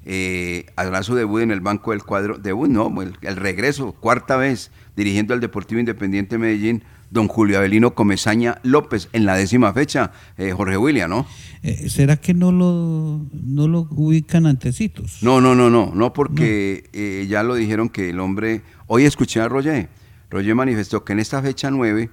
eh, 0.04 0.66
hará 0.76 1.02
su 1.02 1.14
debut 1.14 1.40
en 1.40 1.52
el 1.52 1.60
banco 1.60 1.92
del 1.92 2.02
cuadro. 2.02 2.36
Debut, 2.36 2.68
no, 2.68 2.92
el, 3.00 3.16
el 3.22 3.36
regreso, 3.36 3.92
cuarta 3.92 4.36
vez, 4.36 4.70
dirigiendo 4.94 5.32
al 5.32 5.40
Deportivo 5.40 5.80
Independiente 5.80 6.34
de 6.34 6.38
Medellín, 6.38 6.84
don 7.10 7.28
Julio 7.28 7.56
Avelino 7.56 7.94
Comesaña 7.94 8.58
López, 8.62 9.08
en 9.14 9.24
la 9.24 9.36
décima 9.36 9.72
fecha, 9.72 10.12
eh, 10.36 10.52
Jorge 10.52 10.76
William, 10.76 11.08
¿no? 11.08 11.26
Eh, 11.62 11.88
¿Será 11.88 12.16
que 12.16 12.34
no 12.34 12.52
lo, 12.52 13.26
no 13.32 13.68
lo 13.68 13.88
ubican 13.90 14.46
antecitos? 14.46 15.22
No, 15.22 15.40
no, 15.40 15.54
no, 15.54 15.70
no, 15.70 15.92
no 15.94 16.12
porque 16.12 16.90
eh, 16.92 17.26
ya 17.28 17.42
lo 17.42 17.54
dijeron 17.54 17.88
que 17.88 18.10
el 18.10 18.20
hombre, 18.20 18.62
hoy 18.86 19.04
escuché 19.04 19.40
a 19.40 19.48
Roger, 19.48 19.88
Roger 20.30 20.54
manifestó 20.54 21.04
que 21.04 21.12
en 21.12 21.20
esta 21.20 21.42
fecha 21.42 21.70
9 21.70 22.10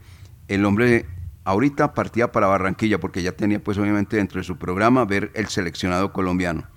el 0.48 0.66
hombre 0.66 1.06
ahorita 1.44 1.94
partía 1.94 2.32
para 2.32 2.48
Barranquilla 2.48 3.00
porque 3.00 3.22
ya 3.22 3.32
tenía 3.34 3.64
pues 3.64 3.78
obviamente 3.78 4.18
dentro 4.18 4.40
de 4.40 4.44
su 4.44 4.58
programa 4.58 5.06
ver 5.06 5.32
el 5.36 5.48
seleccionado 5.48 6.12
colombiano 6.14 6.68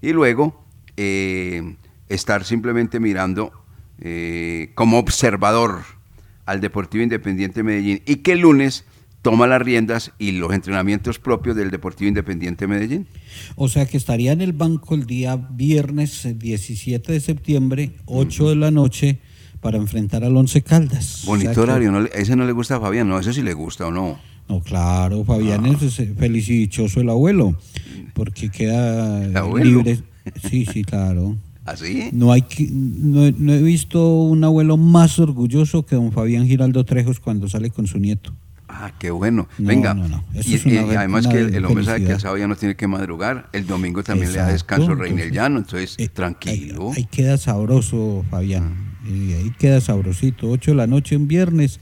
y 0.00 0.12
luego 0.12 0.64
eh, 0.96 1.76
estar 2.08 2.44
simplemente 2.44 3.00
mirando 3.00 3.52
eh, 4.00 4.72
como 4.74 4.98
observador 4.98 5.82
al 6.44 6.60
Deportivo 6.60 7.02
Independiente 7.02 7.60
de 7.60 7.64
Medellín 7.64 8.02
y 8.04 8.16
que 8.16 8.32
el 8.32 8.40
lunes 8.40 8.84
toma 9.22 9.46
las 9.46 9.62
riendas 9.62 10.12
y 10.18 10.32
los 10.32 10.52
entrenamientos 10.52 11.18
propios 11.20 11.54
del 11.56 11.70
Deportivo 11.70 12.08
Independiente 12.08 12.66
de 12.66 12.68
Medellín. 12.68 13.06
O 13.54 13.68
sea 13.68 13.86
que 13.86 13.96
estaría 13.96 14.32
en 14.32 14.40
el 14.40 14.52
banco 14.52 14.96
el 14.96 15.06
día 15.06 15.36
viernes 15.36 16.24
eh, 16.24 16.34
17 16.34 17.12
de 17.12 17.20
septiembre, 17.20 17.92
8 18.06 18.50
de 18.50 18.56
la 18.56 18.70
noche, 18.72 19.20
para 19.62 19.78
enfrentar 19.78 20.24
al 20.24 20.36
Once 20.36 20.60
Caldas. 20.60 21.22
Bonito 21.24 21.62
horario, 21.62 21.92
¿no? 21.92 22.04
ese 22.04 22.34
no 22.36 22.44
le 22.44 22.52
gusta 22.52 22.76
a 22.76 22.80
Fabián, 22.80 23.08
no, 23.08 23.18
ese 23.18 23.32
sí 23.32 23.42
le 23.42 23.54
gusta 23.54 23.86
o 23.86 23.90
no. 23.92 24.18
No, 24.48 24.60
claro, 24.60 25.24
Fabián 25.24 25.64
es 25.66 26.00
eh, 26.00 26.12
feliz 26.18 26.48
y 26.50 26.58
dichoso 26.58 27.00
el 27.00 27.08
abuelo, 27.08 27.56
porque 28.12 28.50
queda 28.50 29.24
eh, 29.24 29.32
abuelo? 29.36 29.64
libre. 29.82 30.00
Sí, 30.50 30.66
sí, 30.66 30.82
claro. 30.82 31.36
¿Así? 31.64 32.10
No, 32.12 32.32
hay 32.32 32.42
que- 32.42 32.68
no, 32.72 33.30
no 33.38 33.52
he 33.52 33.62
visto 33.62 34.24
un 34.24 34.42
abuelo 34.42 34.76
más 34.76 35.20
orgulloso 35.20 35.86
que 35.86 35.94
don 35.94 36.10
Fabián 36.10 36.48
Giraldo 36.48 36.84
Trejos 36.84 37.20
cuando 37.20 37.48
sale 37.48 37.70
con 37.70 37.86
su 37.86 38.00
nieto. 38.00 38.32
Ah, 38.66 38.92
qué 38.98 39.12
bueno. 39.12 39.46
No, 39.58 39.68
Venga, 39.68 39.94
no, 39.94 40.24
y, 40.34 40.76
además 40.96 41.28
que 41.28 41.38
el, 41.38 41.54
el 41.54 41.64
hombre 41.66 41.84
sabe 41.84 42.04
que 42.04 42.12
el 42.12 42.20
sábado 42.20 42.38
ya 42.38 42.48
no 42.48 42.56
tiene 42.56 42.74
que 42.74 42.88
madrugar, 42.88 43.48
el 43.52 43.66
domingo 43.66 44.02
también 44.02 44.32
le 44.32 44.38
da 44.38 44.48
descanso 44.48 44.94
Reina 44.94 45.22
el 45.22 45.28
entonces, 45.28 45.32
Llano, 45.32 45.58
entonces 45.58 46.12
tranquilo. 46.14 46.90
Ahí 46.96 47.04
queda 47.04 47.36
sabroso, 47.36 48.24
Fabián. 48.28 48.91
Y 49.06 49.32
ahí 49.32 49.52
queda 49.58 49.80
sabrosito. 49.80 50.50
8 50.50 50.72
de 50.72 50.76
la 50.76 50.86
noche 50.86 51.16
un 51.16 51.28
viernes. 51.28 51.80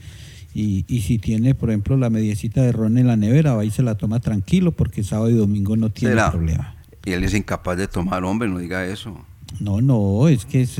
Y, 0.53 0.83
y 0.87 1.01
si 1.01 1.17
tiene, 1.17 1.55
por 1.55 1.69
ejemplo, 1.69 1.95
la 1.97 2.09
mediecita 2.09 2.61
de 2.61 2.71
ron 2.71 2.97
en 2.97 3.07
la 3.07 3.15
nevera, 3.15 3.57
ahí 3.57 3.71
se 3.71 3.83
la 3.83 3.95
toma 3.95 4.19
tranquilo 4.19 4.71
porque 4.71 5.03
sábado 5.03 5.29
y 5.29 5.33
domingo 5.33 5.77
no 5.77 5.89
tiene 5.89 6.13
¿Será? 6.15 6.31
problema. 6.31 6.75
Y 7.05 7.11
él 7.11 7.23
es 7.23 7.33
incapaz 7.33 7.77
de 7.77 7.87
tomar, 7.87 8.23
hombre, 8.23 8.49
no 8.49 8.59
diga 8.59 8.85
eso. 8.85 9.17
No, 9.59 9.81
no, 9.81 10.27
es 10.27 10.45
que 10.45 10.61
es 10.61 10.75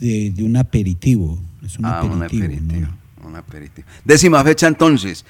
de, 0.00 0.30
de 0.30 0.42
un 0.44 0.56
aperitivo. 0.56 1.38
Es 1.64 1.78
un 1.78 1.86
ah, 1.86 2.02
un 2.02 2.22
aperitivo. 2.22 2.44
aperitivo, 2.44 2.88
un 3.26 3.36
aperitivo. 3.36 3.88
Décima 4.04 4.42
fecha 4.44 4.66
entonces. 4.66 5.24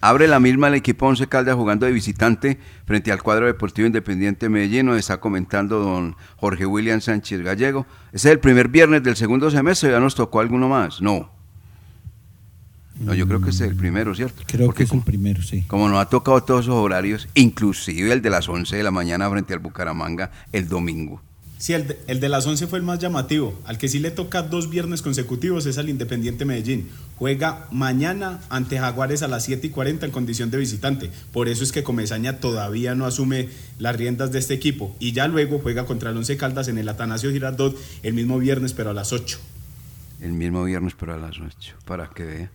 Abre 0.00 0.28
la 0.28 0.40
misma 0.40 0.68
el 0.68 0.74
equipo 0.74 1.06
Once 1.06 1.26
Caldas 1.26 1.54
jugando 1.54 1.84
de 1.84 1.92
visitante 1.92 2.58
frente 2.86 3.12
al 3.12 3.22
cuadro 3.22 3.46
deportivo 3.46 3.86
independiente 3.86 4.46
de 4.46 4.50
Medellín, 4.50 4.86
nos 4.86 4.98
está 4.98 5.20
comentando 5.20 5.78
don 5.78 6.16
Jorge 6.36 6.64
William 6.64 7.00
Sánchez 7.00 7.42
Gallego. 7.42 7.86
Ese 8.12 8.28
es 8.28 8.32
el 8.32 8.40
primer 8.40 8.68
viernes 8.68 9.02
del 9.02 9.16
segundo 9.16 9.50
semestre, 9.50 9.90
ya 9.90 10.00
nos 10.00 10.14
tocó 10.14 10.40
alguno 10.40 10.68
más. 10.68 11.02
No. 11.02 11.30
No, 12.98 13.14
yo 13.14 13.26
creo 13.26 13.40
que 13.40 13.50
ese 13.50 13.64
es 13.64 13.70
el 13.70 13.76
primero, 13.76 14.14
¿cierto? 14.14 14.42
Creo 14.46 14.66
Porque 14.66 14.78
que 14.78 14.84
es 14.84 14.92
el 14.92 15.02
primero, 15.02 15.42
sí. 15.42 15.62
Como 15.62 15.88
nos 15.88 15.98
ha 15.98 16.08
tocado 16.08 16.42
todos 16.42 16.66
esos 16.66 16.74
horarios, 16.74 17.28
inclusive 17.34 18.12
el 18.12 18.20
de 18.20 18.30
las 18.30 18.48
11 18.48 18.76
de 18.76 18.82
la 18.82 18.90
mañana 18.90 19.28
frente 19.30 19.54
al 19.54 19.60
Bucaramanga 19.60 20.30
el 20.52 20.68
domingo. 20.68 21.22
Sí, 21.60 21.74
el 21.74 22.20
de, 22.20 22.28
las 22.30 22.46
11 22.46 22.68
fue 22.68 22.78
el 22.78 22.86
más 22.86 23.00
llamativo. 23.00 23.60
Al 23.66 23.76
que 23.76 23.88
sí 23.88 23.98
le 23.98 24.10
toca 24.10 24.40
dos 24.40 24.70
viernes 24.70 25.02
consecutivos 25.02 25.66
es 25.66 25.76
al 25.76 25.90
Independiente 25.90 26.46
Medellín. 26.46 26.88
Juega 27.16 27.68
mañana 27.70 28.40
ante 28.48 28.78
Jaguares 28.78 29.22
a 29.22 29.28
las 29.28 29.44
7 29.44 29.66
y 29.66 29.70
40 29.70 30.06
en 30.06 30.10
condición 30.10 30.50
de 30.50 30.56
visitante. 30.56 31.10
Por 31.34 31.48
eso 31.48 31.62
es 31.62 31.70
que 31.70 31.82
Comesaña 31.82 32.38
todavía 32.38 32.94
no 32.94 33.04
asume 33.04 33.50
las 33.78 33.94
riendas 33.94 34.32
de 34.32 34.38
este 34.38 34.54
equipo. 34.54 34.96
Y 35.00 35.12
ya 35.12 35.28
luego 35.28 35.58
juega 35.58 35.84
contra 35.84 36.08
el 36.08 36.16
Once 36.16 36.34
Caldas 36.38 36.68
en 36.68 36.78
el 36.78 36.88
Atanasio 36.88 37.30
Girardot 37.30 37.76
el 38.02 38.14
mismo 38.14 38.38
viernes, 38.38 38.72
pero 38.72 38.88
a 38.88 38.94
las 38.94 39.12
8. 39.12 39.38
El 40.22 40.32
mismo 40.32 40.64
viernes, 40.64 40.94
pero 40.98 41.12
a 41.12 41.18
las 41.18 41.38
8, 41.38 41.74
para 41.84 42.08
que 42.08 42.24
vea. 42.24 42.50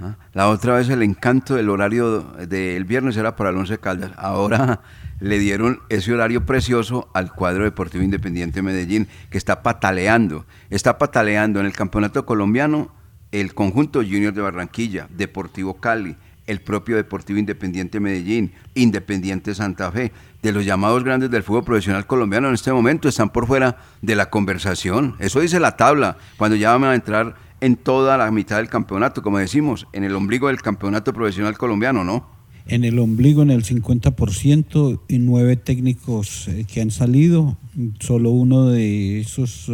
¿Ah? 0.00 0.16
La 0.32 0.48
otra 0.48 0.76
vez 0.76 0.88
el 0.88 1.02
encanto 1.02 1.54
del 1.54 1.70
horario 1.70 2.20
del 2.20 2.84
viernes 2.84 3.16
era 3.16 3.36
para 3.36 3.50
el 3.50 3.56
Once 3.56 3.78
Caldas. 3.78 4.12
Ahora 4.16 4.80
le 5.20 5.38
dieron 5.38 5.80
ese 5.88 6.12
horario 6.12 6.46
precioso 6.46 7.08
al 7.14 7.32
cuadro 7.32 7.64
deportivo 7.64 8.04
independiente 8.04 8.56
de 8.56 8.62
Medellín, 8.62 9.08
que 9.30 9.38
está 9.38 9.62
pataleando. 9.62 10.46
Está 10.70 10.98
pataleando 10.98 11.60
en 11.60 11.66
el 11.66 11.72
campeonato 11.72 12.24
colombiano 12.24 12.90
el 13.32 13.54
conjunto 13.54 14.00
Junior 14.00 14.32
de 14.32 14.42
Barranquilla, 14.42 15.08
Deportivo 15.10 15.74
Cali, 15.74 16.16
el 16.46 16.60
propio 16.60 16.96
Deportivo 16.96 17.38
Independiente 17.38 18.00
Medellín, 18.00 18.52
Independiente 18.74 19.54
Santa 19.54 19.90
Fe. 19.92 20.12
De 20.42 20.52
los 20.52 20.64
llamados 20.64 21.02
grandes 21.02 21.30
del 21.30 21.42
fútbol 21.42 21.64
profesional 21.64 22.06
colombiano 22.06 22.48
en 22.48 22.54
este 22.54 22.72
momento 22.72 23.08
están 23.08 23.30
por 23.30 23.46
fuera 23.46 23.76
de 24.02 24.14
la 24.14 24.30
conversación. 24.30 25.16
Eso 25.18 25.40
dice 25.40 25.60
la 25.60 25.76
tabla, 25.76 26.16
cuando 26.36 26.56
ya 26.56 26.72
van 26.72 26.84
a 26.84 26.94
entrar 26.94 27.34
en 27.60 27.76
toda 27.76 28.16
la 28.16 28.30
mitad 28.30 28.56
del 28.56 28.68
campeonato, 28.68 29.22
como 29.22 29.38
decimos, 29.38 29.86
en 29.92 30.04
el 30.04 30.14
ombligo 30.14 30.48
del 30.48 30.62
campeonato 30.62 31.12
profesional 31.12 31.56
colombiano, 31.56 32.04
¿no? 32.04 32.26
En 32.66 32.84
el 32.84 32.98
ombligo 32.98 33.42
en 33.42 33.50
el 33.50 33.64
50% 33.64 35.00
y 35.08 35.18
nueve 35.18 35.56
técnicos 35.56 36.48
eh, 36.48 36.66
que 36.70 36.82
han 36.82 36.90
salido. 36.90 37.56
Solo 37.98 38.30
uno 38.30 38.66
de 38.66 39.20
esos 39.20 39.72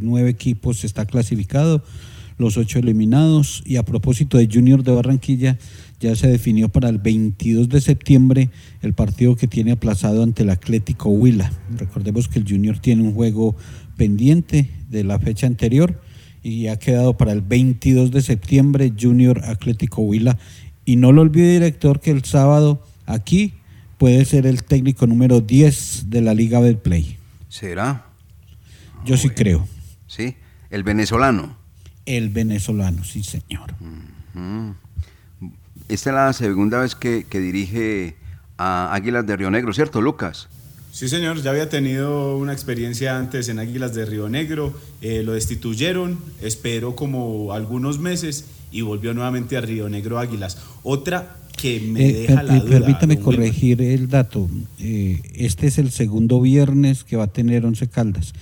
nueve 0.00 0.28
equipos 0.28 0.84
está 0.84 1.06
clasificado, 1.06 1.82
los 2.36 2.58
ocho 2.58 2.78
eliminados. 2.78 3.62
Y 3.64 3.76
a 3.76 3.82
propósito 3.82 4.36
de 4.36 4.48
Junior 4.52 4.82
de 4.82 4.94
Barranquilla, 4.94 5.58
ya 6.00 6.14
se 6.16 6.28
definió 6.28 6.68
para 6.68 6.90
el 6.90 6.98
22 6.98 7.70
de 7.70 7.80
septiembre 7.80 8.50
el 8.82 8.92
partido 8.92 9.36
que 9.36 9.48
tiene 9.48 9.72
aplazado 9.72 10.22
ante 10.22 10.42
el 10.42 10.50
Atlético 10.50 11.08
Huila. 11.08 11.50
Recordemos 11.78 12.28
que 12.28 12.40
el 12.40 12.46
Junior 12.46 12.78
tiene 12.78 13.04
un 13.04 13.14
juego 13.14 13.56
pendiente 13.96 14.68
de 14.90 15.02
la 15.02 15.18
fecha 15.18 15.46
anterior 15.46 15.98
y 16.44 16.68
ha 16.68 16.78
quedado 16.78 17.16
para 17.16 17.32
el 17.32 17.40
22 17.40 18.10
de 18.10 18.20
septiembre 18.20 18.92
Junior 19.00 19.42
Atlético 19.46 20.02
Huila. 20.02 20.38
Y 20.84 20.96
no 20.96 21.10
lo 21.10 21.22
olvide, 21.22 21.54
director, 21.54 22.00
que 22.00 22.10
el 22.10 22.22
sábado 22.22 22.86
aquí 23.06 23.54
puede 23.96 24.26
ser 24.26 24.46
el 24.46 24.62
técnico 24.62 25.06
número 25.06 25.40
10 25.40 26.10
de 26.10 26.20
la 26.20 26.34
Liga 26.34 26.60
Betplay. 26.60 27.16
¿Será? 27.48 28.06
Yo 29.06 29.16
sí 29.16 29.30
creo. 29.30 29.66
Sí, 30.06 30.36
el 30.68 30.82
venezolano. 30.82 31.56
El 32.04 32.28
venezolano, 32.28 33.04
sí, 33.04 33.22
señor. 33.22 33.74
Esta 35.88 36.10
es 36.10 36.14
la 36.14 36.32
segunda 36.34 36.78
vez 36.78 36.94
que, 36.94 37.24
que 37.24 37.40
dirige 37.40 38.16
a 38.58 38.92
Águilas 38.92 39.26
de 39.26 39.36
Río 39.36 39.50
Negro, 39.50 39.72
¿cierto, 39.72 40.02
Lucas? 40.02 40.48
Sí, 40.94 41.08
señor, 41.08 41.42
ya 41.42 41.50
había 41.50 41.68
tenido 41.68 42.38
una 42.38 42.52
experiencia 42.52 43.18
antes 43.18 43.48
en 43.48 43.58
Águilas 43.58 43.96
de 43.96 44.04
Río 44.06 44.28
Negro, 44.28 44.72
eh, 45.02 45.24
lo 45.24 45.32
destituyeron, 45.32 46.20
esperó 46.40 46.94
como 46.94 47.52
algunos 47.52 47.98
meses 47.98 48.44
y 48.70 48.82
volvió 48.82 49.12
nuevamente 49.12 49.56
a 49.56 49.60
Río 49.60 49.88
Negro 49.88 50.20
Águilas. 50.20 50.56
Otra 50.84 51.36
que 51.60 51.80
me 51.80 52.00
Eh, 52.08 52.12
deja 52.12 52.34
per- 52.36 52.44
la 52.44 52.56
eh, 52.58 52.60
duda. 52.60 52.70
permítame 52.78 53.18
corregir 53.18 53.82
el 53.82 54.06
dato. 54.08 54.48
Eh, 54.78 55.20
este 55.34 55.66
es 55.66 55.78
el 55.78 55.90
segundo 55.90 56.40
viernes 56.40 57.02
que 57.02 57.16
va 57.16 57.24
a 57.24 57.32
tener 57.32 57.66
Once 57.66 57.88
Caldas. 57.88 58.32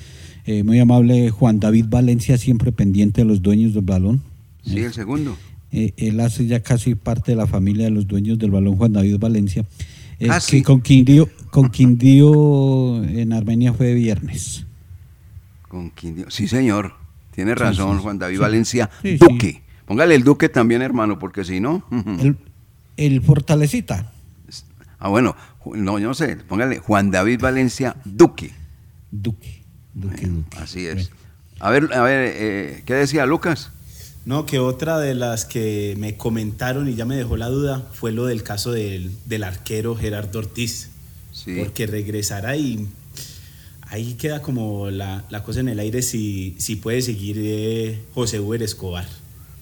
Eh, 0.45 0.63
muy 0.63 0.79
amable 0.79 1.31
Juan 1.31 1.59
David 1.59 1.87
Valencia, 1.89 2.37
siempre 2.37 2.71
pendiente 2.71 3.23
de 3.23 3.29
los 3.29 3.41
dueños 3.41 3.73
del 3.73 3.85
balón. 3.85 4.21
Sí, 4.63 4.79
el 4.81 4.93
segundo. 4.93 5.39
Eh, 5.71 5.95
él 5.97 6.21
hace 6.21 6.47
ya 6.47 6.61
casi 6.61 6.97
parte 6.97 7.33
de 7.33 7.37
la 7.37 7.47
familia 7.47 7.85
de 7.87 7.93
los 7.93 8.07
dueños 8.07 8.39
del 8.39 8.51
balón, 8.51 8.77
Juan 8.77 8.93
David 8.93 9.17
Valencia. 9.19 9.65
Eh, 10.19 10.27
Casi. 10.27 10.59
que 10.59 10.63
con 10.63 10.81
Quindío, 10.83 11.29
con 11.53 11.69
Quindío 11.69 13.05
en 13.05 13.35
Armenia 13.35 13.75
fue 13.75 13.93
viernes. 13.93 14.65
Con 15.69 15.91
Quindío. 15.91 16.31
Sí, 16.31 16.49
señor. 16.49 16.95
Tiene 17.31 17.55
razón, 17.55 17.99
sí, 17.99 18.03
Juan 18.05 18.19
David 18.19 18.37
sí. 18.37 18.41
Valencia. 18.41 18.91
Sí, 19.03 19.19
sí. 19.19 19.19
Duque. 19.19 19.63
Póngale 19.85 20.15
el 20.15 20.25
Duque 20.25 20.49
también, 20.49 20.81
hermano, 20.81 21.19
porque 21.19 21.45
si 21.45 21.61
no. 21.61 21.85
El, 21.91 22.39
el 22.97 23.21
Fortalecita. 23.21 24.11
Ah, 24.99 25.09
bueno, 25.09 25.37
no, 25.75 25.99
yo 25.99 26.09
no 26.09 26.15
sé. 26.15 26.37
Póngale 26.37 26.79
Juan 26.79 27.11
David 27.11 27.43
Valencia 27.43 27.97
Duque. 28.07 28.51
Duque. 29.11 29.63
Bueno, 29.93 30.45
Así 30.57 30.87
es. 30.87 31.11
A 31.61 31.69
ver, 31.69 31.93
a 31.93 32.03
ver, 32.03 32.33
eh, 32.35 32.83
¿qué 32.87 32.95
decía 32.95 33.27
Lucas? 33.27 33.73
No, 34.25 34.47
que 34.47 34.59
otra 34.59 34.99
de 34.99 35.15
las 35.15 35.45
que 35.45 35.97
me 35.99 36.17
comentaron 36.17 36.89
y 36.89 36.95
ya 36.95 37.05
me 37.05 37.15
dejó 37.15 37.37
la 37.37 37.49
duda 37.49 37.87
fue 37.93 38.11
lo 38.11 38.25
del 38.25 38.43
caso 38.43 38.73
del, 38.73 39.15
del 39.27 39.45
arquero 39.45 39.95
Gerardo 39.95 40.39
Ortiz. 40.39 40.92
Sí. 41.45 41.57
Porque 41.59 41.87
regresará 41.87 42.57
y 42.57 42.87
ahí 43.89 44.15
queda 44.15 44.43
como 44.43 44.91
la, 44.91 45.25
la 45.31 45.43
cosa 45.43 45.61
en 45.61 45.69
el 45.69 45.79
aire 45.79 46.03
si, 46.03 46.55
si 46.59 46.77
puede 46.77 47.03
seguir 47.03 47.37
eh, 47.39 48.01
José 48.15 48.41
Uber 48.41 48.63
Escobar. 48.63 49.07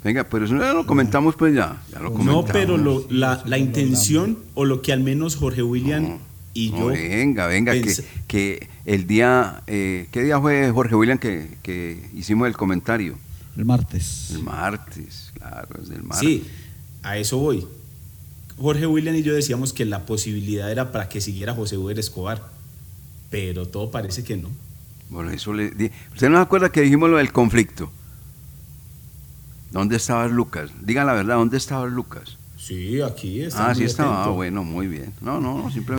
Venga, 0.04 0.28
pero 0.28 0.46
eso 0.46 0.56
ya 0.58 0.72
lo 0.72 0.86
comentamos 0.86 1.34
pues 1.36 1.54
ya. 1.54 1.82
ya 1.92 1.98
lo 1.98 2.10
No, 2.10 2.14
comentamos. 2.16 2.50
pero 2.52 2.76
lo- 2.78 3.06
la, 3.10 3.42
la 3.46 3.58
intención 3.58 4.38
o 4.54 4.64
lo 4.64 4.80
que 4.82 4.92
al 4.92 5.00
menos 5.00 5.36
Jorge 5.36 5.62
William 5.62 6.18
y 6.54 6.70
No, 6.70 6.78
yo... 6.78 6.86
venga, 6.88 7.46
venga, 7.46 7.72
que, 7.72 7.94
que 8.26 8.68
el 8.86 9.06
día, 9.06 9.62
eh, 9.66 10.08
¿qué 10.10 10.22
día 10.22 10.40
fue 10.40 10.70
Jorge 10.70 10.94
William 10.94 11.18
que, 11.18 11.56
que 11.62 12.08
hicimos 12.14 12.48
el 12.48 12.56
comentario? 12.56 13.16
El 13.56 13.64
martes. 13.66 14.30
El 14.32 14.42
martes, 14.42 15.32
claro, 15.38 15.68
es 15.82 15.88
del 15.90 16.02
martes. 16.02 16.26
Sí, 16.28 16.44
a 17.02 17.18
eso 17.18 17.36
voy. 17.38 17.66
Jorge 18.60 18.86
William 18.86 19.14
y 19.16 19.22
yo 19.22 19.34
decíamos 19.34 19.72
que 19.72 19.86
la 19.86 20.04
posibilidad 20.04 20.70
era 20.70 20.92
para 20.92 21.08
que 21.08 21.20
siguiera 21.20 21.54
José 21.54 21.78
Uber 21.78 21.98
Escobar, 21.98 22.42
pero 23.30 23.66
todo 23.66 23.90
parece 23.90 24.22
que 24.22 24.36
no. 24.36 24.50
Bueno, 25.08 25.30
eso 25.30 25.52
le 25.52 25.66
¿Usted 26.12 26.28
no 26.28 26.36
se 26.36 26.42
acuerda 26.42 26.70
que 26.70 26.82
dijimos 26.82 27.08
lo 27.08 27.16
del 27.16 27.32
conflicto? 27.32 27.90
¿Dónde 29.70 29.96
estaba 29.96 30.26
Lucas? 30.26 30.70
Diga 30.82 31.04
la 31.04 31.14
verdad, 31.14 31.36
¿dónde 31.36 31.56
estaba 31.56 31.86
Lucas? 31.86 32.36
Sí, 32.58 33.00
aquí 33.00 33.42
Ah, 33.54 33.74
sí 33.74 33.84
estaba, 33.84 34.24
ah, 34.24 34.28
bueno, 34.28 34.62
muy 34.62 34.86
bien. 34.86 35.14
No, 35.22 35.40
no, 35.40 35.70
simplemente. 35.70 35.80